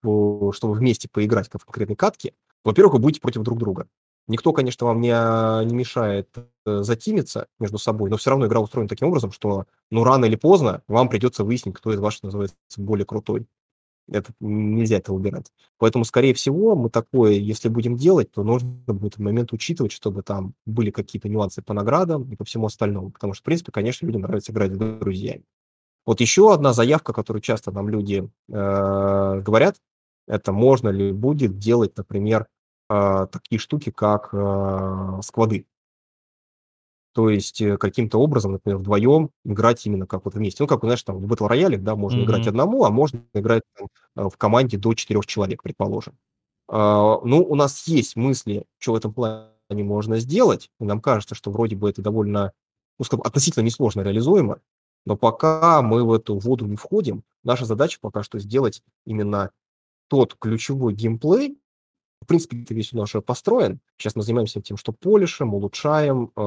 чтобы 0.02 0.74
вместе 0.74 1.08
поиграть 1.08 1.48
в 1.48 1.64
конкретной 1.64 1.96
катке, 1.96 2.34
во-первых, 2.64 2.94
вы 2.94 2.98
будете 3.00 3.20
против 3.20 3.42
друг 3.42 3.58
друга. 3.58 3.88
Никто, 4.28 4.52
конечно, 4.52 4.86
вам 4.86 5.00
не, 5.00 5.10
а, 5.10 5.62
не 5.64 5.74
мешает 5.74 6.28
э, 6.64 6.82
затимиться 6.82 7.48
между 7.58 7.78
собой, 7.78 8.08
но 8.08 8.16
все 8.16 8.30
равно 8.30 8.46
игра 8.46 8.60
устроена 8.60 8.88
таким 8.88 9.08
образом, 9.08 9.32
что 9.32 9.66
ну 9.90 10.04
рано 10.04 10.26
или 10.26 10.36
поздно 10.36 10.82
вам 10.86 11.08
придется 11.08 11.44
выяснить, 11.44 11.74
кто 11.74 11.92
из 11.92 11.98
вас, 11.98 12.22
называется, 12.22 12.56
более 12.76 13.04
крутой. 13.04 13.46
Это 14.08 14.32
нельзя 14.40 14.98
это 14.98 15.12
убирать. 15.12 15.52
Поэтому, 15.78 16.04
скорее 16.04 16.34
всего, 16.34 16.74
мы 16.74 16.90
такое, 16.90 17.32
если 17.32 17.68
будем 17.68 17.96
делать, 17.96 18.32
то 18.32 18.42
нужно 18.42 18.70
в 18.86 19.18
момент 19.18 19.52
учитывать, 19.52 19.92
чтобы 19.92 20.22
там 20.22 20.54
были 20.66 20.90
какие-то 20.90 21.28
нюансы 21.28 21.62
по 21.62 21.72
наградам 21.72 22.30
и 22.30 22.36
по 22.36 22.44
всему 22.44 22.66
остальному. 22.66 23.10
Потому 23.10 23.32
что, 23.34 23.42
в 23.42 23.44
принципе, 23.44 23.72
конечно, 23.72 24.06
людям 24.06 24.22
нравится 24.22 24.52
играть 24.52 24.72
с 24.72 24.76
друзьями. 24.76 25.44
Вот 26.04 26.20
еще 26.20 26.52
одна 26.52 26.72
заявка, 26.72 27.12
которую 27.12 27.42
часто 27.42 27.70
нам 27.70 27.88
люди 27.88 28.28
э, 28.48 29.40
говорят, 29.40 29.76
это 30.26 30.52
можно 30.52 30.88
ли 30.88 31.12
будет 31.12 31.58
делать, 31.58 31.96
например, 31.96 32.48
э, 32.92 33.26
такие 33.32 33.58
штуки, 33.58 33.90
как 33.90 34.30
э, 34.32 35.20
сквады. 35.22 35.66
То 37.14 37.28
есть 37.28 37.60
э, 37.60 37.76
каким-то 37.76 38.18
образом, 38.18 38.52
например, 38.52 38.78
вдвоем 38.78 39.30
играть 39.44 39.84
именно 39.86 40.06
как 40.06 40.24
вот 40.24 40.34
вместе. 40.34 40.62
Ну, 40.62 40.66
как, 40.66 40.80
знаешь, 40.82 41.02
там 41.02 41.18
в 41.18 41.30
Battle 41.30 41.48
Royale, 41.50 41.76
да, 41.76 41.94
можно 41.94 42.22
играть 42.22 42.46
Мгм. 42.46 42.50
одному, 42.50 42.84
а 42.84 42.90
можно 42.90 43.22
играть 43.34 43.62
там, 43.76 43.88
э, 44.16 44.28
в 44.30 44.36
команде 44.38 44.78
до 44.78 44.94
четырех 44.94 45.26
человек, 45.26 45.62
предположим. 45.62 46.16
А, 46.68 47.20
Ну, 47.24 47.42
у 47.44 47.54
нас 47.56 47.86
есть 47.88 48.16
мысли, 48.16 48.66
что 48.78 48.92
в 48.92 48.96
этом 48.96 49.14
плане 49.14 49.50
можно 49.70 50.18
сделать, 50.20 50.70
и 50.80 50.84
нам 50.84 51.00
кажется, 51.00 51.34
что 51.34 51.50
вроде 51.50 51.76
бы 51.76 51.90
это 51.90 52.02
довольно, 52.02 52.52
ну, 52.98 53.06
скажем, 53.06 53.22
относительно 53.26 53.64
несложно 53.64 54.02
реализуемо, 54.02 54.60
но 55.06 55.16
пока 55.16 55.82
мы 55.82 56.04
в 56.04 56.12
эту 56.12 56.38
воду 56.38 56.66
не 56.66 56.76
входим, 56.76 57.24
наша 57.44 57.64
задача 57.66 57.98
пока 58.02 58.22
что 58.22 58.38
сделать 58.38 58.82
именно 59.06 59.50
тот 60.08 60.36
ключевой 60.38 60.94
геймплей, 60.94 61.58
в 62.22 62.26
принципе, 62.26 62.62
это 62.62 62.74
весь 62.74 62.92
у 62.92 62.96
нас 62.96 63.10
уже 63.14 63.22
построен. 63.22 63.80
Сейчас 63.98 64.16
мы 64.16 64.22
занимаемся 64.22 64.60
тем, 64.60 64.76
что 64.76 64.92
полишем, 64.92 65.54
улучшаем, 65.54 66.30
э, 66.36 66.40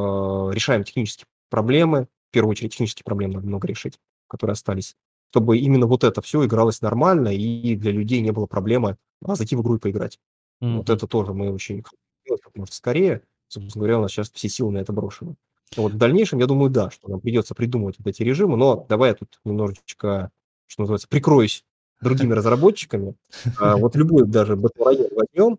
решаем 0.53 0.83
технические 0.83 1.25
проблемы. 1.49 2.07
В 2.29 2.33
первую 2.33 2.51
очередь 2.51 2.71
технические 2.73 3.03
проблемы 3.03 3.35
надо 3.35 3.47
много 3.47 3.67
решить, 3.67 3.99
которые 4.27 4.53
остались. 4.53 4.95
Чтобы 5.31 5.57
именно 5.57 5.85
вот 5.87 6.03
это 6.03 6.21
все 6.21 6.45
игралось 6.45 6.81
нормально 6.81 7.29
и 7.35 7.75
для 7.75 7.91
людей 7.91 8.21
не 8.21 8.31
было 8.31 8.45
проблемы 8.45 8.97
а, 9.23 9.35
зайти 9.35 9.55
в 9.55 9.61
игру 9.61 9.75
и 9.75 9.79
поиграть. 9.79 10.19
Вот 10.61 10.87
Мгм. 10.87 10.95
это 10.95 11.07
тоже 11.07 11.33
мы 11.33 11.51
очень 11.51 11.83
хотим 11.83 12.65
скорее. 12.67 13.21
Собственно 13.47 13.81
говоря, 13.81 13.99
у 13.99 14.01
нас 14.01 14.11
сейчас 14.11 14.31
все 14.31 14.49
силы 14.49 14.71
на 14.71 14.77
это 14.79 14.93
брошены. 14.93 15.35
Вот 15.77 15.93
в 15.93 15.97
дальнейшем, 15.97 16.39
я 16.39 16.45
думаю, 16.47 16.69
да, 16.69 16.89
что 16.89 17.09
нам 17.09 17.19
придется 17.19 17.53
придумывать 17.55 17.95
вот 17.97 18.07
эти 18.07 18.23
режимы, 18.23 18.55
но 18.57 18.85
давай 18.87 19.09
я 19.09 19.15
тут 19.15 19.39
немножечко, 19.43 20.31
что 20.67 20.83
называется, 20.83 21.07
прикроюсь 21.07 21.63
другими 22.01 22.33
разработчиками. 22.33 23.15
А, 23.59 23.77
Вот 23.77 23.95
любой 23.95 24.25
даже 24.27 24.53
Battle 24.55 24.69
Royale 24.79 25.13
возьмем, 25.15 25.57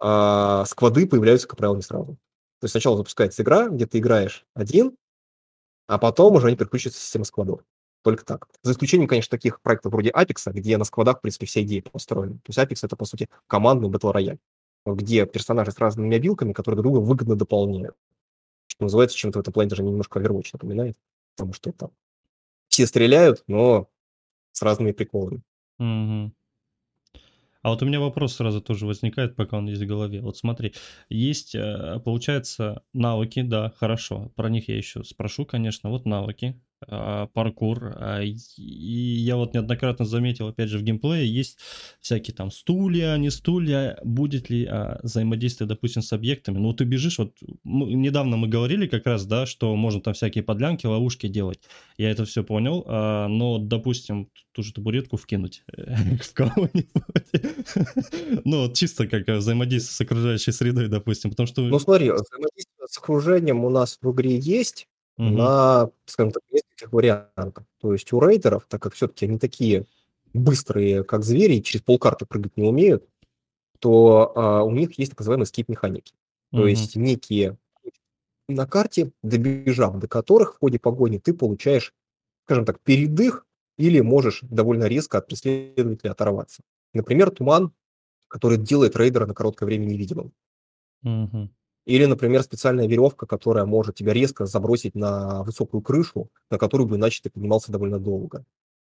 а, 0.00 0.64
сквады 0.64 1.06
появляются, 1.06 1.46
как 1.46 1.58
правило, 1.58 1.76
не 1.76 1.82
сразу. 1.82 2.16
То 2.60 2.64
есть 2.64 2.72
сначала 2.72 2.96
запускается 2.96 3.42
игра, 3.42 3.68
где 3.68 3.86
ты 3.86 3.98
играешь 3.98 4.46
один, 4.54 4.96
а 5.86 5.98
потом 5.98 6.34
уже 6.34 6.48
они 6.48 6.56
переключатся 6.56 6.98
в 6.98 7.02
систему 7.02 7.24
складов. 7.24 7.60
Только 8.02 8.24
так. 8.24 8.48
За 8.62 8.72
исключением, 8.72 9.08
конечно, 9.08 9.30
таких 9.30 9.60
проектов 9.60 9.92
вроде 9.92 10.10
Apex, 10.10 10.50
где 10.52 10.78
на 10.78 10.84
складах, 10.84 11.18
в 11.18 11.20
принципе, 11.20 11.46
вся 11.46 11.62
идея 11.62 11.82
построена. 11.82 12.34
То 12.34 12.52
есть 12.52 12.58
Apex— 12.58 12.78
это, 12.82 12.96
по 12.96 13.04
сути, 13.04 13.28
командный 13.46 13.90
батл 13.90 14.10
рояль, 14.10 14.38
где 14.86 15.26
персонажи 15.26 15.72
с 15.72 15.78
разными 15.78 16.16
обилками, 16.16 16.52
которые 16.52 16.80
друг 16.80 16.94
друга 16.94 17.04
выгодно 17.04 17.36
дополняют. 17.36 17.96
Что 18.68 18.84
называется, 18.84 19.16
чем-то 19.16 19.38
в 19.38 19.42
этом 19.42 19.52
плане 19.52 19.68
даже 19.68 19.82
немножко 19.82 20.18
Overwatch 20.18 20.50
напоминает, 20.52 20.96
потому 21.36 21.52
что 21.52 21.72
там 21.72 21.90
все 22.68 22.86
стреляют, 22.86 23.42
но 23.48 23.88
с 24.52 24.62
разными 24.62 24.92
приколами. 24.92 25.42
Мгм. 25.78 26.32
А 27.62 27.70
вот 27.70 27.82
у 27.82 27.86
меня 27.86 28.00
вопрос 28.00 28.36
сразу 28.36 28.60
тоже 28.62 28.86
возникает, 28.86 29.36
пока 29.36 29.58
он 29.58 29.66
есть 29.66 29.82
в 29.82 29.86
голове. 29.86 30.22
Вот 30.22 30.36
смотри, 30.36 30.74
есть, 31.10 31.54
э, 31.54 32.00
получается, 32.04 32.82
навыки, 32.94 33.42
да, 33.42 33.70
хорошо. 33.76 34.32
Про 34.36 34.48
них 34.48 34.68
я 34.68 34.76
еще 34.76 35.04
спрошу, 35.04 35.44
конечно. 35.44 35.90
Вот 35.90 36.06
навыки, 36.06 36.60
паркур. 36.86 37.92
А, 37.96 38.22
и 38.22 38.32
я 38.56 39.36
вот 39.36 39.54
неоднократно 39.54 40.04
заметил, 40.04 40.48
опять 40.48 40.68
же, 40.68 40.78
в 40.78 40.82
геймплее 40.82 41.32
есть 41.32 41.58
всякие 42.00 42.34
там 42.34 42.50
стулья, 42.50 43.16
не 43.16 43.30
стулья. 43.30 43.98
Будет 44.02 44.50
ли 44.50 44.66
а, 44.66 45.00
взаимодействие, 45.02 45.68
допустим, 45.68 46.02
с 46.02 46.12
объектами? 46.12 46.58
Ну, 46.58 46.72
ты 46.72 46.84
бежишь, 46.84 47.18
вот 47.18 47.34
мы, 47.64 47.92
недавно 47.92 48.36
мы 48.36 48.48
говорили 48.48 48.86
как 48.86 49.06
раз, 49.06 49.26
да, 49.26 49.46
что 49.46 49.74
можно 49.76 50.00
там 50.00 50.14
всякие 50.14 50.42
подлянки, 50.42 50.86
ловушки 50.86 51.26
делать. 51.26 51.60
Я 51.98 52.10
это 52.10 52.24
все 52.24 52.42
понял, 52.42 52.84
а, 52.86 53.28
но, 53.28 53.58
допустим, 53.58 54.30
ту 54.52 54.62
же 54.62 54.72
табуретку 54.72 55.16
вкинуть 55.16 55.62
в 56.22 56.34
кого-нибудь. 56.34 56.90
Ну, 58.44 58.72
чисто 58.72 59.06
как 59.06 59.26
взаимодействие 59.28 59.94
с 59.94 60.00
окружающей 60.00 60.52
средой, 60.52 60.88
допустим, 60.88 61.30
потому 61.30 61.46
что... 61.46 61.62
Ну, 61.62 61.78
смотри, 61.78 62.10
взаимодействие 62.10 62.86
с 62.88 62.98
окружением 62.98 63.64
у 63.64 63.70
нас 63.70 63.98
в 64.00 64.10
игре 64.12 64.38
есть, 64.38 64.88
на, 65.16 65.90
скажем 66.06 66.32
так, 66.32 66.42
нескольких 66.80 66.92
вариантах. 66.92 67.64
То 67.80 67.92
есть 67.92 68.12
у 68.12 68.20
рейдеров, 68.20 68.66
так 68.66 68.82
как 68.82 68.94
все-таки 68.94 69.26
они 69.26 69.38
такие 69.38 69.86
быстрые, 70.32 71.04
как 71.04 71.24
звери, 71.24 71.56
и 71.56 71.62
через 71.62 71.82
полкарты 71.82 72.26
прыгать 72.26 72.56
не 72.56 72.68
умеют, 72.68 73.08
то 73.78 74.32
а, 74.34 74.62
у 74.62 74.70
них 74.70 74.98
есть 74.98 75.12
так 75.12 75.20
называемые 75.20 75.46
скип-механики. 75.46 76.14
То 76.52 76.66
есть 76.66 76.96
некие 76.96 77.58
на 78.48 78.66
карте, 78.66 79.12
добежав 79.22 79.98
до 79.98 80.08
которых 80.08 80.54
в 80.54 80.58
ходе 80.58 80.80
погони 80.80 81.18
ты 81.18 81.32
получаешь, 81.32 81.94
скажем 82.44 82.64
так, 82.64 82.80
передых 82.80 83.46
или 83.78 84.00
можешь 84.00 84.40
довольно 84.42 84.84
резко 84.84 85.18
от 85.18 85.28
преследователя 85.28 86.10
оторваться. 86.10 86.62
Например, 86.92 87.30
туман, 87.30 87.72
который 88.26 88.58
делает 88.58 88.96
рейдера 88.96 89.26
на 89.26 89.34
короткое 89.34 89.66
время 89.66 89.84
невидимым. 89.84 90.32
Мгм. 91.02 91.54
Или, 91.90 92.04
например, 92.04 92.44
специальная 92.44 92.86
веревка, 92.86 93.26
которая 93.26 93.64
может 93.64 93.96
тебя 93.96 94.12
резко 94.12 94.46
забросить 94.46 94.94
на 94.94 95.42
высокую 95.42 95.82
крышу, 95.82 96.28
на 96.48 96.56
которую 96.56 96.86
бы 96.86 96.94
иначе 96.94 97.20
ты 97.20 97.30
поднимался 97.30 97.72
довольно 97.72 97.98
долго. 97.98 98.44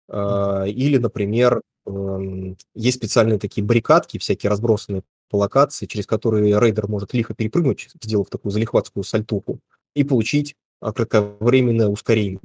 А, 0.09 0.65
Или, 0.67 0.99
например, 0.99 1.63
эм, 1.87 2.59
есть 2.75 2.99
специальные 2.99 3.39
такие 3.39 3.65
баррикадки, 3.65 4.19
всякие 4.19 4.51
разбросанные 4.51 5.05
по 5.31 5.37
локации, 5.37 5.87
через 5.87 6.07
которые 6.07 6.61
рейдер 6.61 6.87
может 6.87 7.15
лихо 7.15 7.35
перепрыгнуть, 7.35 7.89
сделав 8.03 8.29
такую 8.29 8.53
залихватскую 8.53 9.05
сальтуху, 9.05 9.61
и 9.95 10.05
получить 10.05 10.55
а, 10.81 10.93
кратковременное 10.93 11.89
ускорение, 11.89 12.41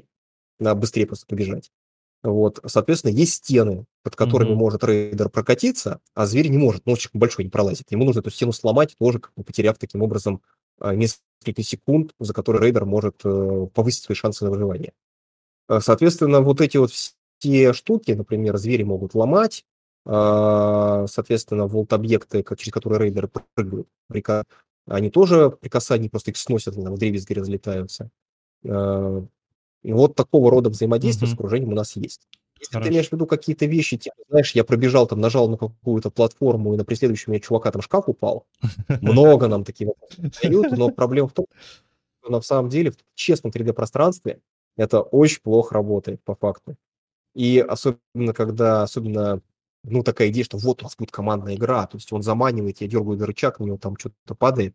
на 0.58 0.74
быстрее 0.74 1.06
просто 1.06 1.26
побежать. 1.26 1.70
Вот, 2.22 2.58
соответственно, 2.66 3.12
есть 3.12 3.34
стены, 3.34 3.84
под 4.02 4.16
которыми 4.16 4.50
Мгм. 4.50 4.58
может 4.58 4.84
рейдер 4.84 5.28
прокатиться, 5.28 6.00
а 6.14 6.26
зверь 6.26 6.48
не 6.48 6.58
может, 6.58 6.84
ну, 6.84 6.92
очень 6.92 7.10
большой 7.12 7.44
не 7.44 7.50
пролазит. 7.50 7.90
Ему 7.90 8.04
нужно 8.04 8.20
эту 8.20 8.30
стену 8.30 8.52
сломать, 8.52 8.96
тоже 8.98 9.20
как 9.20 9.32
бы 9.36 9.44
потеряв 9.44 9.78
таким 9.78 10.02
образом 10.02 10.42
а, 10.80 10.94
несколько 10.94 11.62
секунд, 11.62 12.12
за 12.18 12.34
которые 12.34 12.62
рейдер 12.62 12.84
может 12.84 13.20
э, 13.24 13.66
повысить 13.72 14.02
свои 14.02 14.16
шансы 14.16 14.44
на 14.44 14.50
выживание. 14.50 14.92
А, 15.68 15.80
Соответственно, 15.80 16.40
вот 16.40 16.60
эти 16.60 16.76
вот 16.76 16.90
все 16.90 17.72
штуки, 17.72 18.12
например, 18.12 18.56
звери 18.56 18.82
могут 18.82 19.14
ломать, 19.14 19.64
а, 20.04 21.06
соответственно, 21.06 21.66
волт-объекты, 21.66 22.44
через 22.56 22.72
которые 22.72 23.00
рейдеры 23.00 23.30
прыгают, 23.54 23.88
они 24.86 25.10
тоже 25.10 25.50
при 25.50 25.68
касании 25.68 26.08
просто 26.08 26.30
их 26.30 26.36
сносят, 26.36 26.74
там, 26.74 26.96
дребезги 26.96 27.34
разлетаются. 27.34 28.10
И 29.82 29.92
вот 29.92 30.14
такого 30.14 30.50
рода 30.50 30.70
взаимодействие 30.70 31.28
с 31.28 31.32
Мгм. 31.32 31.38
окружением 31.38 31.72
у 31.72 31.76
нас 31.76 31.96
есть. 31.96 32.28
Если 32.58 32.70
ты 32.70 32.74
Хорошо. 32.74 32.90
имеешь 32.90 33.08
в 33.08 33.12
виду 33.12 33.26
какие-то 33.26 33.66
вещи, 33.66 33.96
типа, 33.96 34.16
знаешь, 34.28 34.52
я 34.52 34.64
пробежал 34.64 35.06
там, 35.06 35.20
нажал 35.20 35.48
на 35.48 35.56
какую-то 35.56 36.10
платформу, 36.10 36.74
и 36.74 36.76
на 36.76 36.84
преследующего 36.84 37.30
меня 37.30 37.40
чувака 37.40 37.70
там 37.70 37.82
шкаф 37.82 38.08
упал, 38.08 38.46
много 39.00 39.46
нам 39.46 39.64
вопросы 39.64 40.30
задают, 40.42 40.70
но 40.72 40.88
проблема 40.90 41.28
в 41.28 41.32
том, 41.32 41.46
что 42.20 42.32
на 42.32 42.40
самом 42.40 42.68
деле 42.68 42.90
в 42.90 42.96
честном 43.14 43.52
3D-пространстве 43.52 44.40
это 44.76 45.02
очень 45.02 45.40
плохо 45.40 45.74
работает 45.74 46.20
по 46.24 46.34
факту. 46.34 46.76
И 47.34 47.60
особенно, 47.60 48.32
когда, 48.34 48.82
особенно, 48.82 49.40
ну, 49.84 50.02
такая 50.02 50.28
идея, 50.30 50.44
что 50.44 50.58
вот 50.58 50.82
у 50.82 50.84
нас 50.84 50.96
будет 50.96 51.12
командная 51.12 51.54
игра, 51.54 51.86
то 51.86 51.96
есть 51.96 52.12
он 52.12 52.22
заманивает, 52.22 52.80
я 52.80 52.88
дергаю 52.88 53.16
за 53.16 53.26
рычаг, 53.26 53.60
у 53.60 53.64
него 53.64 53.78
там 53.78 53.96
что-то 53.96 54.34
падает. 54.34 54.74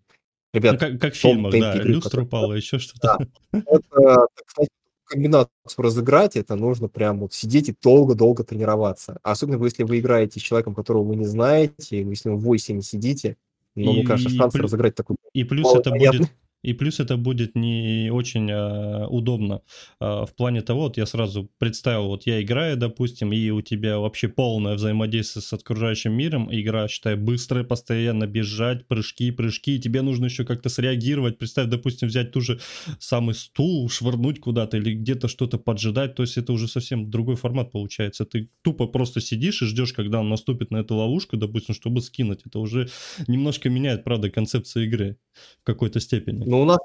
Ну, 0.54 0.60
Ребят, 0.60 0.80
как, 0.80 1.02
как 1.02 1.14
в 1.14 1.18
фильмах, 1.18 1.52
да, 1.52 1.76
игры, 1.76 1.90
люстра 1.90 2.22
упала, 2.22 2.54
еще 2.54 2.80
что-то. 2.80 3.18
Да. 3.52 3.62
это, 3.66 4.28
сказать, 4.46 4.70
комбинацию 5.14 5.50
разыграть, 5.78 6.36
это 6.36 6.56
нужно 6.56 6.88
прям 6.88 7.20
вот 7.20 7.34
сидеть 7.34 7.70
и 7.70 7.76
долго-долго 7.82 8.44
тренироваться. 8.44 9.20
Особенно 9.24 9.64
если 9.64 9.84
вы 9.84 10.00
играете 10.00 10.40
с 10.40 10.44
человеком, 10.44 10.76
которого 10.76 11.04
вы 11.04 11.16
не 11.16 11.26
знаете, 11.26 12.02
если 12.02 12.30
вы 12.30 12.36
в 12.38 12.42
войсе 12.42 12.74
не 12.74 12.82
сидите, 12.82 13.38
ну, 13.76 13.94
мне 13.94 14.04
кажется, 14.04 14.30
И 14.34 14.38
шансы 14.38 14.58
плю- 14.58 14.64
разыграть 14.64 14.96
такой 14.96 15.16
И 15.34 15.44
плюс 15.44 15.74
это 15.74 15.92
будет, 15.92 16.30
и 16.64 16.74
плюс 16.74 17.00
это 17.00 17.18
будет 17.18 17.56
не 17.56 18.10
очень 18.12 18.50
а, 18.52 19.08
удобно 19.08 19.62
а, 20.00 20.26
в 20.26 20.34
плане 20.34 20.62
того, 20.62 20.84
вот 20.84 20.98
я 20.98 21.06
сразу 21.06 21.52
представил, 21.60 22.08
вот 22.08 22.26
я 22.26 22.42
играю, 22.42 22.78
допустим, 22.78 23.34
и 23.34 23.50
у 23.50 23.62
тебя 23.62 24.00
вообще 24.00 24.30
полное 24.30 24.76
взаимодействие 24.76 25.44
с 25.44 25.54
окружающим 25.54 26.14
миром, 26.14 26.48
игра, 26.52 26.88
считай, 26.88 27.16
быстрая, 27.16 27.66
постоянно 27.66 28.28
бежать, 28.28 28.88
прыжки, 28.88 29.32
прыжки, 29.32 29.76
и 29.76 29.80
тебе 29.80 30.02
нужно 30.02 30.26
еще 30.26 30.46
как-то 30.46 30.70
среагировать, 30.70 31.38
представь, 31.38 31.68
допустим, 31.68 32.08
взять 32.08 32.32
ту 32.32 32.40
же 32.42 32.60
самый 32.98 33.36
стул, 33.36 33.90
швырнуть 33.90 34.40
куда-то 34.40 34.78
или 34.78 34.96
где-то 34.96 35.28
что-то 35.28 35.58
поджидать, 35.58 36.16
то 36.16 36.24
есть 36.24 36.38
это 36.38 36.54
уже 36.54 36.68
совсем 36.68 37.10
другой 37.10 37.36
формат 37.36 37.72
получается, 37.72 38.26
ты 38.26 38.50
тупо 38.62 38.88
просто 38.88 39.20
сидишь 39.20 39.62
и 39.62 39.66
ждешь, 39.66 39.92
когда 39.92 40.22
он 40.22 40.30
наступит 40.30 40.72
на 40.72 40.78
эту 40.78 40.96
ловушку, 40.96 41.36
допустим, 41.36 41.76
чтобы 41.76 42.02
скинуть, 42.02 42.42
это 42.46 42.60
уже 42.60 42.88
немножко 43.28 43.70
меняет, 43.70 44.06
правда, 44.06 44.30
концепцию 44.30 44.86
игры 44.86 45.18
в 45.62 45.66
какой-то 45.66 46.00
степени. 46.00 46.44
Но 46.46 46.62
у 46.62 46.66
нас 46.66 46.80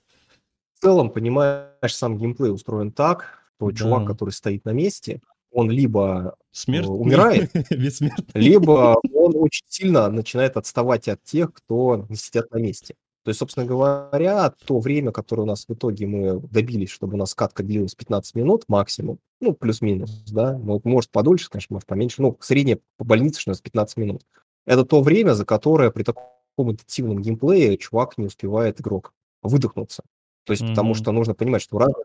в 0.75 0.81
целом, 0.83 1.11
понимаешь, 1.11 1.95
сам 1.95 2.19
геймплей 2.19 2.53
устроен 2.53 2.93
так, 2.93 3.45
что 3.57 3.71
Да. 3.71 3.77
чувак, 3.77 4.07
который 4.07 4.31
стоит 4.31 4.65
на 4.65 4.71
месте, 4.71 5.21
он 5.51 5.71
либо 5.71 6.37
Смерть 6.53 6.87
Э, 6.87 6.91
умирает? 6.91 7.51
либо 8.35 9.01
он 9.13 9.37
очень 9.37 9.65
сильно 9.69 10.09
начинает 10.11 10.57
отставать 10.57 11.09
от 11.09 11.23
тех, 11.25 11.53
кто 11.53 12.07
не 12.09 12.17
сидят 12.17 12.51
на 12.53 12.59
месте. 12.59 12.95
То 13.25 13.31
есть, 13.31 13.41
собственно 13.41 13.67
говоря, 13.67 14.51
то 14.65 14.79
время, 14.79 15.11
которое 15.11 15.43
у 15.43 15.47
нас 15.47 15.67
в 15.69 15.75
итоге 15.75 16.07
мы 16.07 16.41
добились, 16.41 16.91
чтобы 16.91 17.15
у 17.15 17.17
нас 17.17 17.35
катка 17.35 17.63
длилась 17.63 17.95
15 17.95 18.35
минут 18.37 18.65
максимум, 18.69 19.19
ну, 19.41 19.53
плюс-минус, 19.53 20.23
да, 20.31 20.57
ну, 20.57 20.81
может 20.85 21.11
подольше, 21.11 21.51
конечно, 21.51 21.75
может 21.75 21.87
поменьше, 21.87 22.23
ну, 22.23 22.39
среднее 22.41 22.79
по 22.97 23.05
больнице, 23.05 23.41
что 23.41 23.51
у 23.51 23.53
нас 23.53 23.61
15 23.61 23.97
минут. 23.99 24.23
Это 24.65 24.85
то 24.85 25.03
время, 25.03 25.35
за 25.35 25.45
которое 25.45 25.91
при 25.91 26.05
таком 26.05 26.25
интенсивном 26.67 27.21
геймплее 27.23 27.77
чувак 27.79 28.19
не 28.19 28.27
успевает, 28.27 28.81
игрок, 28.81 29.13
выдохнуться. 29.43 30.03
То 30.45 30.53
есть, 30.53 30.67
потому 30.67 30.91
Мгм. 30.91 30.99
что 30.99 31.13
нужно 31.13 31.35
понимать, 31.35 31.63
что 31.63 31.77
у 31.77 31.79
разных 31.79 32.05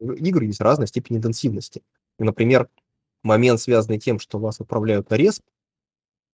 игр 0.00 0.42
есть 0.42 0.60
разная 0.60 0.86
степень 0.86 1.16
интенсивности. 1.16 1.82
И, 2.18 2.24
например, 2.24 2.68
момент, 3.22 3.60
связанный 3.60 3.98
тем, 3.98 4.18
что 4.18 4.38
вас 4.38 4.60
отправляют 4.60 5.10
на 5.10 5.14
респ, 5.14 5.42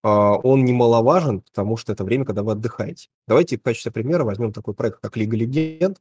а, 0.02 0.34
он 0.36 0.64
немаловажен, 0.64 1.40
потому 1.40 1.76
что 1.76 1.92
это 1.92 2.04
время, 2.04 2.24
когда 2.24 2.42
вы 2.42 2.52
отдыхаете. 2.52 3.08
Давайте 3.26 3.58
в 3.58 3.62
качестве 3.62 3.90
примера 3.90 4.24
возьмем 4.24 4.52
такой 4.52 4.74
проект, 4.74 5.00
как 5.00 5.16
Лига 5.16 5.36
Легенд. 5.36 6.00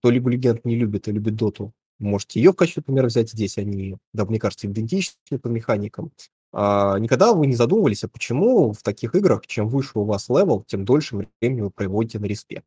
Кто 0.00 0.10
Лигу 0.10 0.28
Легенд 0.28 0.64
не 0.64 0.76
любит 0.76 1.08
и 1.08 1.12
любит 1.12 1.34
Доту, 1.34 1.72
можете 1.98 2.40
ее 2.40 2.52
в 2.52 2.56
качестве 2.56 2.82
примера 2.82 3.06
взять. 3.06 3.30
Здесь 3.30 3.58
они, 3.58 3.96
да, 4.12 4.24
мне 4.26 4.38
кажется, 4.38 4.66
идентичны 4.66 5.38
по 5.40 5.48
механикам. 5.48 6.12
А, 6.52 6.98
никогда 6.98 7.32
вы 7.32 7.46
не 7.46 7.54
задумывались, 7.54 8.04
а 8.04 8.08
почему 8.08 8.72
в 8.72 8.82
таких 8.82 9.14
играх, 9.14 9.46
чем 9.46 9.68
выше 9.68 9.98
у 9.98 10.04
вас 10.04 10.28
level, 10.28 10.64
тем 10.66 10.84
дольше 10.84 11.28
времени 11.40 11.60
вы 11.62 11.70
проводите 11.70 12.18
на 12.18 12.26
респе? 12.26 12.62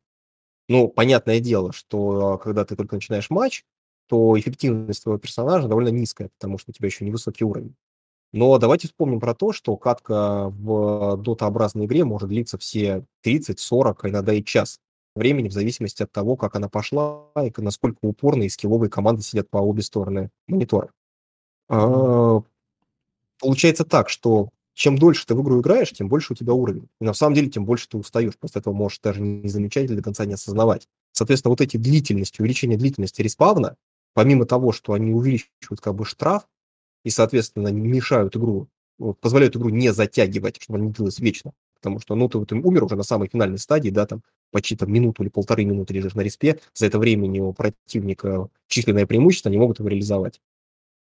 Ну, 0.68 0.88
понятное 0.88 1.40
дело, 1.40 1.72
что 1.72 2.34
а, 2.34 2.38
когда 2.38 2.64
ты 2.64 2.76
только 2.76 2.94
начинаешь 2.94 3.30
матч, 3.30 3.64
то 4.08 4.38
эффективность 4.38 5.02
твоего 5.02 5.18
персонажа 5.18 5.68
довольно 5.68 5.88
низкая, 5.88 6.30
потому 6.38 6.58
что 6.58 6.70
у 6.70 6.74
тебя 6.74 6.86
еще 6.86 7.04
невысокий 7.04 7.44
уровень. 7.44 7.74
Но 8.32 8.56
давайте 8.58 8.88
вспомним 8.88 9.20
про 9.20 9.34
то, 9.34 9.52
что 9.52 9.76
катка 9.76 10.48
в 10.48 11.16
дотообразной 11.18 11.84
игре 11.84 12.04
может 12.04 12.30
длиться 12.30 12.56
все 12.56 13.04
30, 13.22 13.58
40, 13.58 14.04
а 14.04 14.08
иногда 14.08 14.32
и 14.32 14.42
час 14.42 14.80
времени, 15.14 15.48
в 15.48 15.52
зависимости 15.52 16.02
от 16.02 16.12
того, 16.12 16.36
как 16.36 16.56
она 16.56 16.68
пошла 16.68 17.26
и 17.36 17.52
насколько 17.58 17.98
упорные 18.02 18.46
и 18.46 18.50
скилловые 18.50 18.88
команды 18.88 19.22
сидят 19.22 19.50
по 19.50 19.58
обе 19.58 19.82
стороны 19.82 20.30
монитора. 20.46 20.90
А, 21.68 22.42
Получается 23.42 23.84
так, 23.84 24.08
что 24.08 24.50
чем 24.74 24.96
дольше 24.96 25.26
ты 25.26 25.34
в 25.34 25.42
игру 25.42 25.60
играешь, 25.60 25.90
тем 25.92 26.08
больше 26.08 26.32
у 26.32 26.36
тебя 26.36 26.54
уровень. 26.54 26.88
И 27.00 27.04
на 27.04 27.12
самом 27.12 27.34
деле, 27.34 27.48
тем 27.50 27.64
больше 27.64 27.88
ты 27.88 27.98
устаешь. 27.98 28.38
Просто 28.38 28.60
этого 28.60 28.72
можешь 28.72 29.00
даже 29.00 29.20
не 29.20 29.48
замечать 29.48 29.84
или 29.84 29.96
до 29.96 30.02
конца 30.02 30.24
не 30.24 30.34
осознавать. 30.34 30.88
Соответственно, 31.12 31.50
вот 31.50 31.60
эти 31.60 31.76
длительности, 31.76 32.40
увеличение 32.40 32.78
длительности 32.78 33.20
респавна, 33.20 33.76
помимо 34.14 34.46
того, 34.46 34.72
что 34.72 34.92
они 34.94 35.12
увеличивают 35.12 35.80
как 35.80 35.94
бы 35.94 36.04
штраф 36.04 36.46
и, 37.04 37.10
соответственно, 37.10 37.68
мешают 37.68 38.36
игру, 38.36 38.68
позволяют 39.20 39.56
игру 39.56 39.70
не 39.70 39.92
затягивать, 39.92 40.62
чтобы 40.62 40.78
она 40.78 40.86
не 40.88 40.92
длилась 40.92 41.18
вечно. 41.18 41.52
Потому 41.74 42.00
что, 42.00 42.14
ну, 42.14 42.28
ты 42.28 42.38
вот 42.38 42.52
умер 42.52 42.84
уже 42.84 42.96
на 42.96 43.02
самой 43.02 43.28
финальной 43.28 43.58
стадии, 43.58 43.90
да, 43.90 44.06
там 44.06 44.22
почти 44.52 44.76
там 44.76 44.92
минуту 44.92 45.22
или 45.22 45.30
полторы 45.30 45.64
минуты 45.64 45.94
лежишь 45.94 46.14
на 46.14 46.20
респе, 46.20 46.60
за 46.74 46.86
это 46.86 46.98
время 47.00 47.42
у 47.42 47.52
противника 47.52 48.48
численное 48.68 49.06
преимущество, 49.06 49.48
они 49.48 49.58
могут 49.58 49.80
его 49.80 49.88
реализовать. 49.88 50.40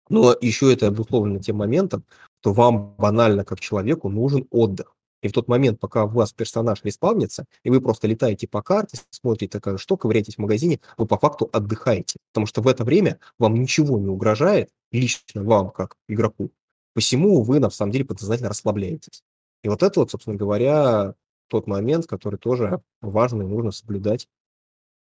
Но 0.08 0.34
еще 0.40 0.72
это 0.72 0.88
обусловлено 0.88 1.38
тем 1.38 1.56
моментом, 1.56 2.04
что 2.40 2.52
вам 2.52 2.94
банально 2.96 3.44
как 3.44 3.60
человеку 3.60 4.08
нужен 4.08 4.46
отдых. 4.50 4.94
И 5.20 5.28
в 5.28 5.32
тот 5.32 5.48
момент, 5.48 5.80
пока 5.80 6.04
у 6.04 6.08
вас 6.08 6.32
персонаж 6.32 6.84
респавнится, 6.84 7.44
и 7.64 7.70
вы 7.70 7.80
просто 7.80 8.06
летаете 8.06 8.46
по 8.46 8.62
карте, 8.62 8.98
смотрите, 9.10 9.50
такая 9.50 9.76
что, 9.76 9.96
ковыряетесь 9.96 10.36
в 10.36 10.38
магазине, 10.38 10.80
вы 10.96 11.06
по 11.06 11.18
факту 11.18 11.48
отдыхаете. 11.52 12.18
Потому 12.32 12.46
что 12.46 12.62
в 12.62 12.68
это 12.68 12.84
время 12.84 13.18
вам 13.38 13.54
ничего 13.54 13.98
не 13.98 14.06
угрожает, 14.06 14.70
лично 14.92 15.42
вам, 15.42 15.70
как 15.70 15.96
игроку. 16.08 16.52
Посему 16.94 17.42
вы, 17.42 17.58
на 17.58 17.70
самом 17.70 17.92
деле, 17.92 18.04
подсознательно 18.04 18.48
расслабляетесь. 18.48 19.22
И 19.64 19.68
вот 19.68 19.82
это 19.82 20.00
вот, 20.00 20.12
собственно 20.12 20.36
говоря, 20.36 21.14
тот 21.48 21.66
момент, 21.66 22.06
который 22.06 22.38
тоже 22.38 22.80
важно 23.00 23.42
и 23.42 23.46
нужно 23.46 23.72
соблюдать. 23.72 24.28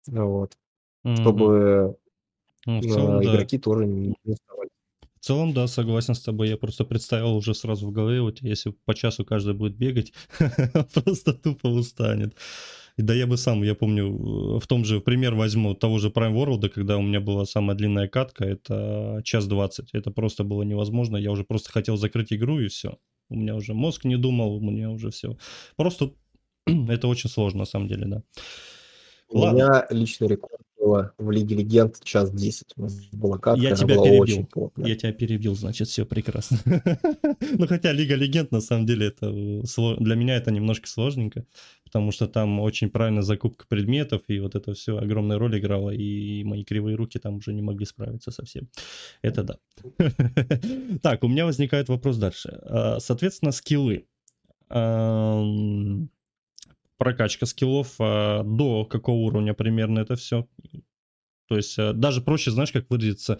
Вот. 0.08 0.58
Mm-hmm. 1.06 1.16
Чтобы 1.16 1.98
ну, 2.66 2.82
целом, 2.82 3.24
игроки 3.24 3.58
да. 3.58 3.64
тоже 3.64 3.86
не 3.86 4.16
уставали. 4.24 4.69
В 5.20 5.26
целом, 5.26 5.54
да, 5.54 5.68
согласен 5.68 6.16
с 6.16 6.22
тобой. 6.22 6.48
Я 6.50 6.58
просто 6.58 6.86
представил 6.86 7.36
уже 7.36 7.54
сразу 7.54 7.88
в 7.88 7.92
голове, 7.92 8.22
вот 8.22 8.42
если 8.42 8.74
по 8.86 8.96
часу 8.96 9.26
каждый 9.26 9.54
будет 9.54 9.76
бегать, 9.76 10.14
просто 10.94 11.34
тупо 11.34 11.68
устанет. 11.68 12.36
Да 12.98 13.14
я 13.14 13.28
бы 13.28 13.38
сам, 13.38 13.64
я 13.64 13.76
помню, 13.76 14.60
в 14.60 14.68
том 14.68 14.84
же 14.86 15.00
пример 15.00 15.36
возьму 15.36 15.74
того 15.74 16.00
же 16.00 16.10
Prime 16.10 16.34
World, 16.34 16.70
когда 16.70 16.98
у 16.98 17.02
меня 17.02 17.20
была 17.20 17.46
самая 17.46 17.78
длинная 17.78 18.08
катка, 18.08 18.46
это 18.46 19.22
час 19.24 19.48
двадцать. 19.48 19.90
Это 19.94 20.12
просто 20.12 20.44
было 20.44 20.64
невозможно. 20.64 21.18
Я 21.18 21.32
уже 21.32 21.44
просто 21.44 21.72
хотел 21.72 21.98
закрыть 21.98 22.34
игру 22.34 22.60
и 22.60 22.68
все. 22.68 22.98
У 23.30 23.36
меня 23.36 23.56
уже 23.56 23.74
мозг 23.74 24.06
не 24.06 24.18
думал, 24.18 24.56
у 24.56 24.62
меня 24.62 24.90
уже 24.90 25.12
все. 25.12 25.38
Просто 25.76 26.14
это 26.66 27.08
очень 27.08 27.30
сложно 27.30 27.60
на 27.60 27.66
самом 27.66 27.88
деле, 27.88 28.06
да. 28.06 28.24
У 29.30 29.40
Ладно. 29.40 29.56
меня 29.56 29.88
личный 29.92 30.28
рекорд 30.28 30.62
было 30.90 31.14
в 31.18 31.32
Лиге 31.32 31.56
Легенд 31.56 32.04
час 32.04 32.32
10. 32.32 32.74
У 32.78 32.82
нас 32.82 32.96
была 33.12 33.38
катка, 33.38 33.62
я 33.62 33.76
тебя 33.76 33.96
перебил. 33.96 34.22
очень 34.22 34.46
плотная. 34.46 34.88
Я 34.88 34.96
тебя 34.96 35.14
перебил, 35.14 35.56
значит, 35.56 35.88
все 35.88 36.06
прекрасно. 36.06 36.58
ну, 37.58 37.68
хотя 37.68 37.92
Лига 37.92 38.16
Легенд, 38.16 38.52
на 38.52 38.62
самом 38.62 38.86
деле, 38.86 39.08
это 39.08 39.32
для 39.32 40.16
меня 40.16 40.36
это 40.36 40.52
немножко 40.52 40.88
сложненько, 40.88 41.46
потому 41.84 42.12
что 42.12 42.28
там 42.28 42.60
очень 42.60 42.90
правильная 42.90 43.22
закупка 43.24 43.66
предметов, 43.68 44.22
и 44.28 44.40
вот 44.40 44.56
это 44.56 44.74
все 44.74 44.98
огромная 44.98 45.38
роль 45.38 45.60
играла, 45.60 45.92
и 45.92 46.44
мои 46.44 46.64
кривые 46.64 46.96
руки 46.96 47.20
там 47.20 47.38
уже 47.38 47.54
не 47.54 47.62
могли 47.62 47.86
справиться 47.86 48.32
совсем. 48.32 48.68
Это 49.22 49.44
да. 49.44 49.58
так, 51.02 51.24
у 51.24 51.28
меня 51.28 51.46
возникает 51.46 51.90
вопрос 51.90 52.18
дальше. 52.18 52.60
А, 52.64 53.00
соответственно, 53.00 53.52
скиллы 53.52 54.06
прокачка 57.00 57.48
скиллов, 57.48 57.96
а 58.00 58.44
до 58.44 58.86
какого 58.86 59.16
уровня 59.16 59.56
примерно 59.56 60.00
это 60.00 60.16
все. 60.16 60.48
То 61.48 61.58
есть 61.58 61.80
а, 61.80 61.94
даже 61.94 62.22
проще, 62.22 62.52
знаешь, 62.52 62.72
как 62.72 62.86
выразиться, 62.90 63.40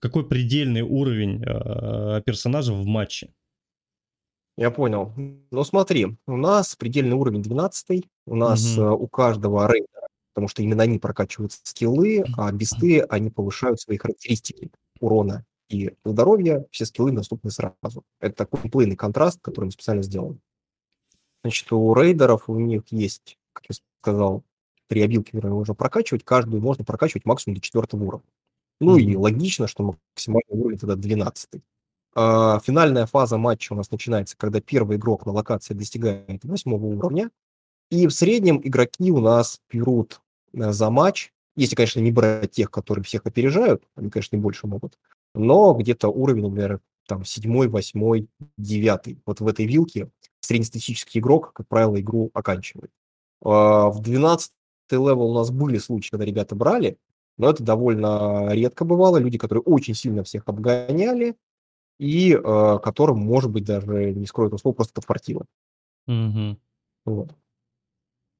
какой 0.00 0.26
предельный 0.26 0.82
уровень 0.82 1.44
а, 1.46 2.20
персонажа 2.22 2.72
в 2.72 2.84
матче. 2.84 3.32
Я 4.56 4.70
понял. 4.70 5.12
Ну 5.50 5.64
смотри, 5.64 6.16
у 6.26 6.36
нас 6.36 6.74
предельный 6.74 7.14
уровень 7.14 7.42
12, 7.42 8.04
у 8.26 8.34
нас 8.34 8.76
угу. 8.78 9.04
у 9.04 9.06
каждого 9.06 9.70
рейдера, 9.70 10.08
потому 10.32 10.48
что 10.48 10.62
именно 10.62 10.82
они 10.82 10.98
прокачивают 10.98 11.52
скиллы, 11.52 12.24
а 12.38 12.50
бесты, 12.52 13.00
они 13.02 13.28
повышают 13.30 13.80
свои 13.80 13.98
характеристики 13.98 14.70
урона 14.98 15.44
и 15.68 15.92
здоровья, 16.04 16.64
все 16.70 16.86
скиллы 16.86 17.12
доступны 17.12 17.50
сразу. 17.50 18.02
Это 18.18 18.34
такой 18.34 18.70
плейный 18.70 18.96
контраст, 18.96 19.40
который 19.42 19.66
мы 19.66 19.72
специально 19.72 20.02
сделали. 20.02 20.38
Значит, 21.46 21.70
у 21.70 21.94
рейдеров 21.94 22.48
у 22.48 22.58
них 22.58 22.82
есть, 22.90 23.38
как 23.52 23.66
я 23.68 23.76
сказал, 24.00 24.42
три 24.88 25.00
обилки, 25.00 25.30
которые 25.30 25.54
можно 25.54 25.76
прокачивать. 25.76 26.24
Каждую 26.24 26.60
можно 26.60 26.84
прокачивать 26.84 27.24
максимум 27.24 27.54
до 27.54 27.60
четвертого 27.60 28.02
уровня. 28.02 28.26
Ну 28.80 28.98
mm-hmm. 28.98 29.02
и 29.02 29.16
логично, 29.16 29.68
что 29.68 29.96
максимальный 30.12 30.58
уровень 30.58 30.78
тогда 30.78 30.96
12. 30.96 31.62
А, 32.16 32.58
финальная 32.58 33.06
фаза 33.06 33.38
матча 33.38 33.74
у 33.74 33.76
нас 33.76 33.92
начинается, 33.92 34.36
когда 34.36 34.60
первый 34.60 34.96
игрок 34.96 35.24
на 35.24 35.30
локации 35.30 35.72
достигает 35.72 36.42
восьмого 36.42 36.84
уровня. 36.84 37.30
И 37.92 38.08
в 38.08 38.10
среднем 38.10 38.60
игроки 38.64 39.12
у 39.12 39.20
нас 39.20 39.60
берут 39.70 40.20
э, 40.52 40.72
за 40.72 40.90
матч, 40.90 41.32
если, 41.54 41.76
конечно, 41.76 42.00
не 42.00 42.10
брать 42.10 42.50
тех, 42.50 42.72
которые 42.72 43.04
всех 43.04 43.24
опережают, 43.24 43.84
они, 43.94 44.10
конечно, 44.10 44.34
не 44.34 44.42
больше 44.42 44.66
могут, 44.66 44.98
но 45.32 45.74
где-то 45.74 46.08
уровень, 46.08 46.42
например, 46.42 46.80
там 47.06 47.24
седьмой, 47.24 47.68
восьмой, 47.68 48.28
девятый. 48.56 49.20
Вот 49.26 49.40
в 49.40 49.46
этой 49.46 49.66
вилке 49.66 50.10
среднестатистический 50.40 51.18
игрок, 51.18 51.52
как 51.52 51.68
правило, 51.68 52.00
игру 52.00 52.30
оканчивает. 52.34 52.90
А, 53.42 53.88
в 53.90 54.00
12 54.00 54.52
level 54.90 55.30
у 55.30 55.34
нас 55.34 55.50
были 55.50 55.78
случаи, 55.78 56.10
когда 56.10 56.24
ребята 56.24 56.54
брали, 56.54 56.98
но 57.38 57.50
это 57.50 57.62
довольно 57.62 58.48
редко 58.52 58.84
бывало. 58.84 59.18
Люди, 59.18 59.38
которые 59.38 59.62
очень 59.62 59.94
сильно 59.94 60.22
всех 60.22 60.44
обгоняли, 60.46 61.36
и 61.98 62.32
э, 62.32 62.78
которым, 62.82 63.18
может 63.18 63.50
быть, 63.50 63.64
даже, 63.64 64.12
не 64.12 64.26
скрою 64.26 64.48
это 64.48 64.58
слово, 64.58 64.74
просто 64.74 64.94
подфартило. 64.94 65.46
Угу. 66.06 66.58
Вот. 67.06 67.34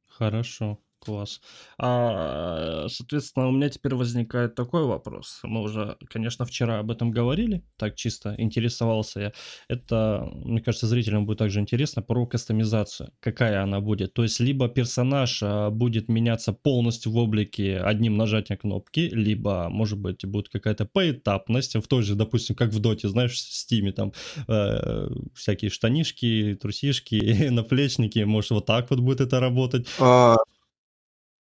Хорошо. 0.07 0.79
Класс. 1.07 1.41
А, 1.79 2.87
соответственно, 2.89 3.47
у 3.47 3.53
меня 3.53 3.69
теперь 3.69 3.95
возникает 3.95 4.57
такой 4.57 4.85
вопрос. 4.85 5.39
Мы 5.45 5.63
уже, 5.63 5.97
конечно, 6.09 6.45
вчера 6.45 6.81
об 6.81 6.91
этом 6.91 7.13
говорили, 7.13 7.63
так 7.77 7.95
чисто 7.95 8.35
интересовался 8.39 9.21
я. 9.21 9.33
Это, 9.69 10.29
мне 10.33 10.61
кажется, 10.61 10.89
зрителям 10.89 11.25
будет 11.25 11.39
также 11.39 11.61
интересно 11.61 12.03
про 12.03 12.27
кастомизацию. 12.27 13.13
Какая 13.21 13.63
она 13.63 13.81
будет? 13.81 14.15
То 14.15 14.25
есть, 14.25 14.41
либо 14.41 14.69
персонаж 14.69 15.43
а, 15.43 15.71
будет 15.71 16.09
меняться 16.09 16.53
полностью 16.53 17.13
в 17.13 17.17
облике 17.19 17.79
одним 17.79 18.17
нажатием 18.17 18.59
кнопки, 18.59 19.09
либо, 19.13 19.69
может 19.71 19.99
быть, 19.99 20.25
будет 20.25 20.49
какая-то 20.49 20.87
поэтапность, 20.87 21.77
в 21.77 21.87
той 21.87 22.03
же, 22.03 22.17
допустим, 22.17 22.57
как 22.57 22.71
в 22.71 22.81
Доте, 22.81 23.09
знаешь, 23.09 23.35
в 23.35 23.39
Стиме, 23.39 23.93
там 23.93 24.13
э, 24.49 25.09
всякие 25.35 25.71
штанишки, 25.71 26.59
трусишки, 26.61 27.49
наплечники, 27.51 28.19
может, 28.21 28.51
вот 28.51 28.67
так 28.67 28.91
вот 28.91 29.01
будет 29.01 29.21
это 29.21 29.39
работать. 29.39 29.87
А, 30.01 30.37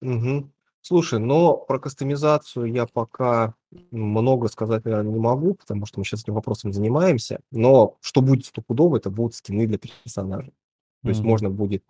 Мгм. 0.03 0.53
Слушай, 0.81 1.21
но 1.21 1.57
про 1.57 1.79
кастомизацию 1.79 2.67
я 2.67 2.87
пока 2.87 3.55
много 3.93 4.49
сказать, 4.49 4.85
наверное, 4.85 5.13
не 5.13 5.21
могу, 5.21 5.55
потому 5.55 5.87
что 5.87 6.01
мы 6.01 6.05
сейчас 6.05 6.23
этим 6.23 6.35
вопросом 6.35 6.73
занимаемся. 6.73 7.41
Но 7.53 7.97
что 8.01 8.21
будет 8.21 8.45
стопудово, 8.45 8.97
это 8.97 9.09
будут 9.09 9.37
скины 9.37 9.67
для 9.67 9.79
персонажей. 9.79 10.53
То 11.03 11.09
есть 11.09 11.21
можно 11.23 11.51
будет 11.51 11.85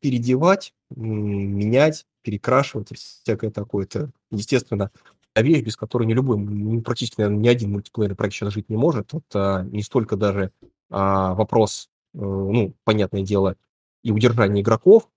переодевать, 0.00 0.74
менять, 0.94 2.06
перекрашивать 2.22 2.92
и 2.92 2.94
всякое 2.94 3.50
такое. 3.50 3.84
Это, 3.84 4.10
естественно, 4.30 4.90
вещь, 5.34 5.62
без 5.62 5.76
которой 5.76 6.06
ни 6.06 6.12
любой, 6.12 6.82
практически, 6.82 7.20
наверное, 7.20 7.42
ни 7.42 7.48
один 7.48 7.72
мультиплеер 7.72 8.14
проект 8.14 8.34
сейчас 8.34 8.52
жить 8.52 8.68
не 8.68 8.76
может. 8.76 9.12
Это 9.14 9.66
не 9.70 9.82
столько 9.82 10.16
даже 10.16 10.52
а, 10.90 11.34
вопрос, 11.34 11.88
э, 12.14 12.18
ну, 12.18 12.74
понятное 12.84 13.22
дело, 13.22 13.56
и 14.02 14.12
удержания 14.12 14.60
игроков, 14.60 15.08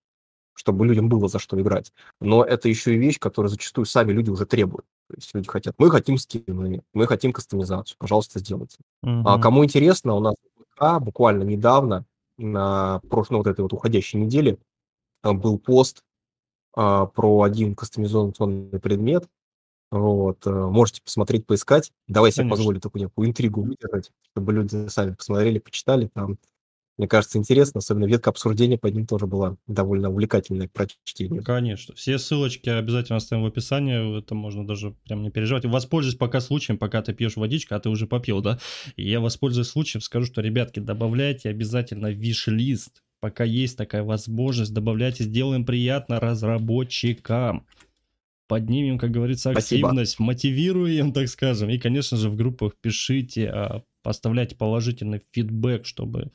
чтобы 0.57 0.87
людям 0.87 1.07
было 1.07 1.27
за 1.27 1.37
что 1.37 1.59
играть. 1.61 1.93
Но 2.19 2.43
это 2.43 2.67
еще 2.67 2.95
и 2.95 2.97
вещь, 2.97 3.19
которую 3.19 3.49
зачастую 3.49 3.85
сами 3.85 4.11
люди 4.11 4.31
уже 4.31 4.45
требуют. 4.47 4.85
То 5.07 5.15
есть 5.15 5.33
люди 5.33 5.47
хотят, 5.47 5.75
мы 5.77 5.91
хотим 5.91 6.17
скины, 6.17 6.81
мы 6.93 7.07
хотим 7.07 7.31
кастомизацию, 7.31 7.95
пожалуйста, 7.99 8.39
сделайте. 8.39 8.77
Uh-huh. 9.05 9.21
А 9.25 9.39
кому 9.39 9.63
интересно, 9.63 10.15
у 10.15 10.19
нас 10.19 10.35
буквально 10.99 11.43
недавно, 11.43 12.05
на 12.37 12.99
прошлой, 13.09 13.33
ну, 13.33 13.37
вот 13.39 13.47
этой 13.47 13.61
вот 13.61 13.73
уходящей 13.73 14.19
неделе, 14.19 14.57
а, 15.21 15.33
был 15.33 15.59
пост 15.59 16.03
а, 16.75 17.05
про 17.05 17.43
один 17.43 17.75
кастомизационный 17.75 18.79
предмет. 18.79 19.27
Вот, 19.91 20.45
а, 20.45 20.69
можете 20.69 21.01
посмотреть, 21.01 21.45
поискать. 21.45 21.91
Давай 22.07 22.31
себе 22.31 22.49
позволю 22.49 22.79
такую 22.79 23.03
некую 23.03 23.27
интригу 23.27 23.61
выдержать, 23.61 24.11
чтобы 24.31 24.53
люди 24.53 24.87
сами 24.87 25.13
посмотрели, 25.13 25.59
почитали. 25.59 26.09
Там 26.13 26.37
мне 26.97 27.07
кажется, 27.07 27.37
интересно, 27.37 27.79
особенно 27.79 28.05
ветка 28.05 28.31
обсуждения 28.31 28.77
под 28.77 28.95
ним 28.95 29.05
тоже 29.05 29.27
была 29.27 29.57
довольно 29.67 30.09
увлекательная 30.09 30.67
к 30.67 30.71
прочтению. 30.71 31.43
Конечно. 31.43 31.93
Все 31.93 32.17
ссылочки 32.17 32.69
обязательно 32.69 33.17
оставим 33.17 33.43
в 33.43 33.47
описании, 33.47 34.19
это 34.19 34.33
можно 34.33 34.65
даже 34.65 34.95
прям 35.05 35.21
не 35.21 35.29
переживать. 35.29 35.65
Воспользуюсь 35.65 36.15
пока 36.15 36.41
случаем, 36.41 36.79
пока 36.79 37.03
ты 37.03 37.13
пьешь 37.13 37.35
водичку, 37.35 37.75
а 37.75 37.79
ты 37.79 37.89
уже 37.89 38.07
попил, 38.07 38.41
да? 38.41 38.57
И 38.95 39.07
я 39.07 39.19
воспользуюсь 39.19 39.67
случаем, 39.67 40.01
скажу, 40.01 40.25
что, 40.25 40.41
ребятки, 40.41 40.79
добавляйте 40.79 41.49
обязательно 41.49 42.07
виш-лист, 42.07 43.03
пока 43.19 43.43
есть 43.43 43.77
такая 43.77 44.03
возможность, 44.03 44.73
добавляйте, 44.73 45.23
сделаем 45.23 45.65
приятно 45.65 46.19
разработчикам 46.19 47.67
поднимем, 48.47 48.97
как 48.97 49.11
говорится, 49.11 49.49
активность, 49.49 50.13
Спасибо. 50.13 50.27
мотивируем, 50.27 51.11
так 51.11 51.27
скажем. 51.27 51.69
И, 51.69 51.77
конечно 51.77 52.15
же, 52.15 52.29
в 52.29 52.37
группах 52.37 52.75
пишите, 52.81 53.49
а, 53.49 53.83
Оставляйте 54.07 54.55
положительный 54.55 55.21
фидбэк, 55.31 55.85
чтобы 55.85 56.31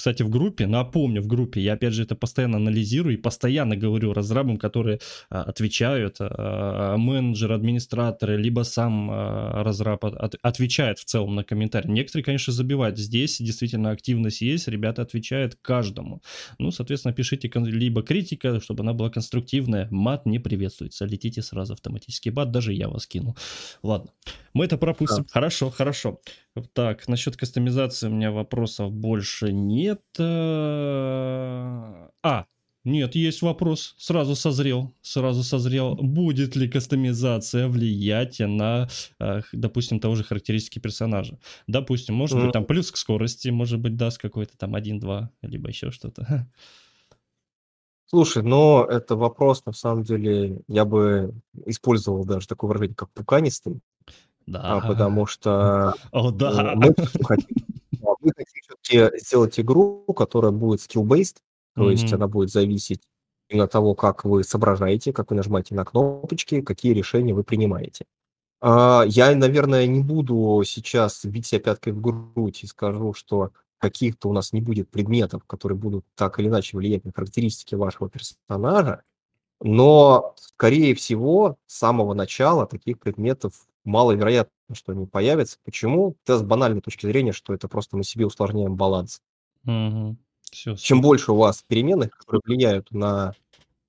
кстати, 0.00 0.22
в 0.22 0.30
группе, 0.30 0.66
напомню, 0.66 1.20
в 1.20 1.26
группе, 1.26 1.60
я 1.60 1.74
опять 1.74 1.92
же 1.92 2.04
это 2.04 2.14
постоянно 2.14 2.56
анализирую 2.56 3.12
и 3.12 3.18
постоянно 3.18 3.76
говорю 3.76 4.14
разрабам, 4.14 4.56
которые 4.56 4.98
а, 5.28 5.42
отвечают, 5.42 6.16
а, 6.20 6.96
менеджеры, 6.96 7.54
администраторы, 7.54 8.38
либо 8.38 8.62
сам 8.62 9.10
а, 9.10 9.62
разраб 9.62 10.06
от, 10.06 10.36
отвечает 10.40 11.00
в 11.00 11.04
целом 11.04 11.34
на 11.34 11.44
комментарии. 11.44 11.90
Некоторые, 11.90 12.24
конечно, 12.24 12.50
забивают. 12.50 12.96
Здесь 12.96 13.42
действительно 13.42 13.90
активность 13.90 14.40
есть, 14.40 14.68
ребята 14.68 15.02
отвечают 15.02 15.58
каждому. 15.60 16.22
Ну, 16.58 16.70
соответственно, 16.70 17.12
пишите 17.12 17.50
либо 17.54 18.02
критика, 18.02 18.58
чтобы 18.58 18.84
она 18.84 18.94
была 18.94 19.10
конструктивная. 19.10 19.86
Мат 19.90 20.24
не 20.24 20.38
приветствуется. 20.38 21.04
Летите 21.04 21.42
сразу 21.42 21.74
автоматически 21.74 22.30
бат, 22.30 22.50
даже 22.50 22.72
я 22.72 22.88
вас 22.88 23.06
кинул. 23.06 23.36
Ладно, 23.82 24.10
мы 24.54 24.64
это 24.64 24.78
пропустим. 24.78 25.24
Да. 25.24 25.28
Хорошо, 25.30 25.68
хорошо. 25.68 26.20
Так, 26.72 27.06
насчет 27.06 27.36
кастомизации 27.36 28.08
у 28.08 28.10
меня 28.10 28.32
вопросов 28.32 28.92
больше 28.92 29.52
нет. 29.52 30.02
Э, 30.18 32.08
а, 32.22 32.46
нет, 32.84 33.14
есть 33.14 33.42
вопрос. 33.42 33.94
Сразу 33.98 34.34
созрел. 34.34 34.92
Сразу 35.00 35.44
созрел. 35.44 35.94
Будет 35.94 36.56
ли 36.56 36.68
кастомизация 36.68 37.68
влиять 37.68 38.40
на, 38.40 38.88
э, 39.20 39.42
допустим, 39.52 40.00
того 40.00 40.16
же 40.16 40.24
характеристики 40.24 40.80
персонажа? 40.80 41.38
Допустим, 41.68 42.16
может 42.16 42.38
mm. 42.38 42.42
быть, 42.42 42.52
там 42.52 42.64
плюс 42.64 42.90
к 42.90 42.96
скорости, 42.96 43.48
может 43.50 43.78
быть, 43.78 43.96
даст 43.96 44.18
какой-то 44.18 44.56
там 44.56 44.74
1-2, 44.74 45.28
либо 45.42 45.68
еще 45.68 45.90
что-то. 45.90 46.48
Слушай, 48.06 48.42
но 48.42 48.84
это 48.90 49.14
вопрос, 49.14 49.64
на 49.66 49.72
самом 49.72 50.02
деле, 50.02 50.62
я 50.66 50.84
бы 50.84 51.32
использовал 51.66 52.24
даже 52.24 52.48
такое 52.48 52.68
выражение, 52.68 52.96
как 52.96 53.10
пуканистый. 53.10 53.82
Да. 54.46 54.60
А, 54.62 54.86
потому 54.86 55.26
что 55.26 55.94
О, 56.12 56.30
да. 56.30 56.72
Э, 56.72 56.76
мы 56.76 56.94
хотим, 57.24 57.56
мы 58.20 58.32
хотим 58.36 58.62
все-таки 58.62 59.18
сделать 59.18 59.58
игру, 59.60 60.04
которая 60.16 60.52
будет 60.52 60.80
skill-based, 60.80 61.36
то 61.74 61.82
mm-hmm. 61.82 61.90
есть 61.92 62.12
она 62.12 62.26
будет 62.26 62.50
зависеть 62.50 63.02
именно 63.48 63.64
от 63.64 63.72
того, 63.72 63.94
как 63.94 64.24
вы 64.24 64.44
соображаете, 64.44 65.12
как 65.12 65.30
вы 65.30 65.36
нажимаете 65.36 65.74
на 65.74 65.84
кнопочки, 65.84 66.60
какие 66.62 66.92
решения 66.92 67.34
вы 67.34 67.44
принимаете. 67.44 68.06
А, 68.60 69.04
я, 69.06 69.34
наверное, 69.34 69.86
не 69.86 70.00
буду 70.00 70.62
сейчас 70.64 71.24
бить 71.24 71.46
себя 71.46 71.60
пяткой 71.60 71.92
в 71.92 72.00
грудь 72.00 72.62
и 72.62 72.66
скажу, 72.66 73.14
что 73.14 73.52
каких-то 73.78 74.28
у 74.28 74.32
нас 74.32 74.52
не 74.52 74.60
будет 74.60 74.90
предметов, 74.90 75.42
которые 75.46 75.78
будут 75.78 76.04
так 76.14 76.38
или 76.38 76.48
иначе 76.48 76.76
влиять 76.76 77.04
на 77.04 77.12
характеристики 77.12 77.74
вашего 77.74 78.10
персонажа, 78.10 79.02
но, 79.62 80.34
скорее 80.36 80.94
всего, 80.94 81.56
с 81.66 81.78
самого 81.78 82.14
начала 82.14 82.66
таких 82.66 82.98
предметов 82.98 83.66
маловероятно, 83.84 84.52
что 84.74 84.92
они 84.92 85.06
появятся. 85.06 85.58
Почему? 85.64 86.16
Это 86.24 86.38
с 86.38 86.42
банальной 86.42 86.80
точки 86.80 87.06
зрения, 87.06 87.32
что 87.32 87.54
это 87.54 87.68
просто 87.68 87.96
мы 87.96 88.04
себе 88.04 88.26
усложняем 88.26 88.76
баланс. 88.76 89.20
Угу. 89.64 90.16
Все, 90.50 90.74
Чем 90.76 91.00
больше 91.00 91.32
у 91.32 91.36
вас 91.36 91.62
переменных, 91.66 92.10
которые 92.10 92.40
влияют 92.44 92.90
на 92.90 93.34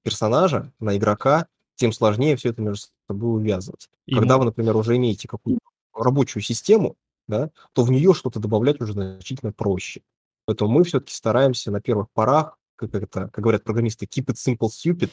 персонажа, 0.03 0.71
на 0.79 0.95
игрока, 0.97 1.47
тем 1.75 1.91
сложнее 1.91 2.35
все 2.35 2.49
это 2.49 2.61
между 2.61 2.87
собой 3.07 3.37
увязывать. 3.37 3.89
И 4.05 4.15
Когда 4.15 4.37
вы, 4.37 4.45
например, 4.45 4.75
уже 4.75 4.95
имеете 4.97 5.27
какую-то 5.27 5.61
рабочую 5.93 6.43
систему, 6.43 6.95
да, 7.27 7.49
то 7.73 7.83
в 7.83 7.91
нее 7.91 8.13
что-то 8.13 8.39
добавлять 8.39 8.79
уже 8.81 8.93
значительно 8.93 9.51
проще. 9.51 10.01
Поэтому 10.45 10.71
мы 10.71 10.83
все-таки 10.83 11.13
стараемся 11.13 11.71
на 11.71 11.81
первых 11.81 12.09
порах, 12.11 12.57
как, 12.75 12.93
это, 12.93 13.29
как 13.29 13.39
говорят 13.39 13.63
программисты, 13.63 14.05
keep 14.05 14.25
it 14.25 14.35
simple, 14.35 14.69
stupid, 14.69 15.11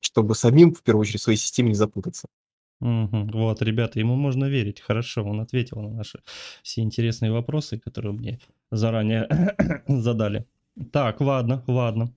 чтобы 0.00 0.34
самим, 0.34 0.74
в 0.74 0.82
первую 0.82 1.02
очередь, 1.02 1.20
в 1.20 1.24
своей 1.24 1.38
системе 1.38 1.70
не 1.70 1.74
запутаться. 1.74 2.28
Мгм. 2.80 3.28
Вот, 3.32 3.60
ребята, 3.62 3.98
ему 3.98 4.14
можно 4.14 4.44
верить. 4.44 4.80
Хорошо, 4.80 5.24
он 5.24 5.40
ответил 5.40 5.80
на 5.80 5.90
наши 5.90 6.20
все 6.62 6.82
интересные 6.82 7.32
вопросы, 7.32 7.78
которые 7.78 8.12
мне 8.12 8.38
заранее 8.70 9.28
задали. 9.88 10.46
Так, 10.92 11.20
ладно, 11.20 11.64
ладно. 11.66 12.14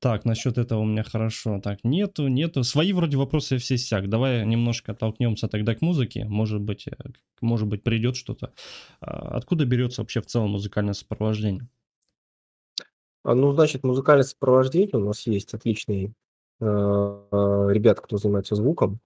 Так, 0.00 0.24
насчет 0.24 0.58
этого 0.58 0.80
у 0.80 0.84
меня 0.84 1.02
хорошо. 1.02 1.60
Так, 1.60 1.84
нету, 1.84 2.28
нету. 2.28 2.62
Свои 2.64 2.92
вроде 2.92 3.16
вопросы 3.16 3.58
все 3.58 3.76
сяк. 3.78 4.08
Давай 4.08 4.46
немножко 4.46 4.94
толкнемся 4.94 5.48
тогда 5.48 5.74
к 5.74 5.82
музыке. 5.82 6.24
Может 6.26 6.60
быть, 6.60 6.86
э, 6.88 6.92
может 7.40 7.68
быть 7.68 7.82
придет 7.82 8.16
что-то. 8.16 8.52
А, 9.00 9.36
Откуда 9.38 9.64
берется 9.66 10.02
вообще 10.02 10.20
в 10.22 10.26
целом 10.26 10.50
музыкальное 10.52 10.94
сопровождение? 10.94 11.68
А, 13.24 13.34
Ну, 13.34 13.52
значит, 13.52 13.84
музыкальное 13.84 14.24
сопровождение 14.24 14.96
у 14.96 15.04
нас 15.06 15.26
есть 15.26 15.54
отличный 15.54 16.14
э, 16.60 16.64
э, 16.64 17.68
ребят, 17.72 18.00
кто 18.00 18.16
занимается 18.16 18.54
звуком. 18.54 19.00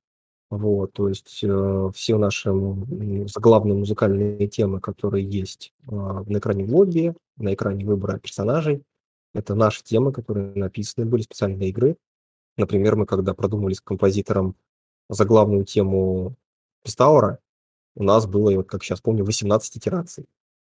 Вот, 0.52 0.92
то 0.92 1.08
есть 1.08 1.40
э, 1.42 1.90
все 1.94 2.18
наши 2.18 2.50
м, 2.50 3.26
заглавные 3.26 3.74
музыкальные 3.74 4.48
темы, 4.48 4.80
которые 4.82 5.24
есть 5.26 5.72
э, 5.88 5.94
на 5.94 6.36
экране 6.36 6.66
в 6.66 6.76
лобби, 6.76 7.14
на 7.38 7.54
экране 7.54 7.86
выбора 7.86 8.18
персонажей, 8.18 8.82
это 9.32 9.54
наши 9.54 9.82
темы, 9.82 10.12
которые 10.12 10.52
написаны 10.54 11.06
были 11.06 11.22
специально 11.22 11.56
для 11.56 11.68
игры. 11.68 11.96
Например, 12.58 12.96
мы 12.96 13.06
когда 13.06 13.32
продумывали 13.32 13.72
с 13.72 13.80
композитором 13.80 14.54
заглавную 15.08 15.64
тему 15.64 16.34
Пистаура, 16.84 17.38
у 17.94 18.02
нас 18.02 18.26
было, 18.26 18.54
вот 18.54 18.68
как 18.68 18.84
сейчас 18.84 19.00
помню, 19.00 19.24
18 19.24 19.78
итераций, 19.78 20.26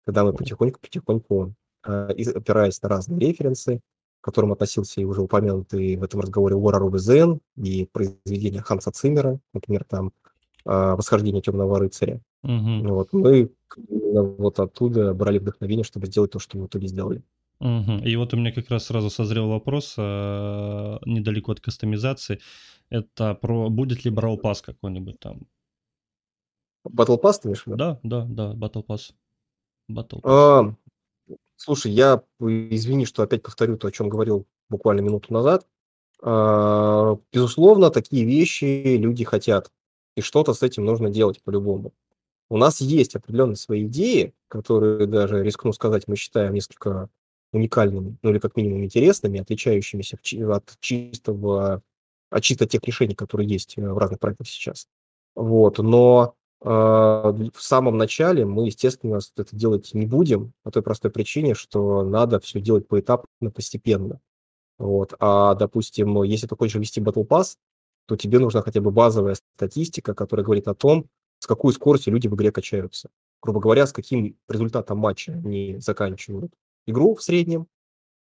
когда 0.07 0.24
мы 0.24 0.33
потихоньку-потихоньку, 0.33 1.53
э, 1.87 1.91
опираясь 2.35 2.81
на 2.81 2.89
разные 2.89 3.20
референсы, 3.20 3.83
которым 4.27 4.53
относился 4.53 5.01
и 5.01 5.05
уже 5.05 5.22
упомянутый 5.22 5.97
в 5.97 6.03
этом 6.03 6.20
разговоре 6.20 6.57
War 6.57 6.91
Zen 6.97 7.39
и 7.57 7.89
произведения 7.93 8.61
Ханса 8.61 8.91
Циммера, 8.91 9.39
например, 9.55 9.85
там 9.85 10.12
а, 10.64 10.97
«Восхождение 10.97 11.41
темного 11.41 11.79
рыцаря». 11.79 12.20
Угу. 12.43 12.89
Вот, 12.89 13.12
мы 13.12 13.51
вот 13.79 14.59
оттуда 14.59 15.14
брали 15.14 15.39
вдохновение, 15.39 15.85
чтобы 15.85 16.07
сделать 16.07 16.33
то, 16.33 16.41
что 16.41 16.59
мы 16.59 16.64
в 16.64 16.66
итоге 16.66 16.89
сделали. 16.89 17.22
Угу. 17.61 18.05
И 18.05 18.16
вот 18.16 18.35
у 18.35 18.37
меня 18.37 18.53
как 18.53 18.68
раз 18.68 18.87
сразу 18.87 19.11
созрел 19.11 19.49
вопрос, 19.49 19.95
э, 19.97 20.99
недалеко 21.07 21.53
от 21.53 21.61
кастомизации, 21.61 22.41
это 22.91 23.35
про 23.35 23.70
будет 23.70 24.05
ли 24.05 24.11
Brawl 24.11 24.41
Pass 24.43 24.57
какой-нибудь 24.61 25.20
там? 25.20 25.43
Battle 26.89 27.20
Pass, 27.20 27.41
ты 27.41 27.49
имеешь 27.49 27.62
в 27.62 27.66
виду? 27.68 27.77
Да, 27.77 28.01
да, 28.03 28.24
да, 28.24 28.53
Battle 28.55 28.85
Pass. 28.85 29.12
Battle 29.89 30.20
Pass. 30.20 30.24
А, 30.24 30.74
Слушай, 31.57 31.93
я, 31.93 32.23
извини, 32.41 33.07
что 33.07 33.23
опять 33.23 33.43
повторю 33.43 33.77
то, 33.77 33.89
о 33.89 33.93
чем 33.93 34.09
говорил 34.09 34.47
буквально 34.69 35.01
минуту 35.01 35.33
назад. 35.33 35.67
А, 36.23 37.19
безусловно, 37.33 37.91
такие 37.91 38.25
вещи 38.25 38.97
люди 38.97 39.25
хотят, 39.25 39.71
и 40.17 40.21
что-то 40.21 40.55
с 40.55 40.63
этим 40.63 40.85
нужно 40.85 41.11
делать 41.11 41.43
по-любому. 41.43 41.93
У 42.49 42.57
нас 42.57 42.81
есть 42.81 43.17
определенные 43.17 43.57
свои 43.57 43.87
идеи, 43.87 44.33
которые 44.49 45.07
даже, 45.07 45.43
рискну 45.43 45.73
сказать, 45.73 46.05
мы 46.07 46.17
считаем 46.17 46.55
несколько 46.55 47.09
уникальными, 47.53 48.17
ну 48.23 48.31
или 48.31 48.39
как 48.39 48.57
минимум 48.57 48.85
интересными, 48.85 49.41
отличающимися 49.41 50.19
от 50.53 50.77
чистого, 50.81 51.83
от 52.31 52.43
чисто 52.43 52.67
тех 52.67 52.85
решений, 52.85 53.15
которые 53.15 53.49
есть 53.49 53.77
э, 53.79 53.89
в 53.89 53.99
разных 53.99 54.21
проектах 54.21 54.47
сейчас. 54.47 54.89
Вот, 55.35 55.79
но 55.79 56.35
в 56.61 57.53
самом 57.59 57.99
начале 57.99 58.45
мы, 58.47 58.67
естественно, 58.67 59.21
это 59.37 59.57
делать 59.57 59.93
не 59.93 60.07
будем 60.07 60.53
по 60.63 60.71
той 60.71 60.83
простой 60.83 61.11
причине, 61.11 61.55
что 61.55 62.03
надо 62.03 62.41
все 62.41 62.61
делать 62.61 62.89
поэтапно, 62.89 63.51
постепенно. 63.51 64.21
Вот. 64.79 65.15
А, 65.19 65.55
допустим, 65.55 66.23
если 66.23 66.47
ты 66.47 66.57
хочешь 66.57 66.77
вести 66.77 67.01
Battle 67.01 67.27
Pass, 67.27 67.57
то 68.07 68.17
тебе 68.17 68.39
нужна 68.39 68.63
хотя 68.63 68.81
бы 68.81 68.91
базовая 68.91 69.37
статистика, 69.57 70.15
которая 70.15 70.45
говорит 70.45 70.69
о 70.69 70.75
том, 70.75 71.07
с 71.39 71.47
какой 71.47 71.73
скоростью 71.73 72.13
люди 72.13 72.29
в 72.29 72.35
игре 72.35 72.53
качаются. 72.53 73.11
Грубо 73.43 73.61
говоря, 73.61 73.87
с 73.87 73.93
каким 73.93 74.37
результатом 74.49 74.99
матча 74.99 75.33
они 75.33 75.79
заканчивают 75.79 76.53
игру 76.87 77.15
в 77.15 77.23
среднем. 77.23 77.67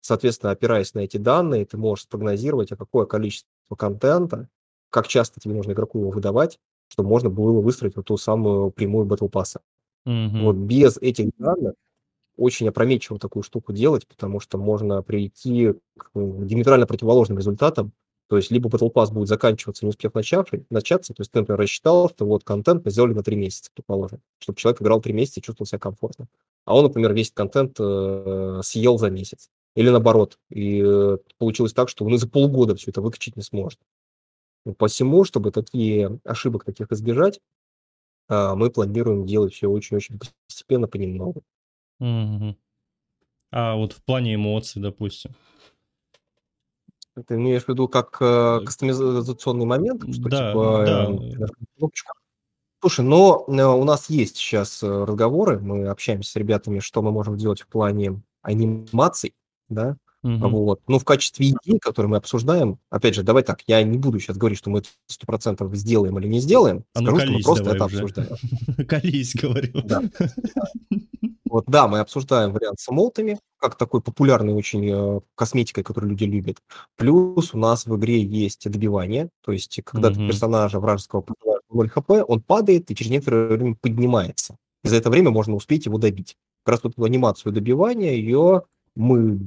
Соответственно, 0.02 0.52
опираясь 0.52 0.94
на 0.94 1.00
эти 1.00 1.18
данные, 1.18 1.66
ты 1.66 1.78
можешь 1.78 2.04
спрогнозировать, 2.06 2.72
а 2.72 2.76
какое 2.76 3.06
количество 3.06 3.50
контента, 3.78 4.50
как 4.90 5.08
часто 5.08 5.40
тебе 5.40 5.56
нужно 5.56 5.72
игроку 5.72 6.00
его 6.00 6.12
выдавать, 6.12 6.60
чтобы 6.88 7.10
можно 7.10 7.30
было 7.30 7.60
выстроить 7.62 7.96
вот 7.96 8.06
ту 8.06 8.18
самую 8.18 8.72
прямую 8.72 9.06
батл 9.06 9.28
пасса. 9.28 9.62
Угу. 10.06 10.38
Вот 10.44 10.56
без 10.56 10.98
этих 10.98 11.32
данных 11.38 11.74
очень 12.38 12.68
опрометчиво 12.68 13.18
такую 13.18 13.44
штуку 13.44 13.74
делать, 13.74 14.08
потому 14.08 14.40
что 14.40 14.58
можно 14.58 15.02
прийти 15.02 15.74
к 15.98 16.10
диаметрально 16.14 16.86
противоположным 16.86 17.38
результатам. 17.38 17.94
То 18.28 18.38
есть 18.38 18.50
либо 18.50 18.70
Battle 18.70 18.92
Pass 18.92 19.14
будет 19.14 19.28
заканчиваться, 19.28 19.86
не 19.86 19.90
успев 19.90 20.14
начавший, 20.16 20.66
начаться, 20.72 21.14
то 21.14 21.22
есть 21.22 21.32
ты, 21.32 21.40
например, 21.40 21.60
рассчитал, 21.60 22.10
что 22.10 22.26
вот 22.26 22.44
контент 22.44 22.84
мы 22.84 22.90
сделали 22.90 23.14
на 23.14 23.22
три 23.22 23.36
месяца, 23.36 23.70
предположим, 23.74 24.20
чтобы 24.40 24.58
человек 24.58 24.82
играл 24.82 25.00
три 25.00 25.14
месяца 25.14 25.40
и 25.40 25.44
чувствовал 25.44 25.68
себя 25.68 25.78
комфортно. 25.78 26.28
А 26.66 26.76
он, 26.76 26.86
например, 26.86 27.14
весь 27.14 27.32
контент 27.32 27.78
э, 27.80 28.62
съел 28.64 28.98
за 28.98 29.12
месяц. 29.12 29.50
Или 29.76 29.90
наоборот, 29.90 30.40
и 30.50 30.82
э, 30.84 31.18
получилось 31.38 31.74
так, 31.74 31.90
что 31.90 32.04
он 32.06 32.16
и 32.16 32.18
за 32.18 32.28
полгода 32.28 32.76
все 32.76 32.90
это 32.90 33.02
выкачать 33.02 33.36
не 33.36 33.44
сможет. 33.44 33.80
Посему, 34.78 35.24
чтобы 35.24 35.52
такие 35.52 36.20
ошибок 36.24 36.64
таких 36.66 36.92
избежать, 36.92 37.40
а, 38.28 38.56
мы 38.56 38.72
планируем 38.72 39.26
делать 39.26 39.54
все 39.54 39.68
очень-очень 39.68 40.20
постепенно, 40.48 40.88
понемногу. 40.88 41.44
Мгм. 42.00 42.58
А 43.52 43.76
вот 43.76 43.94
в 43.94 44.04
плане 44.04 44.36
эмоций, 44.36 44.82
допустим. 44.82 45.32
Ты 47.28 47.36
имеешь 47.36 47.64
в 47.64 47.70
виду 47.70 47.88
как 47.88 48.18
э, 48.20 48.60
кастомизационный 48.66 49.66
момент, 49.66 50.02
что 50.14 50.30
Да, 50.30 50.50
типа 50.50 50.84
да. 50.86 51.04
эм, 51.06 51.20
кнопочку 51.78 52.14
Слушай, 52.82 53.06
но, 53.06 53.46
э, 53.48 53.64
у 53.64 53.84
нас 53.84 54.10
есть 54.10 54.38
сейчас 54.38 54.84
э, 54.84 54.88
разговоры, 54.88 55.60
мы 55.60 55.88
общаемся 55.88 56.32
с 56.32 56.36
ребятами, 56.36 56.80
что 56.80 57.02
мы 57.02 57.12
можем 57.12 57.38
делать 57.38 57.62
в 57.62 57.68
плане 57.68 58.22
анимаций, 58.42 59.34
да. 59.70 59.98
Мгм. 60.26 60.50
Вот. 60.50 60.82
Ну, 60.88 60.98
в 60.98 61.06
качестве 61.06 61.50
идей, 61.52 61.78
которые 61.78 62.10
мы 62.10 62.18
обсуждаем, 62.18 62.80
опять 62.90 63.14
же, 63.14 63.22
давай 63.22 63.44
так, 63.44 63.62
я 63.68 63.84
не 63.84 64.00
буду 64.00 64.20
сейчас 64.20 64.38
говорить, 64.38 64.58
что 64.58 64.72
мы 64.72 64.80
это 64.80 64.90
100 65.06 65.76
сделаем 65.76 66.18
или 66.18 66.28
не 66.28 66.40
сделаем. 66.40 66.84
А 66.96 67.02
ну 67.02 67.16
Скажу, 67.16 67.22
что 67.28 67.32
мы 67.34 67.42
просто 67.44 67.70
это 67.76 67.86
уже. 67.86 67.98
обсуждаем. 68.00 68.88
Колись, 68.88 69.36
говорю. 69.36 69.82
Да. 69.84 70.02
Вот, 71.48 71.66
да, 71.68 71.88
мы 71.88 72.00
обсуждаем 72.00 72.52
вариант 72.54 72.80
с 72.80 72.90
эмоутами, 72.90 73.40
как 73.60 73.78
такой 73.78 74.02
популярной 74.02 74.54
очень, 74.54 74.90
э, 74.92 75.22
косметикой, 75.36 75.84
которую 75.84 76.10
люди 76.12 76.24
любят. 76.24 76.58
Плюс 76.98 77.54
у 77.54 77.58
нас 77.60 77.86
в 77.86 77.96
игре 77.96 78.22
есть 78.22 78.70
добивание, 78.70 79.30
то 79.42 79.52
есть 79.52 79.80
когда 79.86 80.10
ты 80.10 80.20
Мгм. 80.20 80.28
персонажа 80.30 80.80
вражеского 80.80 81.22
подбиваешь 81.22 81.62
на 81.70 81.76
0 81.78 81.88
хп, 81.90 82.10
он 82.28 82.42
падает 82.42 82.90
и 82.90 82.96
через 82.96 83.12
некоторое 83.12 83.48
время 83.56 83.76
поднимается. 83.80 84.58
И 84.84 84.88
за 84.88 84.96
это 84.98 85.10
время 85.12 85.30
можно 85.30 85.54
успеть 85.56 85.86
его 85.86 85.98
добить. 86.00 86.36
Как 86.64 86.74
раз 86.74 86.84
вот 86.84 86.94
эту 86.94 87.04
анимацию 87.04 87.54
добивания, 87.54 88.14
ее 88.14 88.64
мы, 88.96 89.40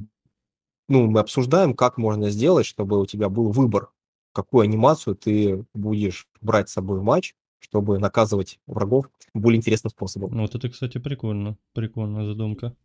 ну, 0.89 1.07
мы 1.07 1.19
обсуждаем, 1.19 1.73
как 1.73 1.97
можно 1.97 2.29
сделать, 2.29 2.65
чтобы 2.65 2.99
у 2.99 3.05
тебя 3.05 3.29
был 3.29 3.51
выбор, 3.51 3.89
какую 4.33 4.63
анимацию 4.63 5.15
ты 5.15 5.65
будешь 5.73 6.27
брать 6.41 6.69
с 6.69 6.73
собой 6.73 6.99
в 6.99 7.03
матч, 7.03 7.35
чтобы 7.59 7.99
наказывать 7.99 8.59
врагов 8.67 9.09
более 9.33 9.57
интересным 9.57 9.91
способом. 9.91 10.31
Ну, 10.31 10.41
вот 10.41 10.55
это, 10.55 10.69
кстати, 10.69 10.97
прикольно. 10.97 11.57
Прикольная 11.73 12.25
задумка. 12.25 12.75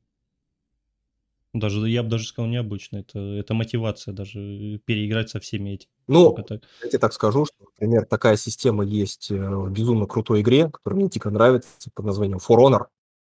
Даже, 1.55 1.89
я 1.89 2.03
бы 2.03 2.11
даже 2.11 2.27
сказал, 2.27 2.51
необычно. 2.51 2.99
Это, 2.99 3.19
это 3.19 3.55
мотивация 3.55 4.13
даже 4.13 4.81
переиграть 4.85 5.31
со 5.31 5.39
всеми 5.39 5.71
этими. 5.71 5.91
Ну, 6.09 6.33
так. 6.33 6.63
я 6.83 6.89
тебе 6.89 6.99
так 6.99 7.13
скажу, 7.13 7.47
что, 7.47 7.65
например, 7.65 8.07
такая 8.07 8.37
система 8.37 8.85
есть 8.85 9.31
э, 9.31 9.37
в 9.37 9.71
безумно 9.71 10.07
крутой 10.07 10.43
игре, 10.43 10.69
которая 10.69 11.01
мне 11.01 11.09
дико 11.09 11.31
нравится, 11.31 11.71
под 11.95 12.07
названием 12.07 12.39
For 12.39 12.59
Honor. 12.59 12.87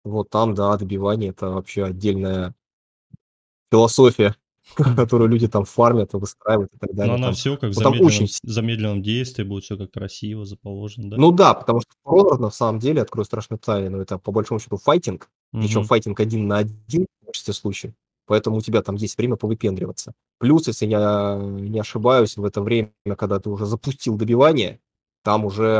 Вот 0.05 0.29
там, 0.29 0.55
да, 0.55 0.77
добивание– 0.77 1.31
это 1.31 1.49
вообще 1.49 1.83
отдельная 1.83 2.55
философия, 3.69 4.35
которую 4.73 5.29
люди 5.29 5.47
там 5.47 5.63
фармят, 5.65 6.13
выстраивают 6.13 6.73
и 6.73 6.77
так 6.77 6.89
Но 6.91 6.95
далее. 6.95 7.15
она 7.15 7.27
Там- 7.27 7.35
все 7.35 7.55
как 7.57 7.69
в 7.69 7.73
замедленном, 7.73 8.05
очень 8.07 8.27
замедленном 8.43 9.03
действии 9.03 9.43
будет, 9.43 9.63
все 9.63 9.77
как 9.77 9.91
красиво, 9.91 10.45
заположено, 10.45 11.09
да? 11.11 11.17
Ну 11.17 11.31
да, 11.31 11.53
потому 11.53 11.81
что 11.81 11.91
Honor 12.03 12.37
на 12.39 12.49
самом 12.51 12.79
деле, 12.79 13.01
открою 13.01 13.25
страшную 13.25 13.59
тайну, 13.59 13.99
это 13.99 14.17
по 14.17 14.31
большому 14.31 14.59
счету 14.59 14.77
файтинг, 14.77 15.29
причем 15.51 15.83
файтинг 15.83 16.19
один 16.19 16.47
на 16.47 16.57
один 16.57 17.05
в 17.21 17.25
большинстве 17.27 17.53
случаев, 17.53 17.93
поэтому 18.25 18.57
у 18.57 18.61
тебя 18.61 18.81
там 18.81 18.95
есть 18.95 19.17
время 19.17 19.35
повыпендриваться. 19.35 20.13
Плюс, 20.39 20.67
если 20.67 20.85
я 20.87 21.39
не 21.41 21.79
ошибаюсь, 21.79 22.35
в 22.35 22.43
это 22.43 22.61
время, 22.61 22.91
когда 23.17 23.39
ты 23.39 23.49
уже 23.49 23.65
запустил 23.65 24.17
добивание, 24.17 24.79
там 25.23 25.45
уже 25.45 25.79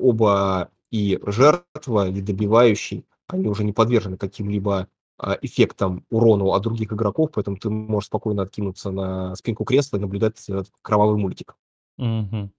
оба 0.00 0.68
и 0.90 1.18
жертва, 1.24 2.08
и 2.08 2.20
добивающий, 2.20 3.04
они 3.28 3.48
уже 3.48 3.64
не 3.64 3.72
подвержены 3.72 4.16
каким-либо 4.16 4.88
а, 5.18 5.38
эффектам 5.42 6.04
урону 6.10 6.52
от 6.52 6.62
других 6.62 6.92
игроков, 6.92 7.30
поэтому 7.34 7.56
ты 7.56 7.70
можешь 7.70 8.06
спокойно 8.06 8.42
откинуться 8.42 8.90
на 8.90 9.34
спинку 9.36 9.64
кресла 9.64 9.98
и 9.98 10.00
наблюдать 10.00 10.48
этот 10.48 10.70
кровавый 10.82 11.16
мультик. 11.16 11.56
Мгм. 11.96 12.52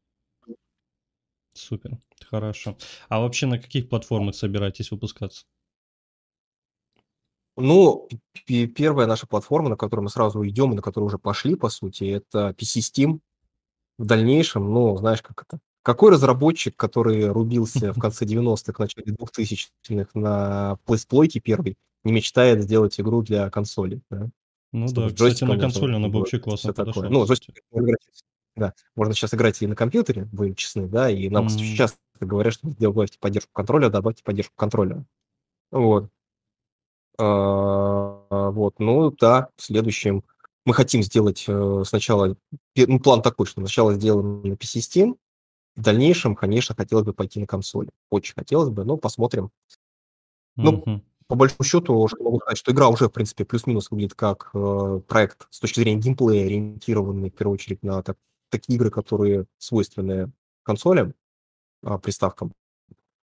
Супер, 1.54 1.97
хорошо. 2.30 2.78
А 3.10 3.20
вообще 3.20 3.45
на 3.45 3.60
каких 3.60 3.89
платформах 3.89 4.36
собираетесь 4.36 4.91
выпускаться? 4.91 5.45
Ну, 7.56 8.08
первая 8.47 9.06
наша 9.06 9.28
платформа, 9.28 9.70
на 9.70 9.78
которую 9.78 10.06
мы 10.06 10.10
сразу 10.10 10.45
идем 10.47 10.72
и 10.72 10.76
на 10.76 10.82
которую 10.82 11.08
уже 11.08 11.20
пошли, 11.20 11.56
по 11.56 11.70
сути, 11.70 12.06
это 12.06 12.56
PC 12.58 12.80
Steam. 12.80 13.20
В 13.99 14.06
дальнейшем, 14.06 14.74
ну, 14.74 14.97
знаешь, 14.97 15.22
как 15.22 15.43
это? 15.43 15.60
Какой 15.84 16.12
разработчик, 16.12 16.76
который 16.76 17.28
рубился 17.28 17.93
в 17.93 17.99
конце 17.99 18.26
90-х, 18.26 18.74
начале 18.80 19.14
2000-х 19.14 20.10
на 20.16 20.78
плейсплойке 20.86 21.39
первый, 21.41 21.78
не 22.04 22.12
мечтает 22.12 22.64
сделать 22.64 22.99
игру 22.99 23.22
для 23.22 23.49
консоли, 23.49 24.01
да? 24.10 24.30
Ну 24.72 24.88
Чтобы 24.88 25.10
да, 25.10 25.14
кстати, 25.16 25.43
на 25.43 25.58
консоли 25.58 25.93
она 25.93 26.08
бы 26.08 26.20
вообще 26.20 26.39
классно 26.39 26.74
подошла, 26.74 27.10
Ну, 27.10 27.26
да, 28.56 28.74
можно 28.95 29.14
сейчас 29.14 29.34
играть 29.34 29.62
и 29.62 29.68
на 29.68 29.76
компьютере, 29.76 30.26
будем 30.32 30.56
честны, 30.56 30.88
да, 30.88 31.10
и 31.10 31.30
нам 31.30 31.45
Мгм. 31.45 31.49
сейчас 31.58 31.97
говорят, 32.20 32.54
что 32.54 32.70
добавьте 32.80 33.18
поддержку 33.20 33.51
контроля, 33.54 33.89
добавьте 33.89 34.24
поддержку 34.24 34.54
контроля. 34.56 35.06
Вот. 35.72 36.10
А, 37.18 38.49
Вот, 38.51 38.80
ну 38.80 39.12
да, 39.12 39.49
в 39.56 39.62
следующем 39.62 40.24
мы 40.66 40.74
хотим 40.74 41.04
сделать 41.04 41.45
э, 41.47 41.84
сначала, 41.86 42.36
ну, 42.76 42.99
план 42.99 43.22
такой, 43.22 43.45
что 43.45 43.62
сначала 43.62 43.93
сделаем 43.93 44.41
на 44.43 44.54
PC 44.54 44.80
Steam, 44.80 45.18
в 45.76 45.82
дальнейшем, 45.82 46.36
конечно, 46.36 46.76
хотелось 46.76 47.06
бы 47.06 47.14
пойти 47.14 47.39
на 47.39 47.47
консоли. 47.47 47.89
Очень 48.10 48.36
хотелось 48.36 48.70
бы, 48.70 48.86
но 48.86 48.97
посмотрим. 48.97 49.51
Ну, 50.56 50.84
Мгм. 50.86 51.04
По 51.28 51.36
большому 51.36 51.63
счету, 51.63 52.07
что 52.07 52.24
могу 52.24 52.39
сказать, 52.39 52.57
что 52.57 52.71
игра 52.71 52.89
уже, 52.89 53.07
в 53.07 53.11
принципе, 53.11 53.45
плюс-минус 53.45 53.91
выглядит 53.91 54.15
как 54.15 54.49
э, 54.53 55.01
проект 55.07 55.47
с 55.49 55.59
точки 55.59 55.80
зрения 55.80 56.01
геймплея, 56.01 56.45
ориентированный, 56.45 57.30
в 57.30 57.34
первую 57.34 57.55
очередь, 57.55 57.84
на 57.84 58.01
так- 58.03 58.17
такие 58.49 58.76
игры, 58.76 58.91
которые 58.91 59.45
свойственны 59.57 60.32
консолям, 60.63 61.13
а, 61.84 61.97
приставкам. 61.97 62.53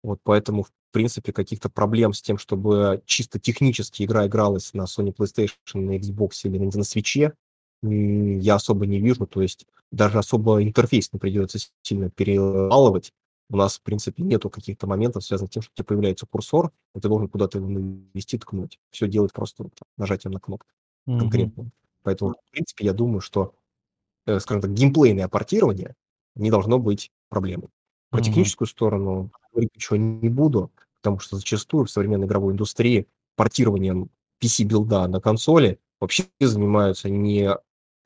Вот 0.04 0.20
поэтому, 0.24 0.64
в 0.64 0.72
принципе, 0.92 1.34
каких-то 1.34 1.70
проблем 1.70 2.14
с 2.14 2.22
тем, 2.22 2.38
чтобы 2.38 3.02
чисто 3.06 3.40
технически 3.40 4.04
игра 4.04 4.26
игралась 4.28 4.74
на 4.74 4.84
Sony 4.84 5.14
PlayStation, 5.14 5.56
на 5.76 5.98
Xbox 5.98 6.32
или 6.44 6.58
на, 6.58 6.66
на 6.66 6.82
Switch, 6.82 7.32
я 7.82 8.56
особо 8.56 8.86
не 8.86 9.00
вижу. 9.00 9.28
То 9.28 9.42
есть 9.42 9.66
даже 9.92 10.20
особо 10.20 10.64
интерфейс 10.64 11.12
не 11.14 11.20
придется 11.20 11.60
сильно 11.82 12.10
перелалывать. 12.10 13.14
У 13.52 13.58
нас, 13.58 13.78
в 13.80 13.82
принципе, 13.82 14.24
нету 14.24 14.50
каких-то 14.50 14.86
моментов, 14.88 15.24
связанных 15.24 15.52
с 15.52 15.54
тем, 15.54 15.64
что 15.64 15.72
у 15.74 15.76
тебя 15.78 15.86
появляется 15.86 16.28
курсор, 16.28 16.72
и 16.96 17.00
ты 17.00 17.08
должен 17.08 17.28
куда-то 17.30 17.58
его 17.58 17.68
навести, 17.70 18.38
ткнуть. 18.38 18.80
Все 18.92 19.08
делать 19.08 19.34
просто 19.34 19.66
нажатием 19.98 20.34
на 20.34 20.40
кнопку 20.40 20.68
Мгм. 21.08 21.20
конкретно. 21.20 21.72
Поэтому, 22.04 22.32
в 22.32 22.52
принципе, 22.52 22.86
я 22.86 22.94
думаю, 22.94 23.22
что, 23.22 23.56
э, 24.28 24.40
скажем 24.40 24.62
так, 24.62 24.74
геймплейное 24.74 25.28
портирование 25.30 25.96
не 26.36 26.52
должно 26.52 26.80
быть 26.80 27.12
проблемой. 27.30 27.70
Про 28.12 28.20
Мгм. 28.20 28.26
техническую 28.26 28.68
сторону 28.68 29.32
говорить 29.54 29.72
ничего 29.76 29.98
не 29.98 30.30
буду, 30.30 30.72
потому 31.02 31.20
что 31.20 31.38
зачастую 31.38 31.86
в 31.86 31.92
современной 31.92 32.28
игровой 32.28 32.54
индустрии 32.54 33.08
портированием 33.36 34.10
PC-билда 34.42 35.08
на 35.08 35.22
консоли 35.22 35.80
вообще 36.02 36.26
занимаются 36.40 37.10
не 37.10 37.50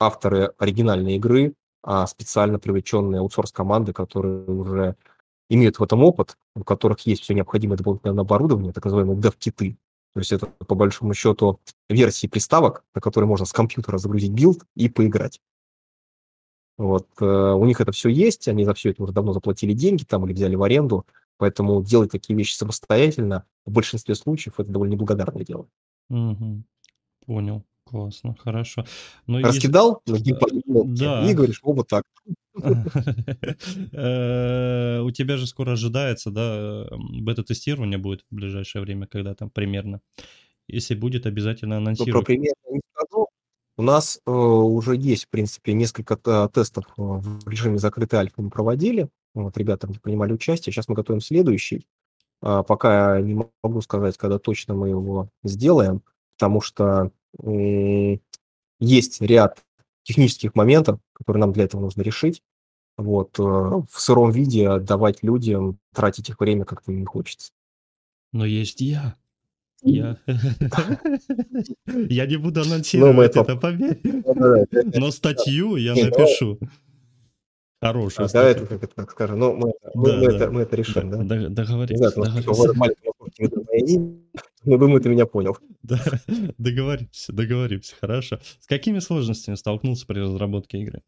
авторы 0.00 0.52
оригинальной 0.58 1.16
игры, 1.16 1.54
а 1.82 2.06
специально 2.06 2.58
привлеченные 2.58 3.20
аутсорс-команды, 3.20 3.92
которые 3.92 4.44
уже 4.46 4.96
имеют 5.54 5.78
в 5.78 5.82
этом 5.82 6.02
опыт, 6.02 6.36
у 6.54 6.64
которых 6.64 7.00
есть 7.00 7.22
все 7.22 7.34
необходимое 7.34 7.76
дополнительное 7.76 8.20
оборудование, 8.20 8.72
так 8.72 8.84
называемые 8.84 9.18
dev-киты. 9.18 9.76
То 10.14 10.20
есть 10.20 10.32
это, 10.32 10.46
по 10.46 10.74
большому 10.74 11.12
счету, 11.14 11.60
версии 11.88 12.26
приставок, 12.26 12.84
на 12.94 13.00
которые 13.00 13.28
можно 13.28 13.46
с 13.46 13.52
компьютера 13.52 13.98
загрузить 13.98 14.32
билд 14.32 14.64
и 14.76 14.88
поиграть. 14.88 15.40
Вот, 16.76 17.08
э, 17.20 17.24
у 17.24 17.64
них 17.64 17.80
это 17.80 17.92
все 17.92 18.08
есть, 18.08 18.48
они 18.48 18.64
за 18.64 18.74
все 18.74 18.90
это 18.90 19.02
уже 19.02 19.12
давно 19.12 19.32
заплатили 19.32 19.72
деньги 19.72 20.04
там 20.04 20.26
или 20.26 20.32
взяли 20.32 20.56
в 20.56 20.62
аренду, 20.62 21.06
поэтому 21.36 21.82
делать 21.82 22.10
такие 22.10 22.36
вещи 22.36 22.54
самостоятельно 22.54 23.44
в 23.64 23.70
большинстве 23.70 24.14
случаев 24.14 24.58
это 24.58 24.70
довольно 24.70 24.92
неблагодарное 24.92 25.44
дело. 25.44 25.68
Мгм. 26.08 26.64
Понял. 27.26 27.64
Классно, 27.84 28.34
хорошо. 28.38 28.84
Но 29.26 29.38
если... 29.38 29.52
Раскидал 29.52 30.00
кнопки 30.04 30.32
да. 30.98 31.30
и 31.30 31.34
говоришь, 31.34 31.60
оба 31.62 31.84
так. 31.84 32.04
Э, 33.92 35.00
У 35.00 35.10
тебя 35.10 35.36
же 35.36 35.46
скоро 35.46 35.72
ожидается, 35.72 36.30
да, 36.30 36.86
бета-тестирование 37.20 37.98
будет 37.98 38.22
в 38.30 38.34
ближайшее 38.34 38.82
время, 38.82 39.06
когда 39.06 39.34
там 39.34 39.50
примерно. 39.50 40.00
Если 40.68 40.94
будет, 40.94 41.26
обязательно 41.26 41.78
Ну, 41.78 41.84
про 41.84 41.90
анонсируй. 41.90 42.24
пример 42.24 42.54
я 42.66 42.72
не 42.74 42.80
скажу. 42.94 43.28
У 43.76 43.82
нас 43.82 44.20
э, 44.24 44.30
уже 44.30 44.96
есть, 44.96 45.24
в 45.24 45.30
принципе, 45.30 45.72
несколько 45.74 46.16
т- 46.16 46.48
тестов 46.54 46.84
э, 46.96 47.02
в 47.02 47.48
режиме 47.48 47.78
закрытой 47.78 48.16
альфы 48.16 48.40
мы 48.40 48.50
проводили. 48.50 49.08
Вот, 49.34 49.56
ребята 49.58 49.88
них 49.88 50.00
принимали 50.00 50.32
участие. 50.32 50.72
Сейчас 50.72 50.88
мы 50.88 50.94
готовим 50.94 51.20
следующий. 51.20 51.86
А, 52.40 52.62
пока 52.62 53.20
не 53.20 53.44
могу 53.62 53.80
сказать, 53.80 54.16
когда 54.16 54.38
точно 54.38 54.74
мы 54.74 54.90
его 54.90 55.28
сделаем, 55.42 56.02
потому 56.36 56.60
что 56.60 57.10
есть 58.80 59.20
ряд 59.20 59.64
технических 60.04 60.54
моментов, 60.54 61.00
которые 61.12 61.40
нам 61.40 61.52
для 61.52 61.64
этого 61.64 61.80
нужно 61.80 62.02
решить. 62.02 62.42
Вот, 62.96 63.38
э, 63.40 63.42
в 63.42 63.88
сыром 64.00 64.30
виде 64.30 64.68
отдавать 64.68 65.24
людям, 65.24 65.78
тратить 65.92 66.28
их 66.28 66.38
время 66.38 66.64
как-то 66.64 66.92
не 66.92 67.04
хочется. 67.04 67.50
Но 68.32 68.44
есть 68.46 68.80
я. 68.80 69.16
Я... 69.82 70.16
Я 71.86 72.26
не 72.26 72.36
буду 72.36 72.60
Ну, 72.60 72.66
анонсировать 72.66 73.36
это- 73.36 73.56
поверь. 73.56 74.00
Но 74.98 75.10
статью 75.10 75.76
я 75.76 75.94
ну, 75.94 76.04
напишу. 76.04 76.58
Хорошую 77.82 78.28
да, 78.32 78.44
это, 78.48 78.66
как 78.66 78.82
это 78.82 78.94
так 78.94 79.10
скажем, 79.10 79.38
ну, 79.40 79.54
мы, 79.54 79.74
мы- 79.94 80.06
Да, 80.08 80.16
мы 80.16 80.26
да. 80.28 80.36
это, 80.36 80.50
мы 80.50 80.60
это 80.62 80.76
решим, 80.76 81.10
да? 81.10 81.18
Д- 81.18 81.24
д- 81.24 81.34
Не 81.34 81.40
знаю, 81.40 81.50
Договоримся, 81.50 82.10
но 84.64 84.76
думаю, 84.78 85.00
ты 85.00 85.08
меня 85.08 85.26
понял. 85.26 85.56
Да, 85.82 85.98
Договоримся, 86.58 87.32
договоримся, 87.32 87.94
хорошо. 88.00 88.38
С 88.60 88.66
какими 88.66 88.98
сложностями 89.00 89.54
столкнулся 89.56 90.06
при 90.06 90.20
разработке 90.20 90.78
игры? 90.78 91.02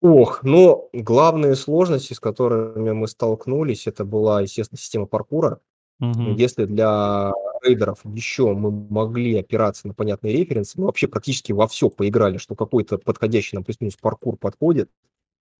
Ох, 0.00 0.44
но 0.44 0.88
главные 0.92 1.56
сложности, 1.56 2.12
с 2.14 2.20
которыми 2.20 2.92
мы 2.92 3.08
столкнулись, 3.08 3.86
это 3.88 4.04
была, 4.04 4.42
естественно, 4.42 4.78
система 4.78 5.06
паркура. 5.06 5.60
Мгм. 5.98 6.36
Если 6.36 6.66
для 6.66 7.32
рейдеров 7.64 8.00
еще 8.04 8.54
мы 8.54 8.70
могли 8.70 9.36
опираться 9.38 9.88
на 9.88 9.94
понятные 9.94 10.32
референсы, 10.34 10.78
мы 10.78 10.86
вообще 10.86 11.08
практически 11.08 11.50
во 11.50 11.66
всё 11.66 11.90
поиграли, 11.90 12.38
что 12.38 12.54
какой-то 12.54 12.98
подходящий 12.98 13.56
нам 13.56 13.64
плюс-минус 13.64 13.96
паркур 14.00 14.36
подходит. 14.36 14.88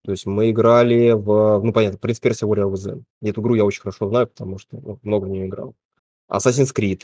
То 0.09 0.13
есть 0.13 0.25
мы 0.25 0.51
играли 0.51 1.11
в, 1.11 1.61
ну, 1.63 1.71
понятно, 1.71 1.99
Prince 1.99 2.23
Persia: 2.23 2.49
Warrior 2.49 2.73
Within. 2.73 3.03
Эту 3.21 3.43
игру 3.43 3.55
я 3.57 3.67
очень 3.67 3.83
хорошо 3.83 4.09
знаю, 4.09 4.27
потому 4.27 4.57
что, 4.59 4.79
ну, 4.81 4.99
много 5.03 5.27
в 5.27 5.29
неё 5.29 5.45
играл. 5.45 5.75
Assassin's 6.33 6.75
Creed. 6.75 7.03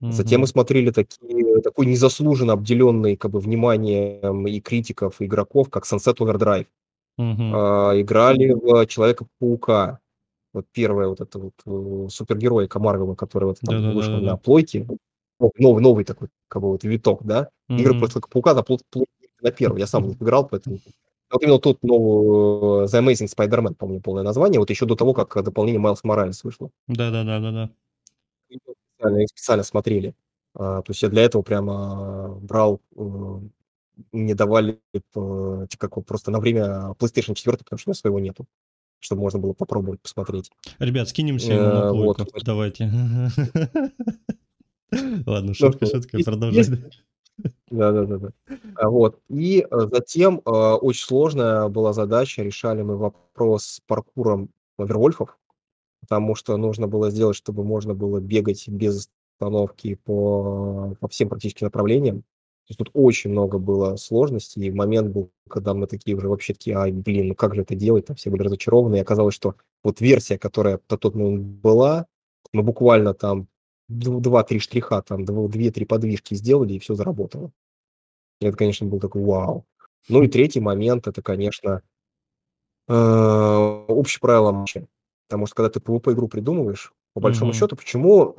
Затем 0.00 0.42
мы 0.42 0.46
смотрели 0.46 0.90
такие 0.90 1.60
такой 1.62 1.86
незаслуженно 1.86 2.54
обделенный, 2.54 3.16
как 3.16 3.32
бы, 3.32 3.40
вниманием 3.40 4.46
и 4.46 4.60
критиков, 4.60 5.20
и 5.20 5.26
игроков, 5.26 5.70
как 5.70 5.84
Sunset 5.86 6.16
Overdrive. 6.18 6.66
Мгм. 7.18 7.52
А, 7.54 7.92
играли 8.00 8.52
в 8.54 8.86
Человека-паука. 8.86 10.00
Вот 10.54 10.66
первая 10.72 11.08
вот 11.08 11.20
эта 11.20 11.38
вот, 11.38 11.54
э, 11.66 12.08
супергеройка 12.10 12.80
Марвела, 12.80 13.14
которая 13.16 13.48
вот 13.50 13.58
там 13.60 13.94
вышла 13.94 14.18
на 14.18 14.36
плойке. 14.38 14.86
Ну, 15.40 15.52
новый 15.58 15.82
новый 15.82 16.04
такой, 16.06 16.28
как 16.48 16.62
бы, 16.62 16.68
вот 16.70 16.84
виток, 16.84 17.24
да. 17.24 17.50
Игры 17.68 17.94
про. 18.00 18.08
Человека-паука 18.08 18.54
на 18.54 18.62
пл 18.62 18.78
плойке 18.90 19.10
на 19.42 19.50
1. 19.52 19.78
Я 19.78 19.86
сам 19.88 20.12
играл, 20.12 20.48
поэтому 20.48 20.78
Вот 21.30 21.42
именно 21.42 21.58
тут 21.58 21.82
новую 21.82 22.86
The 22.86 23.00
Amazing 23.02 23.28
Spider-Man, 23.36 23.74
помню 23.74 24.00
полное 24.00 24.22
название, 24.22 24.60
вот 24.60 24.70
еще 24.70 24.86
до 24.86 24.94
того, 24.94 25.12
как 25.12 25.42
дополнение 25.42 25.80
Майлз 25.80 26.04
Моралес 26.04 26.44
вышло. 26.44 26.70
Да-да-да-да-да. 26.86 27.70
Специально 28.96 29.18
их 29.22 29.28
специально 29.28 29.62
смотрели. 29.64 30.14
А, 30.54 30.82
то 30.82 30.90
есть 30.90 31.02
я 31.02 31.08
для 31.08 31.22
этого 31.22 31.42
прямо 31.42 32.28
брал, 32.40 32.80
э, 32.96 33.40
мне 34.12 34.34
давали, 34.34 34.80
п 35.12 35.66
как 35.78 36.04
просто 36.06 36.30
на 36.30 36.38
время 36.40 36.94
PlayStation 36.98 37.34
4, 37.34 37.58
потому 37.58 37.78
что 37.78 37.88
у 37.88 37.90
меня 37.90 37.94
своего 37.94 38.20
нету, 38.20 38.46
чтобы 39.00 39.22
можно 39.22 39.38
было 39.40 39.52
попробовать 39.52 40.00
посмотреть. 40.00 40.50
Ребят, 40.78 41.08
скинемся 41.08 41.52
ему 41.52 41.64
на 41.66 41.88
Э, 41.88 41.92
вот. 41.92 42.16
плойку. 42.18 42.44
Давайте. 42.44 42.84
Ладно, 45.26 45.48
Ну 45.48 45.54
шутка 45.54 45.86
что, 45.86 46.00
есть 47.44 47.54
да. 47.70 47.92
Да-да-да-да. 47.92 48.30
А, 48.76 48.88
вот. 48.90 49.18
И, 49.28 49.66
э, 49.70 49.88
затем, 49.92 50.40
э, 50.44 50.50
очень 50.50 51.04
сложная 51.06 51.68
была 51.68 51.92
задача. 51.92 52.42
Решали 52.42 52.82
мы 52.82 52.96
вопрос 52.96 53.64
с 53.64 53.80
паркуром 53.86 54.50
вервольфов, 54.78 55.38
потому 56.00 56.34
что 56.36 56.56
нужно 56.58 56.88
было 56.88 57.10
сделать, 57.10 57.36
чтобы 57.36 57.64
можно 57.64 57.94
было 57.94 58.20
бегать 58.20 58.68
без 58.68 59.08
остановки 59.40 59.96
по 60.04 60.96
по 61.00 61.08
всем 61.08 61.28
практически 61.30 61.64
направлениям. 61.64 62.22
То 62.22 62.72
есть 62.72 62.78
тут 62.78 62.90
очень 62.94 63.30
много 63.32 63.58
было 63.58 63.96
сложностей, 63.96 64.66
и 64.66 64.70
момент 64.72 65.08
был, 65.12 65.30
когда 65.48 65.74
мы 65.74 65.86
такие 65.88 66.16
уже 66.16 66.28
вообще 66.28 66.54
такие: 66.54 66.76
"Ай, 66.78 66.92
блин, 66.92 67.28
ну 67.28 67.34
как 67.36 67.54
же 67.56 67.62
это 67.62 67.74
делать?" 67.76 68.06
Там 68.06 68.16
все 68.16 68.30
были 68.30 68.42
разочарованы, 68.44 68.96
и 68.96 69.00
оказалось, 69.00 69.34
что 69.34 69.56
вот 69.84 70.00
версия, 70.00 70.38
которая 70.38 70.80
на 70.90 70.98
тот 70.98 71.14
момент 71.16 71.42
была, 71.44 72.06
мы 72.52 72.62
буквально 72.64 73.14
там 73.14 73.48
дв 73.88 74.20
2-3 74.20 74.58
штриха, 74.58 75.02
там 75.02 75.24
дв 75.24 75.48
2-3 75.50 75.84
подвижки 75.86 76.34
сделали, 76.34 76.74
и 76.74 76.78
всё 76.78 76.94
заработало. 76.94 77.52
И 78.40 78.46
это, 78.46 78.56
конечно, 78.58 78.86
был 78.88 79.00
такой 79.00 79.22
вау. 79.24 79.66
Ну 80.08 80.22
и 80.24 80.28
третий 80.28 80.60
момент- 80.60 81.08
это, 81.08 81.22
конечно 81.22 81.82
э, 82.88 83.84
общие 83.88 84.20
правила 84.20 84.52
матча. 84.52 84.86
Потому 85.28 85.46
что 85.46 85.56
когда 85.56 85.70
ты 85.70 85.80
PvP-игру 85.80 86.28
придумываешь, 86.28 86.92
по 87.14 87.20
большому 87.20 87.50
Мгм. 87.50 87.58
счету, 87.58 87.76
почему, 87.76 88.36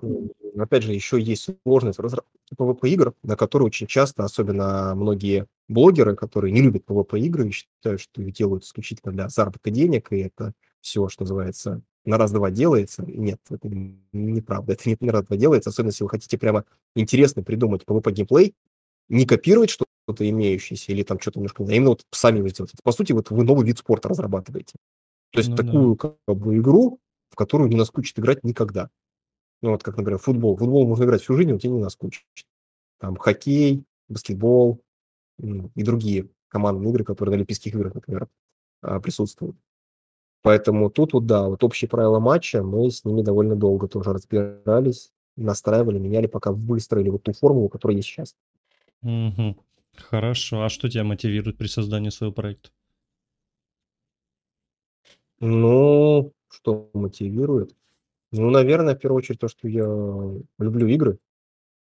опять 0.57 0.83
же, 0.83 0.93
еще 0.93 1.19
есть 1.19 1.49
сложность 1.65 1.99
разработке 1.99 2.29
PvP-игр, 2.57 3.13
на 3.23 3.35
которые 3.35 3.65
очень 3.67 3.87
часто, 3.87 4.23
особенно 4.23 4.93
многие 4.95 5.47
блогеры, 5.67 6.15
которые 6.15 6.51
не 6.53 6.61
любят 6.61 6.83
PvP-игры 6.85 7.47
и 7.49 7.51
считают, 7.51 7.99
что 8.01 8.21
их 8.21 8.33
делают 8.33 8.63
исключительно 8.63 9.11
для 9.11 9.27
заработка 9.29 9.69
денег, 9.71 10.11
и 10.13 10.19
это 10.19 10.53
всё, 10.81 11.09
что 11.09 11.23
называется, 11.23 11.81
на 12.05 12.17
раз-два 12.17 12.51
делается. 12.51 13.03
Нет, 13.05 13.39
это 13.49 13.67
неправда, 14.13 14.73
это 14.73 14.89
не 14.89 14.97
на 15.01 15.11
раз-два 15.13 15.37
делается, 15.37 15.69
особенно 15.71 15.89
если 15.91 16.03
вы 16.03 16.09
хотите 16.09 16.37
прямо 16.37 16.65
интересно 16.95 17.43
придумать 17.43 17.83
PvP-геймплей, 17.85 18.53
не 19.09 19.25
копировать 19.25 19.69
что-то 19.71 20.29
имеющееся 20.29 20.91
или 20.93 21.03
там 21.03 21.19
чё-то 21.19 21.39
немножко, 21.39 21.63
а 21.65 21.71
именно 21.73 21.91
вот 21.91 22.05
сами 22.11 22.39
его 22.39 22.49
сделать. 22.49 22.71
По 22.83 22.91
сути, 22.93 23.13
вот 23.13 23.31
вы 23.31 23.43
новый 23.43 23.65
вид 23.65 23.79
спорта 23.79 24.09
разрабатываете. 24.09 24.75
То 25.33 25.39
есть 25.39 25.49
Ну 25.51 25.55
да. 25.57 25.63
такую 25.63 25.95
как 25.97 26.17
бы 26.27 26.57
игру, 26.57 26.99
в 27.31 27.35
которую 27.35 27.69
не 27.69 27.77
наскучит 27.77 28.19
играть 28.19 28.43
никогда. 28.43 28.89
Ну, 29.63 29.71
вот 29.71 29.83
как, 29.83 29.97
например, 29.97 30.19
футбол. 30.19 30.57
Футбол 30.57 30.87
можно 30.87 31.05
играть 31.05 31.21
всю 31.23 31.35
жизнь, 31.35 31.51
он 31.53 31.59
тя 31.59 31.69
не 31.69 31.79
наскучит. 31.79 32.25
Там 32.99 33.15
хоккей, 33.17 33.83
баскетбол, 34.09 34.81
и 35.39 35.83
другие 35.83 36.29
командные 36.49 36.91
игры, 36.91 37.03
которые 37.05 37.33
на 37.33 37.37
Олимпийских 37.37 37.75
играх, 37.75 37.95
например, 37.95 38.27
а, 38.83 38.99
присутствуют. 39.01 39.57
Поэтому 40.43 40.89
тут 40.89 41.13
вот, 41.13 41.25
да, 41.25 41.47
вот 41.47 41.63
общие 41.63 41.89
правила 41.89 42.19
матча, 42.19 42.63
мы 42.63 42.89
с 42.91 43.03
ними 43.05 43.21
довольно 43.21 43.55
долго 43.55 43.87
тоже 43.87 44.13
разбирались, 44.13 45.11
настраивали, 45.35 45.99
меняли, 45.99 46.27
пока 46.27 46.51
выстроили 46.51 47.09
вот 47.09 47.23
ту 47.23 47.33
формулу, 47.33 47.69
которая 47.69 47.97
есть 47.97 48.07
щас. 48.09 48.35
Мгм. 49.01 49.57
Хорошо. 49.95 50.63
А 50.63 50.69
что 50.69 50.89
тебя 50.89 51.03
мотивирует 51.03 51.57
при 51.57 51.67
создании 51.67 52.09
своего 52.09 52.33
проекта? 52.33 52.69
Ну, 55.39 56.31
что 56.49 56.89
мотивирует? 56.93 57.75
Ну, 58.31 58.49
наверное, 58.51 58.95
в 58.95 58.99
первую 58.99 59.19
очередь 59.19 59.39
то, 59.39 59.47
что 59.49 59.67
я 59.67 59.85
люблю 60.59 60.87
игры, 60.87 61.19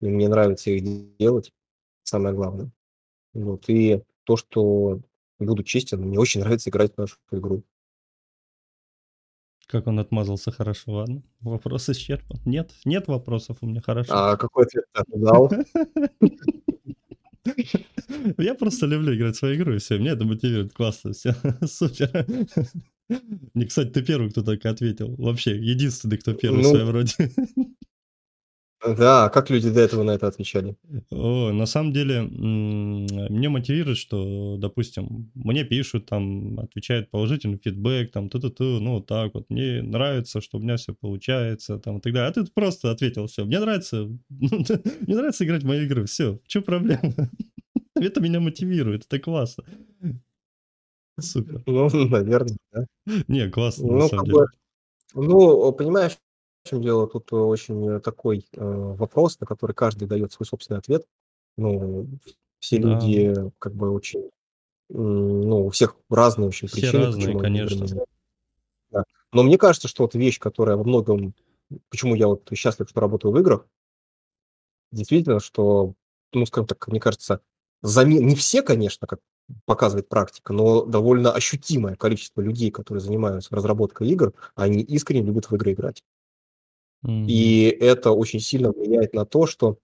и 0.00 0.08
мне 0.08 0.28
нравится 0.28 0.70
их 0.70 1.16
делать, 1.18 1.52
самое 2.04 2.34
главное. 2.34 2.70
Вот. 3.34 3.68
И 3.68 4.02
то, 4.24 4.36
что, 4.36 5.00
буду 5.40 5.64
честен, 5.64 6.02
мне 6.02 6.18
очень 6.18 6.40
нравится 6.40 6.70
играть 6.70 6.94
в 6.94 6.98
нашу 6.98 7.18
игру. 7.32 7.64
Как 9.66 9.86
он 9.86 9.98
отмазался 9.98 10.52
хорошо. 10.52 10.92
Ладно, 10.92 11.22
вопрос 11.40 11.88
исчерпан. 11.88 12.38
Нет, 12.44 12.72
нет 12.84 13.08
вопросов 13.08 13.58
у 13.60 13.66
меня. 13.66 13.80
Хорошо. 13.80 14.12
А 14.14 14.36
какой 14.36 14.64
ответ 14.64 14.84
ты 14.92 15.02
ожидал? 15.02 15.50
Я 18.38 18.54
просто 18.54 18.86
люблю 18.86 19.14
играть 19.14 19.36
в 19.36 19.38
свою 19.38 19.56
игру, 19.56 19.74
и 19.74 19.78
всё. 19.78 19.98
Меня 19.98 20.12
это 20.12 20.24
мотивирует. 20.24 20.72
Классно, 20.72 21.12
всё, 21.12 21.34
супер. 21.66 22.26
Не, 23.54 23.66
кстати, 23.66 23.90
ты 23.90 24.02
первый, 24.02 24.30
кто 24.30 24.42
так 24.42 24.64
ответил. 24.64 25.14
Вообще 25.16 25.56
единственный, 25.56 26.16
кто 26.16 26.32
первый 26.32 26.60
в 26.60 26.62
Ну 26.62 26.70
своем 26.70 26.90
роде. 26.90 27.12
Да, 28.86 29.28
как 29.30 29.50
люди 29.50 29.70
до 29.70 29.80
этого 29.80 30.02
на 30.02 30.10
это 30.12 30.26
отвечали? 30.26 30.76
О, 31.10 31.52
на 31.52 31.64
самом 31.66 31.92
деле, 31.92 32.16
м, 32.16 33.06
меня 33.06 33.48
мотивирует, 33.50 33.96
что, 33.98 34.56
допустим, 34.58 35.30
мне 35.34 35.64
пишут 35.64 36.06
там, 36.06 36.58
отвечают 36.60 37.10
положительный 37.10 37.58
фидбэк, 37.62 38.10
там 38.12 38.28
ту-ту-ту, 38.28 38.80
ну, 38.80 38.94
вот 38.96 39.06
так 39.06 39.32
вот. 39.34 39.46
Мне 39.48 39.80
нравится, 39.82 40.40
что 40.40 40.58
у 40.58 40.60
меня 40.60 40.76
всё 40.76 40.94
получается, 40.94 41.78
там, 41.78 41.98
и 41.98 42.00
так 42.00 42.12
далее. 42.12 42.28
А 42.30 42.32
ты 42.32 42.44
просто 42.52 42.90
ответил: 42.90 43.26
"Всё, 43.26 43.44
мне 43.46 43.58
нравится, 43.60 44.08
мне 44.30 45.16
нравится 45.16 45.44
играть 45.44 45.62
в 45.62 45.66
мои 45.66 45.84
игры". 45.84 46.04
Всё, 46.06 46.40
в 46.46 46.60
проблема? 46.62 47.00
Это 47.96 48.20
меня 48.20 48.40
мотивирует, 48.40 49.04
это 49.06 49.18
классно. 49.20 49.64
Супер. 51.20 51.62
Ну, 51.66 51.88
наверно, 52.08 52.56
да. 52.72 52.86
Не, 53.28 53.50
классно 53.50 53.90
на 53.90 54.00
Ну, 54.00 54.00
самом 54.02 54.24
как 54.24 54.32
бы, 54.32 54.46
деле. 54.46 54.48
ну, 55.14 55.72
понимаешь, 55.72 56.18
в 56.64 56.70
чём 56.70 56.82
дело? 56.82 57.06
Тут 57.06 57.30
очень 57.32 58.00
такой, 58.00 58.46
э, 58.52 58.58
вопрос, 58.64 59.38
на 59.40 59.46
который 59.46 59.72
каждый 59.74 60.08
дает 60.08 60.32
свой 60.32 60.46
собственный 60.46 60.78
ответ. 60.78 61.06
Ну, 61.58 62.08
все 62.58 62.78
Да. 62.78 62.88
люди 62.88 63.34
как 63.58 63.74
бы 63.74 63.90
очень, 63.90 64.30
м, 64.90 65.42
ну, 65.42 65.66
у 65.66 65.70
всех 65.70 65.96
разные 66.10 66.48
очень 66.48 66.68
Все 66.68 66.76
причины, 66.86 67.06
разные, 67.06 67.26
почему 67.28 67.40
они 67.40 67.42
конечно. 67.42 67.86
Да. 68.90 69.04
Но 69.32 69.42
мне 69.44 69.58
кажется, 69.58 69.88
что 69.88 70.04
вот 70.04 70.14
вещь, 70.14 70.38
которая 70.40 70.76
во 70.76 70.84
многом 70.84 71.34
почему 71.90 72.14
я 72.16 72.28
вот 72.28 72.48
счастлив, 72.54 72.88
что 72.90 73.00
работаю 73.00 73.32
в 73.32 73.38
играх 73.40 73.66
действительно, 74.92 75.40
что, 75.40 75.94
ну, 76.32 76.46
скажем 76.46 76.66
так, 76.66 76.86
мне 76.88 77.00
кажется, 77.00 77.40
заме 77.82 78.18
не 78.20 78.34
все, 78.34 78.62
конечно, 78.62 79.06
как 79.06 79.20
показывает 79.66 80.08
практика, 80.08 80.52
но 80.52 80.84
довольно 80.84 81.32
ощутимое 81.32 81.96
количество 81.96 82.40
людей, 82.40 82.70
которые 82.70 83.00
занимаются 83.02 83.54
разработкой 83.54 84.08
игр, 84.08 84.32
они 84.54 84.80
искренне 84.82 85.22
любят 85.26 85.50
в 85.50 85.54
игры 85.54 85.72
играть. 85.72 86.02
И 87.04 87.64
это 87.80 88.12
очень 88.12 88.40
сильно 88.40 88.72
влияет 88.72 89.14
на 89.14 89.24
то, 89.26 89.46
что 89.46 89.78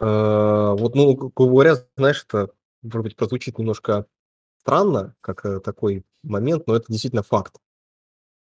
э, 0.00 0.74
вот, 0.78 0.94
ну, 0.94 1.14
говоря, 1.36 1.76
знаешь, 1.96 2.24
это, 2.26 2.50
может 2.82 3.02
быть, 3.04 3.16
прозвучит 3.16 3.58
немножко 3.58 4.06
странно, 4.60 5.14
как, 5.20 5.44
э, 5.46 5.60
такой 5.60 6.04
момент, 6.22 6.66
но 6.66 6.76
это 6.76 6.86
действительно 6.90 7.22
факт. 7.22 7.54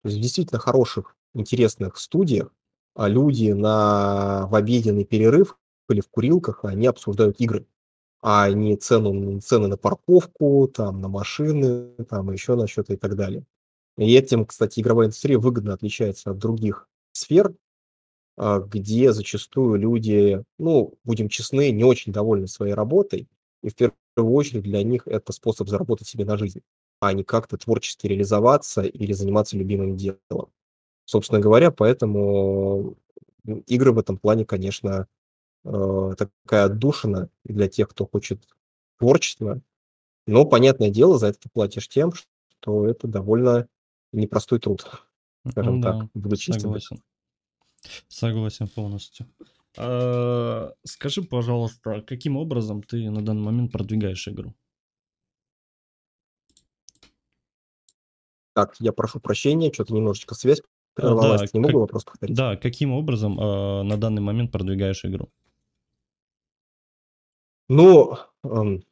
То 0.05 0.09
есть 0.11 0.19
в 0.19 0.23
действительно 0.23 0.61
хороших, 0.61 1.17
интересных 1.35 1.99
студиях, 1.99 2.51
а, 2.97 3.09
люди 3.09 3.53
на 3.53 4.47
в 4.49 4.55
обеденный 4.57 5.05
перерыв 5.05 5.59
или 5.91 6.01
в 6.03 6.09
курилках, 6.11 6.65
они 6.65 6.87
обсуждают 6.89 7.41
игры, 7.41 7.67
а 8.23 8.51
не 8.51 8.77
цену 8.77 9.41
цены 9.41 9.69
на 9.69 9.77
парковку, 9.79 10.69
там, 10.75 11.01
на 11.03 11.09
машины, 11.09 11.95
там, 12.11 12.33
еще 12.33 12.57
на 12.57 12.69
чё-то 12.69 12.95
и 12.95 12.99
так 12.99 13.17
далее. 13.17 13.45
И 13.99 14.15
этим, 14.17 14.47
кстати, 14.47 14.81
игровая 14.81 15.09
индустрия 15.09 15.39
выгодно 15.39 15.75
отличается 15.75 16.33
от 16.33 16.39
других 16.39 16.88
сфер, 17.19 17.55
а, 18.37 18.61
где 18.61 19.13
зачастую 19.13 19.77
люди, 19.79 20.43
ну, 20.59 20.95
будем 21.05 21.29
честны, 21.29 21.71
не 21.73 21.85
очень 21.85 22.13
довольны 22.13 22.47
своей 22.49 22.75
работой. 22.75 23.29
и 23.63 23.71
в 23.71 23.75
первую 23.75 24.35
очередь 24.35 24.63
для 24.65 24.83
них 24.85 25.07
это 25.07 25.33
способ 25.33 25.69
заработать 25.69 26.09
себе 26.09 26.25
на 26.25 26.37
жизнь, 26.37 26.61
а 27.01 27.13
не 27.13 27.25
как-то 27.25 27.57
творчески 27.59 28.07
реализоваться 28.07 28.83
или 28.83 29.13
заниматься 29.13 29.57
любимым 29.57 29.97
делом. 29.97 30.51
Собственно 31.07 31.41
говоря, 31.41 31.71
поэтому 31.73 32.97
игры 33.67 33.93
в 33.93 33.99
этом 33.99 34.19
плане, 34.19 34.45
конечно, 34.45 35.09
э, 35.65 36.15
такая 36.19 36.67
отдушина 36.67 37.31
для 37.45 37.69
тех, 37.69 37.89
кто 37.89 38.07
хочет 38.07 38.43
творчества. 38.99 39.61
Но, 40.27 40.45
понятное 40.45 40.91
дело, 40.91 41.19
за 41.19 41.29
это 41.29 41.41
ты 41.41 41.51
платишь 41.51 41.89
тем, 41.89 42.13
что 42.13 42.87
это 42.87 43.09
довольно 43.09 43.69
непростой 44.13 44.61
труд, 44.61 44.87
скажем 45.51 45.77
Ну 45.77 45.83
так, 45.83 45.99
да, 45.99 46.11
буду 46.15 46.37
чистым. 46.37 46.61
согласен. 46.61 47.03
Согласен 48.09 48.69
полностью. 48.69 49.27
А, 49.77 50.73
скажи, 50.85 51.23
пожалуйста, 51.23 52.03
каким 52.07 52.37
образом 52.37 52.83
ты 52.83 53.11
на 53.11 53.25
данный 53.25 53.43
момент 53.43 53.73
продвигаешь 53.73 54.27
игру? 54.29 54.55
Так, 58.55 58.75
я 58.81 58.93
прошу 58.93 59.21
прощения, 59.21 59.73
что-то 59.73 59.95
немножечко 59.95 60.35
связь 60.35 60.61
А, 60.97 61.01
прервалась. 61.01 61.43
да, 61.43 61.47
Не 61.53 61.61
могу 61.61 61.73
как, 61.75 61.81
вопрос 61.83 62.05
повторить? 62.05 62.37
да, 62.37 62.57
каким 62.57 62.93
образом 62.93 63.39
а, 63.41 63.83
на 63.85 63.97
данный 63.97 64.23
момент 64.23 64.51
продвигаешь 64.51 65.05
игру? 65.05 65.31
Ну, 67.69 68.17
эм, 68.45 68.83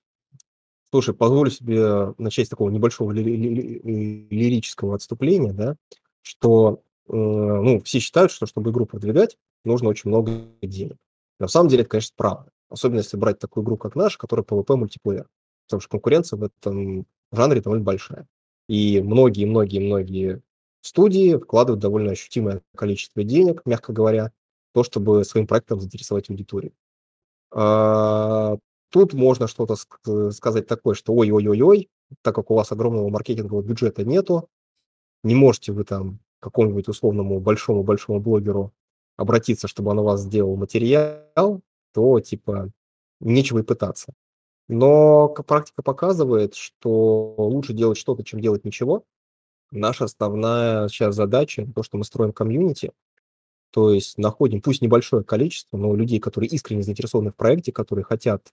слушай, 0.91 1.14
позволю 1.14 1.51
себе 1.51 2.14
начать 2.18 2.47
с 2.47 2.51
такого 2.51 2.70
небольшого 2.70 3.12
ли- 3.12 3.22
ли- 3.24 3.55
ли- 3.82 4.28
лирического 4.30 4.95
отступления, 4.95 5.53
да, 5.53 5.76
что, 6.22 6.82
э, 6.82 6.95
ну, 7.09 7.80
все 7.82 7.98
считают, 8.00 8.32
что 8.32 8.46
чтобы 8.46 8.70
игру 8.70 8.86
продвигать, 8.86 9.36
нужно 9.64 9.88
очень 9.88 10.11
много 10.11 10.32
денег. 10.62 10.96
На 11.38 11.48
самом 11.48 11.68
деле 11.68 11.82
это, 11.82 11.90
конечно, 11.90 12.14
правда. 12.16 12.50
Особенно 12.68 12.98
если 12.98 13.16
брать 13.16 13.38
такую 13.38 13.64
игру, 13.64 13.76
как 13.76 13.94
наша, 13.94 14.18
которая 14.18 14.44
PvP 14.44 14.76
мультиплеер. 14.76 15.28
Потому 15.66 15.80
что 15.80 15.90
конкуренция 15.90 16.38
в 16.38 16.44
этом 16.44 17.07
жанре 17.32 17.61
довольно 17.61 17.84
большая. 17.84 18.26
И 18.68 19.00
многие-многие-многие 19.00 20.42
студии 20.80 21.36
вкладывают 21.36 21.80
довольно 21.80 22.12
ощутимое 22.12 22.62
количество 22.76 23.22
денег, 23.22 23.62
мягко 23.64 23.92
говоря, 23.92 24.32
то, 24.72 24.82
чтобы 24.82 25.24
своим 25.24 25.46
проектом 25.46 25.80
заинтересовать 25.80 26.30
аудиторию. 26.30 26.72
А, 27.52 28.57
Тут 28.90 29.14
можно 29.14 29.48
что-то 29.48 29.74
ск- 29.74 30.30
сказать 30.30 30.66
такое, 30.66 30.94
что 30.94 31.12
ой-ой-ой-ой, 31.12 31.90
так 32.22 32.34
как 32.34 32.50
у 32.50 32.54
вас 32.54 32.70
огромного 32.72 33.09
маркетингового 33.09 33.62
бюджета 33.62 34.04
нету, 34.04 34.48
не 35.22 35.34
можете 35.34 35.72
вы 35.72 35.84
там 35.84 36.20
какому-нибудь 36.41 36.89
условному 36.89 37.41
большому-большому 37.41 38.20
блогеру 38.20 38.72
обратиться, 39.16 39.68
чтобы 39.68 39.91
он 39.91 40.01
у 40.01 40.05
вас 40.05 40.22
сделал 40.22 40.57
материал, 40.57 41.61
то 41.93 42.20
типа 42.20 42.70
нечего 43.20 43.61
и 43.61 43.62
пытаться. 43.62 44.12
Но 44.68 45.28
практика 45.28 45.82
показывает, 45.82 46.55
что 46.55 47.34
лучше 47.39 47.72
делать 47.72 47.99
что-то, 47.99 48.24
чем 48.24 48.41
делать 48.41 48.64
ничего. 48.64 49.05
Наша 49.70 50.05
основная 50.05 50.89
сейчас 50.89 51.14
задача, 51.14 51.66
то, 51.74 51.82
что 51.82 51.99
мы 51.99 52.05
строим 52.05 52.32
комьюнити, 52.32 52.93
то 53.70 53.91
есть 53.93 54.18
находим, 54.18 54.62
пусть 54.62 54.82
небольшое 54.82 55.22
количество, 55.24 55.76
но 55.76 55.95
людей, 55.95 56.18
которые 56.20 56.51
искренне 56.51 56.82
заинтересованы 56.82 57.30
в 57.30 57.37
проекте, 57.37 57.72
которые 57.72 58.05
хотят 58.05 58.53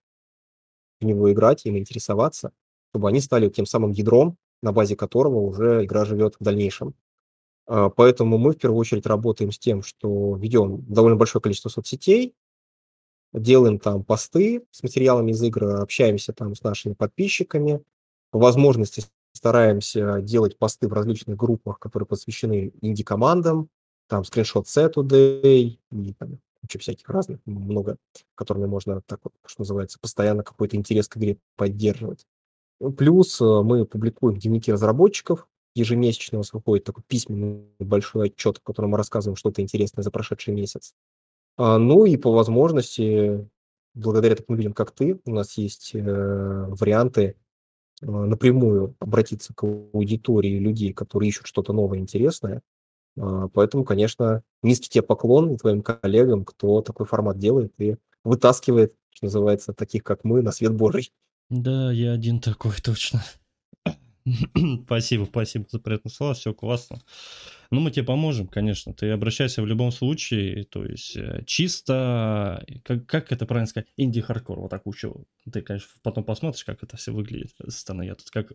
в 0.99 1.05
него 1.05 1.31
играть, 1.31 1.65
им 1.65 1.77
интересоваться, 1.77 2.51
чтобы 2.91 3.09
они 3.09 3.19
стали 3.19 3.49
тем 3.49 3.65
самым 3.65 3.91
ядром, 3.91 4.37
на 4.61 4.71
базе 4.71 4.95
которого 4.95 5.39
уже 5.39 5.85
игра 5.85 6.05
живет 6.05 6.35
в 6.39 6.43
дальнейшем. 6.43 6.95
А, 7.65 7.89
Поэтому 7.89 8.37
мы 8.37 8.51
в 8.51 8.57
первую 8.57 8.79
очередь 8.79 9.05
работаем 9.05 9.51
с 9.51 9.59
тем, 9.59 9.83
что 9.83 10.35
ведем 10.35 10.83
довольно 10.87 11.17
большое 11.17 11.41
количество 11.41 11.69
соцсетей, 11.69 12.35
делаем 13.33 13.79
там 13.79 14.03
посты 14.03 14.63
с 14.71 14.83
материалами 14.83 15.31
из 15.31 15.41
игры, 15.41 15.71
общаемся 15.73 16.33
там 16.33 16.55
с 16.55 16.63
нашими 16.63 16.93
подписчиками, 16.93 17.81
по 18.31 18.39
возможности 18.39 19.03
стараемся 19.33 20.21
делать 20.21 20.57
посты 20.57 20.87
в 20.87 20.93
различных 20.93 21.35
группах, 21.37 21.79
которые 21.79 22.07
посвящены 22.07 22.71
инди-командам, 22.81 23.69
там 24.07 24.23
скриншот 24.23 24.67
Saturday 24.67 25.77
и 25.91 26.13
там 26.19 26.39
куча 26.61 26.79
всяких 26.79 27.09
разных, 27.09 27.39
много, 27.45 27.97
которыми 28.35 28.65
можно 28.65 29.01
так 29.01 29.19
вот, 29.23 29.33
что 29.45 29.61
называется, 29.61 29.99
постоянно 29.99 30.43
какой-то 30.43 30.77
интерес 30.77 31.07
к 31.07 31.17
игре 31.17 31.37
поддерживать. 31.55 32.25
Плюс 32.97 33.39
э, 33.41 33.61
мы 33.63 33.85
публикуем 33.85 34.37
дневники 34.37 34.71
разработчиков, 34.71 35.47
ежемесячно 35.75 36.37
у 36.37 36.41
нас 36.41 36.53
выходит 36.53 36.85
такой 36.85 37.03
письменный 37.07 37.65
большой 37.79 38.27
отчет, 38.27 38.57
в 38.57 38.63
котором 38.63 38.91
мы 38.91 38.97
рассказываем 38.97 39.35
что-то 39.35 39.61
интересное 39.61 40.03
за 40.03 40.11
прошедший 40.11 40.53
месяц. 40.53 40.93
А, 41.57 41.77
Ну 41.77 42.05
и 42.05 42.17
по 42.17 42.31
возможности, 42.31 43.47
благодаря 43.93 44.35
таким 44.35 44.55
людям, 44.55 44.73
как 44.73 44.91
ты, 44.91 45.19
у 45.25 45.31
нас 45.31 45.57
есть 45.57 45.91
э, 45.93 46.01
варианты 46.01 47.35
э, 48.01 48.05
напрямую 48.05 48.95
обратиться 48.99 49.53
к 49.53 49.63
аудитории 49.63 50.57
людей, 50.57 50.93
которые 50.93 51.29
ищут 51.29 51.47
что-то 51.47 51.73
новое, 51.73 51.99
интересное. 51.99 52.61
А, 53.17 53.47
Поэтому, 53.49 53.83
конечно, 53.83 54.43
низкий 54.61 54.89
тебе 54.89 55.03
поклон 55.03 55.57
твоим 55.57 55.81
коллегам, 55.81 56.45
кто 56.45 56.81
такой 56.81 57.05
формат 57.05 57.37
делает 57.37 57.73
и 57.79 57.97
вытаскивает, 58.23 58.95
что 59.11 59.25
называется, 59.25 59.73
таких, 59.73 60.03
как 60.03 60.23
мы, 60.23 60.41
на 60.41 60.51
свет 60.51 60.73
Божий. 60.73 61.11
Да, 61.49 61.91
я 61.91 62.13
один 62.13 62.39
такой, 62.39 62.73
точно. 62.81 63.23
Спасибо, 64.85 65.25
спасибо 65.25 65.65
за 65.69 65.79
приятные 65.79 66.11
слова, 66.11 66.33
все 66.33 66.53
классно. 66.53 67.01
Ну, 67.71 67.81
мы 67.81 67.91
тебе 67.91 68.05
поможем, 68.05 68.47
конечно. 68.47 68.93
Ты 68.93 69.09
обращайся 69.09 69.61
в 69.61 69.65
любом 69.65 69.91
случае, 69.91 70.63
то 70.63 70.85
есть 70.85 71.17
э, 71.17 71.43
чисто, 71.45 72.63
как, 72.83 73.05
как 73.05 73.31
это 73.31 73.45
правильно 73.45 73.67
сказать, 73.67 73.89
инди-хардкор, 73.97 74.59
вот 74.59 74.69
так 74.69 74.85
учу. 74.85 75.25
Ты, 75.51 75.61
конечно, 75.61 75.89
потом 76.03 76.23
посмотришь, 76.23 76.63
как 76.63 76.83
это 76.83 76.95
все 76.97 77.11
выглядит 77.11 77.51
со 77.57 77.71
стороны. 77.71 78.03
Я 78.03 78.15
тут 78.15 78.29
как 78.29 78.53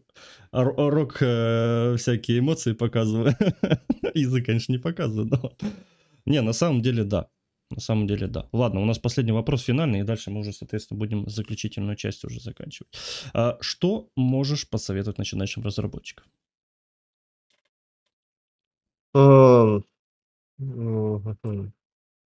рок 0.53 1.19
э, 1.21 1.97
всякие 1.99 2.39
эмоции 2.39 2.73
показываю. 2.73 3.35
Язык, 4.14 4.47
конечно, 4.47 4.73
не 4.73 4.79
показываю, 4.79 5.29
но... 5.29 5.53
Не, 6.25 6.43
на 6.43 6.53
самом 6.53 6.83
деле, 6.83 7.05
да. 7.05 7.29
На 7.71 7.81
самом 7.81 8.07
деле, 8.07 8.27
да. 8.29 8.49
Ладно, 8.53 8.81
у 8.81 8.85
нас 8.87 8.99
последний 8.99 9.33
вопрос 9.33 9.62
финальный, 9.62 10.01
и 10.01 10.03
дальше 10.03 10.31
мы 10.31 10.41
уже, 10.41 10.53
соответственно, 10.53 10.99
будем 10.99 11.29
заключительную 11.29 11.97
часть 11.97 12.25
уже 12.25 12.41
заканчивать. 12.41 12.91
А 13.35 13.59
что 13.61 14.09
можешь 14.16 14.69
посоветовать 14.69 15.19
начинающим 15.19 15.62
разработчикам? 15.62 16.27
Эм. 19.14 19.85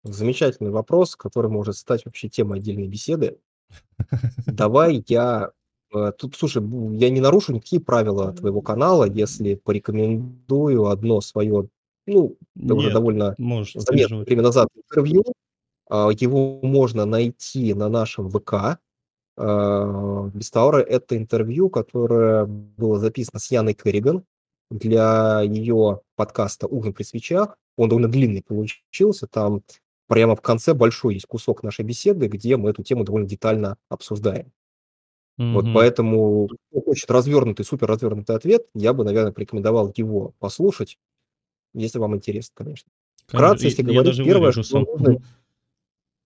Замечательный 0.04 0.70
вопрос, 0.70 1.16
который 1.16 1.50
может 1.50 1.76
стать 1.76 2.04
вообще 2.04 2.28
темой 2.28 2.58
отдельной 2.60 2.88
беседы. 2.88 3.38
Давай 4.46 5.04
я... 5.08 5.50
э, 5.94 6.12
Тут, 6.18 6.36
слушай, 6.36 6.62
я 6.96 7.10
не 7.10 7.20
нарушу 7.20 7.52
никакие 7.52 7.82
правила 7.82 8.32
твоего 8.32 8.60
канала, 8.62 9.04
если 9.04 9.54
порекомендую 9.56 10.86
одно 10.86 11.20
свое, 11.20 11.68
ну, 12.06 12.36
да 12.54 12.74
уже 12.74 12.86
Нет, 12.86 12.94
довольно 12.94 13.34
можешь, 13.38 13.74
не 13.74 13.80
заметное 13.82 14.24
время 14.24 14.42
назад 14.42 14.68
интервью. 14.74 15.24
А, 15.90 16.10
Его 16.10 16.60
можно 16.62 17.06
найти 17.06 17.74
на 17.74 17.88
нашем 17.88 18.30
ВК. 18.30 18.78
А, 19.38 20.30
Бестаура– 20.34 20.80
это 20.82 21.16
интервью, 21.16 21.70
которое 21.70 22.46
было 22.46 22.98
записано 22.98 23.40
с 23.40 23.50
Яной 23.50 23.74
Керриган 23.74 24.24
для 24.70 25.42
ее 25.42 26.00
подкаста 26.16 26.66
«Ужин 26.66 26.92
при 26.94 27.04
свечах». 27.04 27.56
Он 27.76 27.88
довольно 27.88 28.08
длинный 28.08 28.42
получился, 28.42 29.26
там 29.26 29.62
прямо 30.08 30.36
в 30.36 30.40
конце 30.42 30.74
большой 30.74 31.14
есть 31.14 31.26
кусок 31.26 31.62
нашей 31.62 31.84
беседы, 31.84 32.28
где 32.28 32.56
мы 32.56 32.70
эту 32.70 32.82
тему 32.82 33.04
довольно 33.04 33.28
детально 33.28 33.76
обсуждаем. 33.90 34.52
Вот 35.38 35.64
Мгм. 35.66 35.74
поэтому, 35.74 36.48
кто 36.48 36.80
хочет 36.80 37.10
развернутый, 37.10 37.66
супер 37.66 37.88
развернутый 37.88 38.36
ответ, 38.36 38.66
я 38.74 38.94
бы, 38.94 39.04
наверное, 39.04 39.32
порекомендовал 39.32 39.92
его 39.94 40.32
послушать, 40.38 40.98
если 41.80 41.98
вам 41.98 42.16
интересно, 42.16 42.52
конечно. 42.54 42.90
Вкратце, 43.26 43.66
если 43.66 43.82
я 43.82 44.02
говорить, 44.02 44.24
первое, 44.24 44.52
что 44.52 44.62
сам. 44.62 44.84
нужно... 44.84 45.22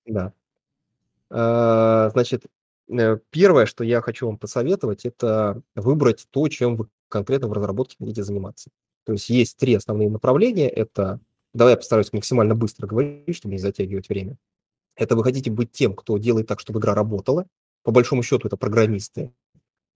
Да. 0.07 0.33
А, 1.31 2.11
Значит, 2.11 2.45
э, 2.89 3.19
первое, 3.31 3.67
что 3.67 3.85
я 3.85 4.01
хочу 4.01 4.27
вам 4.27 4.39
посоветовать, 4.39 5.05
это 5.05 5.63
выбрать 5.75 6.27
то, 6.31 6.49
чем 6.49 6.77
вы 6.77 6.89
конкретно 7.09 7.49
в 7.49 7.53
разработке 7.53 7.97
хотите 7.99 8.23
заниматься. 8.23 8.71
То 9.05 9.13
есть 9.13 9.31
есть 9.31 9.57
три 9.57 9.75
основные 9.75 10.11
направления. 10.11 10.69
Это, 10.69 11.21
давай 11.55 11.75
я 11.75 11.77
постараюсь 11.77 12.13
максимально 12.13 12.55
быстро 12.55 12.87
говорить, 12.87 13.35
чтобы 13.35 13.55
не 13.55 13.59
затягивать 13.59 14.09
время. 14.09 14.37
Это 14.97 15.17
вы 15.17 15.25
хотите 15.25 15.51
быть 15.51 15.73
тем, 15.73 15.95
кто 15.95 16.19
делает 16.19 16.47
так, 16.47 16.61
чтобы 16.61 16.81
игра 16.81 16.95
работала. 16.95 17.47
По 17.83 17.93
большому 17.93 18.23
счету 18.23 18.47
это 18.47 18.57
программисты, 18.57 19.33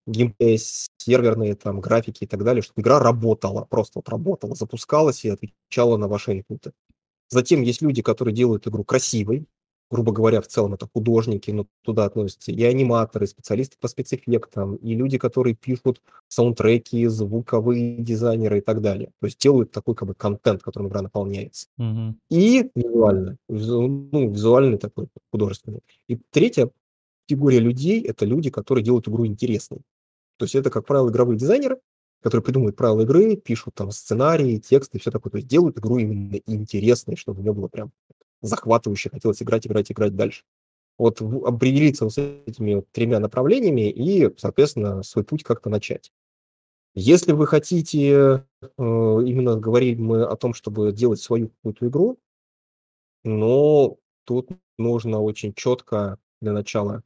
геймплей, 0.07 0.59
серверные 0.99 1.55
там 1.55 1.81
графики 1.81 2.25
и 2.25 2.27
так 2.27 2.45
далее, 2.45 2.63
чтобы 2.63 2.83
игра 2.83 2.99
работала, 2.99 3.65
просто 3.65 3.99
вот 3.99 4.09
работала, 4.09 4.55
запускалась 4.55 5.25
и 5.25 5.31
отвечала 5.31 5.97
на 5.97 6.09
ваши 6.09 6.33
инпуты. 6.33 6.73
Затем 7.31 7.63
есть 7.63 7.83
люди, 7.83 8.03
которые 8.03 8.35
делают 8.35 8.67
игру 8.67 8.85
красивой, 8.85 9.47
грубо 9.91 10.13
говоря, 10.13 10.41
в 10.41 10.47
целом 10.47 10.75
это 10.75 10.89
художники, 10.93 11.51
но 11.51 11.67
туда 11.83 12.05
относятся 12.05 12.51
и 12.51 12.63
аниматоры, 12.65 13.27
и 13.27 13.29
специалисты 13.29 13.77
по 13.81 13.89
спецэффектам, 13.89 14.77
и 14.77 14.95
люди, 14.95 15.19
которые 15.19 15.55
пишут 15.55 16.03
саундтреки, 16.29 17.07
звуковые 17.07 17.99
дизайнеры 17.99 18.59
и 18.59 18.61
так 18.61 18.81
далее. 18.81 19.11
То 19.21 19.27
есть 19.27 19.39
делают 19.39 19.71
такой 19.71 19.95
как 19.95 20.09
бы 20.09 20.15
контент, 20.15 20.63
которым 20.63 20.89
игра 20.89 21.03
наполняется. 21.03 21.67
Мгм. 21.77 22.19
И 22.31 22.71
визуально, 22.75 23.37
визу- 23.49 24.09
ну, 24.11 24.31
визуальный 24.31 24.79
такой 24.79 25.07
художественный. 25.31 25.81
И 26.09 26.19
третье, 26.31 26.71
категория 27.27 27.61
людей– 27.61 28.03
это 28.05 28.27
люди, 28.27 28.51
которые 28.51 28.85
делают 28.85 29.09
игру 29.09 29.27
интересной. 29.27 29.81
То 30.37 30.45
есть 30.45 30.55
это, 30.55 30.70
как 30.70 30.87
правило, 30.87 31.11
игровые 31.11 31.39
дизайнеры, 31.39 31.78
которые 32.22 32.43
придумывают 32.43 32.76
правила 32.76 33.03
игры, 33.03 33.37
пишут 33.37 33.74
там 33.74 33.91
сценарии, 33.91 34.59
тексты, 34.59 34.99
все 34.99 35.11
такое. 35.11 35.30
То 35.30 35.37
есть 35.37 35.49
делают 35.49 35.78
игру 35.78 35.99
именно 35.99 36.37
интересной, 36.47 37.16
чтобы 37.16 37.41
у 37.41 37.43
нее 37.43 37.53
было 37.53 37.68
прям 37.68 37.93
захватывающе, 38.41 39.11
хотелось 39.11 39.43
играть, 39.43 39.66
играть, 39.66 39.91
играть 39.93 40.16
дальше. 40.16 40.45
Вот 40.97 41.20
определиться 41.20 42.05
вот 42.05 42.14
с 42.14 42.18
этими 42.18 42.74
вот 42.74 42.91
тремя 42.93 43.18
направлениями 43.18 43.91
и, 43.91 44.30
соответственно, 44.39 45.03
свой 45.03 45.24
путь 45.24 45.43
как-то 45.43 45.68
начать. 45.68 46.12
Если 46.95 47.32
вы 47.32 47.49
хотите, 47.49 48.09
э, 48.09 48.47
именно 48.78 49.57
говорить 49.57 49.99
мы 49.99 50.22
о 50.22 50.37
том, 50.37 50.55
чтобы 50.55 50.93
делать 50.93 51.20
свою 51.20 51.49
какую-то 51.49 51.89
игру, 51.89 52.18
но 53.24 53.99
тут 54.24 54.51
нужно 54.78 55.20
очень 55.20 55.53
четко 55.55 56.18
для 56.41 56.53
начала 56.53 57.03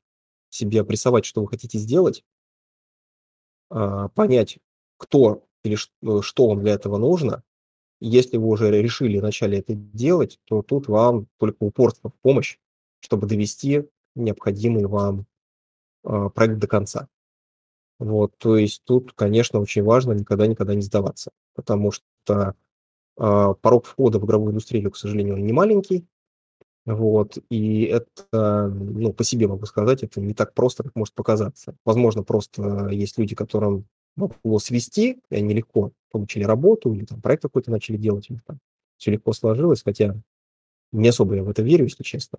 себе 0.50 0.80
обрисовать, 0.80 1.24
что 1.24 1.40
вы 1.40 1.48
хотите 1.48 1.78
сделать, 1.78 2.22
понять, 3.68 4.58
кто 4.96 5.44
или 5.64 5.76
э, 5.76 6.22
что 6.22 6.48
вам 6.48 6.60
для 6.60 6.72
этого 6.72 6.98
нужно. 6.98 7.42
Если 8.00 8.36
вы 8.36 8.48
уже 8.48 8.70
решили 8.70 9.18
вначале 9.18 9.58
это 9.58 9.74
делать, 9.74 10.38
то 10.44 10.62
тут 10.62 10.88
вам 10.88 11.26
только 11.38 11.64
упорство 11.64 12.10
в 12.10 12.14
помощь, 12.22 12.58
чтобы 13.00 13.26
довести 13.26 13.84
необходимый 14.14 14.86
вам 14.86 15.26
а, 16.04 16.28
проект 16.28 16.58
до 16.58 16.68
конца. 16.68 17.08
Вот, 17.98 18.38
то 18.38 18.56
есть 18.56 18.84
тут, 18.84 19.12
конечно, 19.14 19.58
очень 19.58 19.82
важно 19.82 20.12
никогда-никогда 20.12 20.76
не 20.76 20.82
сдаваться, 20.82 21.32
потому 21.54 21.90
что 21.90 22.54
а, 23.16 23.54
порог 23.54 23.86
входа 23.86 24.20
в 24.20 24.26
игровую 24.26 24.52
индустрию, 24.52 24.92
к 24.92 24.96
сожалению, 24.96 25.34
он 25.34 25.44
не 25.44 25.52
маленький, 25.52 26.06
вот, 26.88 27.36
и 27.50 27.82
это, 27.82 28.68
ну, 28.68 29.12
по 29.12 29.22
себе 29.22 29.46
могу 29.46 29.66
сказать, 29.66 30.02
это 30.02 30.22
не 30.22 30.32
так 30.32 30.54
просто, 30.54 30.82
как 30.82 30.96
может 30.96 31.14
показаться. 31.14 31.76
Возможно, 31.84 32.22
просто 32.22 32.88
есть 32.88 33.18
люди, 33.18 33.34
которым 33.34 33.86
могло 34.16 34.58
свести, 34.58 35.20
и 35.28 35.34
они 35.36 35.52
легко 35.52 35.92
получили 36.10 36.44
работу, 36.44 36.94
или 36.94 37.04
там 37.04 37.20
проект 37.20 37.42
какой-то 37.42 37.70
начали 37.70 37.98
делать, 37.98 38.30
них 38.30 38.42
там 38.42 38.58
все 38.96 39.10
легко 39.10 39.34
сложилось, 39.34 39.82
хотя 39.84 40.16
не 40.90 41.08
особо 41.08 41.34
я 41.36 41.44
в 41.44 41.50
это 41.50 41.60
верю, 41.60 41.84
если 41.84 42.02
честно. 42.02 42.38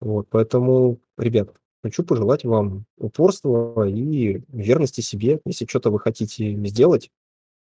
Вот, 0.00 0.28
поэтому, 0.30 1.00
ребят, 1.18 1.52
хочу 1.82 2.04
пожелать 2.04 2.44
вам 2.44 2.84
упорства 2.96 3.88
и 3.88 4.40
верности 4.48 5.00
себе. 5.00 5.40
Если 5.44 5.66
что-то 5.66 5.90
вы 5.90 5.98
хотите 5.98 6.54
сделать, 6.68 7.10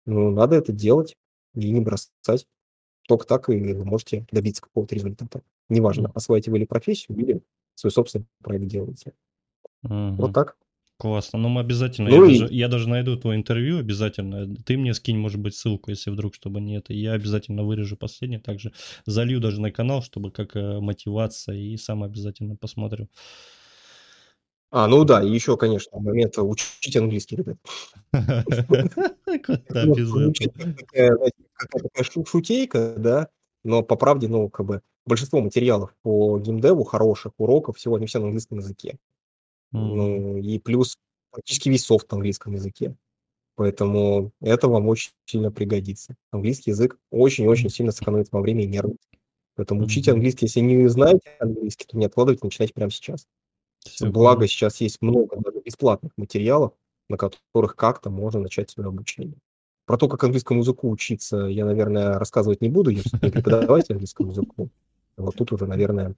ну, 0.06 0.30
надо 0.30 0.56
это 0.56 0.72
делать 0.72 1.16
и 1.54 1.70
не 1.70 1.82
бросать. 1.82 2.46
Только 3.06 3.26
так 3.26 3.50
и 3.50 3.74
вы 3.74 3.84
можете 3.84 4.26
добиться 4.32 4.62
какого-то 4.62 4.94
результата. 4.94 5.42
Неважно, 5.68 6.10
осваиваете 6.14 6.50
вы 6.50 6.58
или 6.58 6.64
профессию, 6.64 7.16
или 7.18 7.42
свой 7.74 7.90
собственный 7.90 8.26
проект 8.42 8.66
делаете. 8.66 9.14
Мгм. 9.82 10.16
Вот 10.16 10.32
так. 10.32 10.56
Классно. 10.96 11.38
Ну, 11.40 11.48
мы 11.48 11.60
обязательно, 11.60 12.08
Ну 12.08 12.24
я, 12.24 12.32
и- 12.32 12.38
даже, 12.38 12.54
я 12.54 12.68
даже 12.68 12.88
найду 12.88 13.16
твое 13.16 13.36
интервью 13.36 13.78
обязательно. 13.78 14.54
Ты 14.64 14.76
мне 14.78 14.94
скинь, 14.94 15.18
может 15.18 15.40
быть, 15.40 15.56
ссылку, 15.56 15.90
если 15.90 16.10
вдруг, 16.10 16.34
чтобы 16.34 16.60
не 16.60 16.76
это. 16.76 16.92
Я 16.92 17.12
обязательно 17.12 17.64
вырежу 17.64 17.96
последнее. 17.96 18.40
Также 18.40 18.72
залью 19.04 19.40
даже 19.40 19.60
на 19.60 19.72
канал, 19.72 20.02
чтобы 20.02 20.30
как 20.30 20.54
э, 20.54 20.78
мотивация, 20.80 21.56
и 21.56 21.76
сам 21.76 22.04
обязательно 22.04 22.54
посмотрю. 22.54 23.08
А, 24.70 24.86
ну 24.88 25.04
да, 25.04 25.22
и 25.22 25.30
еще, 25.30 25.56
конечно, 25.56 25.98
момент 26.00 26.38
учить 26.38 26.96
английский, 26.96 27.36
ребят. 27.36 27.56
Ну, 29.72 30.32
какая-то 31.56 32.24
шутейка, 32.26 32.94
да, 32.98 33.28
но 33.64 33.82
по 33.82 33.96
правде, 33.96 34.28
ну, 34.28 34.48
как 34.48 34.66
бы, 34.66 34.82
большинство 35.06 35.40
материалов 35.40 35.94
по 36.02 36.38
геймдеву, 36.38 36.84
хороших 36.84 37.32
уроков, 37.38 37.76
всего 37.76 37.96
они 37.96 38.06
все 38.06 38.18
на 38.18 38.26
английском 38.26 38.58
языке. 38.58 38.98
Мгм. 39.72 39.96
Ну, 39.96 40.36
и 40.38 40.58
плюс 40.58 40.96
практически 41.30 41.68
весь 41.68 41.84
софт 41.84 42.10
на 42.10 42.16
английском 42.16 42.54
языке. 42.54 42.96
Поэтому 43.56 44.32
это 44.40 44.68
вам 44.68 44.88
очень 44.88 45.12
сильно 45.26 45.52
пригодится. 45.52 46.16
Английский 46.32 46.70
язык 46.70 46.98
очень-очень 47.10 47.70
сильно 47.70 47.92
сэкономит 47.92 48.32
вам 48.32 48.42
время 48.42 48.64
и 48.64 48.66
нервы. 48.66 48.96
Поэтому 49.56 49.84
учите 49.84 50.10
английский. 50.10 50.46
Если 50.46 50.60
не 50.60 50.88
знаете 50.88 51.30
английский, 51.38 51.86
то 51.86 51.96
не 51.96 52.06
откладывайте, 52.06 52.44
начинайте 52.44 52.74
прямо 52.74 52.90
сейчас. 52.90 53.26
Всё, 53.80 54.10
Благо, 54.10 54.38
понял. 54.38 54.48
сейчас 54.48 54.80
есть 54.80 55.00
много 55.02 55.36
бесплатных 55.64 56.12
материалов, 56.16 56.72
на 57.08 57.16
которых 57.16 57.76
как-то 57.76 58.10
можно 58.10 58.40
начать 58.40 58.70
свое 58.70 58.88
обучение. 58.88 59.38
Про 59.86 59.98
то, 59.98 60.08
как 60.08 60.24
английскому 60.24 60.60
языку 60.60 60.90
учиться, 60.90 61.46
я, 61.46 61.64
наверное, 61.66 62.18
рассказывать 62.18 62.62
не 62.62 62.70
буду. 62.70 62.90
Я 62.90 63.02
не 63.22 63.30
преподаватель 63.30 63.92
английскому 63.92 64.30
языку. 64.30 64.70
Вот 65.16 65.36
тут 65.36 65.52
уже, 65.52 65.66
наверное, 65.66 66.14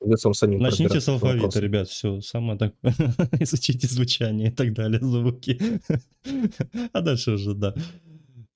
придется 0.00 0.28
вам 0.28 0.34
самим 0.34 0.60
Начните 0.60 1.00
с 1.00 1.08
алфавита, 1.08 1.36
вопросом. 1.36 1.62
ребят, 1.62 1.88
все, 1.88 2.20
самое 2.20 2.58
такое. 2.58 2.92
Изучите 3.40 3.86
звучание 3.86 4.48
и 4.48 4.52
так 4.52 4.72
далее, 4.74 5.00
звуки. 5.00 5.58
А 6.92 7.00
дальше 7.00 7.32
уже, 7.32 7.54
да. 7.54 7.74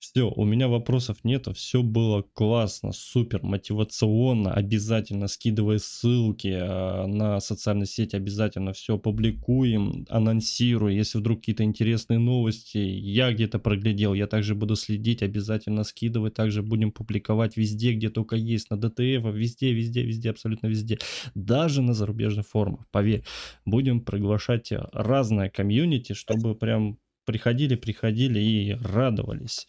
Все, 0.00 0.30
у 0.30 0.44
меня 0.44 0.68
вопросов 0.68 1.24
нету, 1.24 1.52
все 1.54 1.82
было 1.82 2.22
классно, 2.22 2.92
супер, 2.92 3.42
мотивационно, 3.42 4.54
обязательно 4.54 5.26
скидывай 5.26 5.80
ссылки 5.80 6.56
а, 6.56 7.06
на 7.08 7.40
социальные 7.40 7.86
сети, 7.86 8.14
обязательно 8.14 8.72
все 8.72 8.96
публикуем, 8.96 10.06
анонсируй, 10.08 10.94
если 10.94 11.18
вдруг 11.18 11.40
какие-то 11.40 11.64
интересные 11.64 12.20
новости, 12.20 12.78
я 12.78 13.32
где-то 13.32 13.58
проглядел, 13.58 14.14
я 14.14 14.28
также 14.28 14.54
буду 14.54 14.76
следить, 14.76 15.24
обязательно 15.24 15.82
скидывать, 15.82 16.34
также 16.34 16.62
будем 16.62 16.92
публиковать 16.92 17.56
везде, 17.56 17.92
где 17.92 18.08
только 18.08 18.36
есть, 18.36 18.70
на 18.70 18.76
DTF, 18.76 19.32
везде, 19.32 19.72
везде, 19.72 20.02
везде, 20.02 20.30
абсолютно 20.30 20.68
везде, 20.68 21.00
даже 21.34 21.82
на 21.82 21.92
зарубежных 21.92 22.46
форумах, 22.46 22.86
поверь, 22.92 23.24
будем 23.64 24.00
приглашать 24.02 24.72
разное 24.92 25.50
комьюнити, 25.50 26.12
чтобы 26.12 26.54
прям 26.54 26.98
приходили, 27.28 27.76
приходили 27.76 28.40
и 28.40 28.72
радовались. 28.82 29.68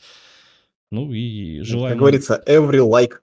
Ну 0.92 1.12
и 1.12 1.60
желаем... 1.60 1.92
Как 1.92 2.00
говорится, 2.00 2.42
every 2.48 2.80
like. 2.80 3.16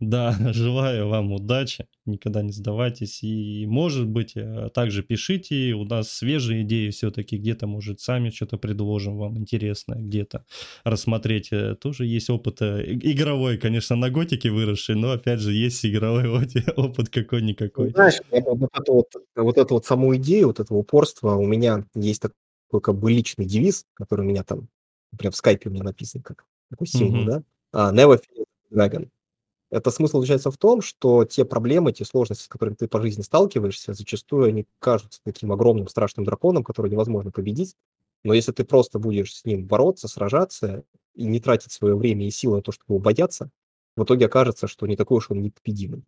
Да, 0.00 0.34
желаю 0.52 1.08
вам 1.08 1.32
удачи, 1.32 1.86
никогда 2.06 2.42
не 2.42 2.52
сдавайтесь. 2.52 3.22
И, 3.22 3.66
может 3.66 4.06
быть, 4.06 4.32
э, 4.34 4.70
также 4.72 5.02
пишите, 5.02 5.74
у 5.74 5.84
нас 5.84 6.10
свежие 6.10 6.62
идеи 6.62 6.88
все-таки, 6.88 7.36
где-то, 7.36 7.66
может, 7.66 8.00
сами 8.00 8.30
что-то 8.30 8.56
предложим 8.56 9.18
вам 9.18 9.36
интересное, 9.38 9.98
где-то 9.98 10.46
рассмотреть. 10.84 11.52
Э, 11.52 11.74
Тоже 11.74 12.06
есть 12.06 12.30
опыт 12.30 12.62
э, 12.62 12.82
игровой, 12.92 13.58
конечно, 13.58 13.94
на 13.96 14.08
готике 14.08 14.50
выросший, 14.50 14.96
но, 14.96 15.12
опять 15.12 15.40
же, 15.40 15.52
есть 15.52 15.84
игровой 15.84 16.28
опыт, 16.76 17.10
какой-никакой. 17.10 17.90
Знаешь, 17.90 18.20
я 18.32 18.40
бы 18.40 18.54
вот 18.54 18.70
эту 18.72 18.92
вот, 18.94 19.12
вот 19.36 19.58
эту 19.58 19.74
вот 19.74 19.84
саму 19.84 20.16
идею, 20.16 20.46
вот 20.46 20.60
этого 20.60 20.78
упорства, 20.78 21.34
у 21.34 21.46
меня 21.46 21.84
есть 21.94 22.22
такой 22.22 22.36
как 22.70 22.96
бы 22.96 23.10
личный 23.12 23.44
девиз, 23.46 23.86
который 23.94 24.22
у 24.22 24.28
меня 24.28 24.44
там, 24.44 24.68
прям 25.18 25.32
в 25.32 25.36
скайпе 25.36 25.70
у 25.70 25.72
меня 25.72 25.84
написан 25.84 26.22
как 26.22 26.44
такой 26.70 26.86
символ, 26.86 27.22
Мгм. 27.22 27.26
да? 27.26 27.42
А, 27.72 27.92
never 27.94 28.18
fear 28.18 28.44
dragon. 28.72 29.08
Это 29.70 29.90
смысл 29.90 30.18
заключается 30.18 30.50
в 30.52 30.58
том, 30.58 30.82
что 30.82 31.24
те 31.24 31.44
проблемы, 31.44 31.92
те 31.92 32.04
сложности, 32.04 32.44
с 32.44 32.48
которыми 32.48 32.76
ты 32.76 32.88
по 32.88 33.00
жизни 33.02 33.22
сталкиваешься, 33.22 33.94
зачастую 33.94 34.46
они 34.46 34.66
кажутся 34.80 35.20
таким 35.24 35.52
огромным 35.52 35.88
страшным 35.88 36.24
драконом, 36.26 36.64
который 36.64 36.90
невозможно 36.90 37.32
победить. 37.32 37.76
Но 38.24 38.34
если 38.34 38.52
ты 38.52 38.64
просто 38.64 38.98
будешь 39.00 39.34
с 39.36 39.44
ним 39.44 39.66
бороться, 39.66 40.08
сражаться 40.08 40.84
и 41.14 41.24
не 41.26 41.40
тратить 41.40 41.72
свое 41.72 41.96
время 41.96 42.26
и 42.26 42.30
силы 42.30 42.56
на 42.58 42.62
то, 42.62 42.72
чтобы 42.72 42.94
его 42.94 43.00
бояться, 43.00 43.50
в 43.96 44.04
итоге 44.04 44.26
окажется, 44.26 44.68
что 44.68 44.86
не 44.86 44.96
такой 44.96 45.18
уж 45.18 45.30
он 45.30 45.42
непобедимый. 45.42 46.04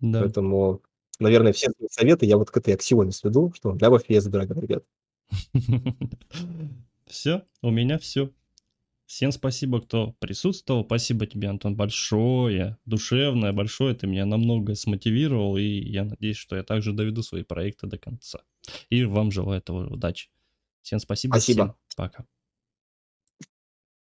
Да. 0.00 0.20
Поэтому, 0.22 0.82
наверное, 1.18 1.52
все 1.52 1.68
советы 1.90 2.26
я 2.26 2.36
вот 2.38 2.50
к 2.50 2.56
этой 2.56 2.74
аксионе 2.74 3.12
сведу, 3.12 3.52
что 3.54 3.72
never 3.74 3.98
fear 4.04 4.18
the 4.20 4.30
dragon, 4.30 4.60
ребят. 4.60 4.84
Все, 7.06 7.46
у 7.62 7.70
меня 7.70 7.98
все. 7.98 8.32
Всем 9.06 9.30
спасибо, 9.30 9.80
кто 9.80 10.16
присутствовал. 10.18 10.84
Спасибо 10.84 11.26
тебе, 11.26 11.48
Антон, 11.48 11.76
большое, 11.76 12.76
душевное, 12.84 13.52
большое. 13.52 13.94
Ты 13.94 14.08
меня 14.08 14.26
намного 14.26 14.74
смотивировал, 14.74 15.56
и 15.56 15.62
я 15.62 16.04
надеюсь, 16.04 16.36
что 16.36 16.56
я 16.56 16.64
также 16.64 16.92
доведу 16.92 17.22
свои 17.22 17.44
проекты 17.44 17.86
до 17.86 17.98
конца. 17.98 18.40
И 18.90 19.04
вам 19.04 19.30
желаю 19.30 19.60
этого 19.60 19.88
удачи. 19.88 20.28
Всем 20.82 20.98
спасибо. 20.98 21.34
Спасибо. 21.34 21.76
Всем 21.88 21.96
пока. 21.96 22.26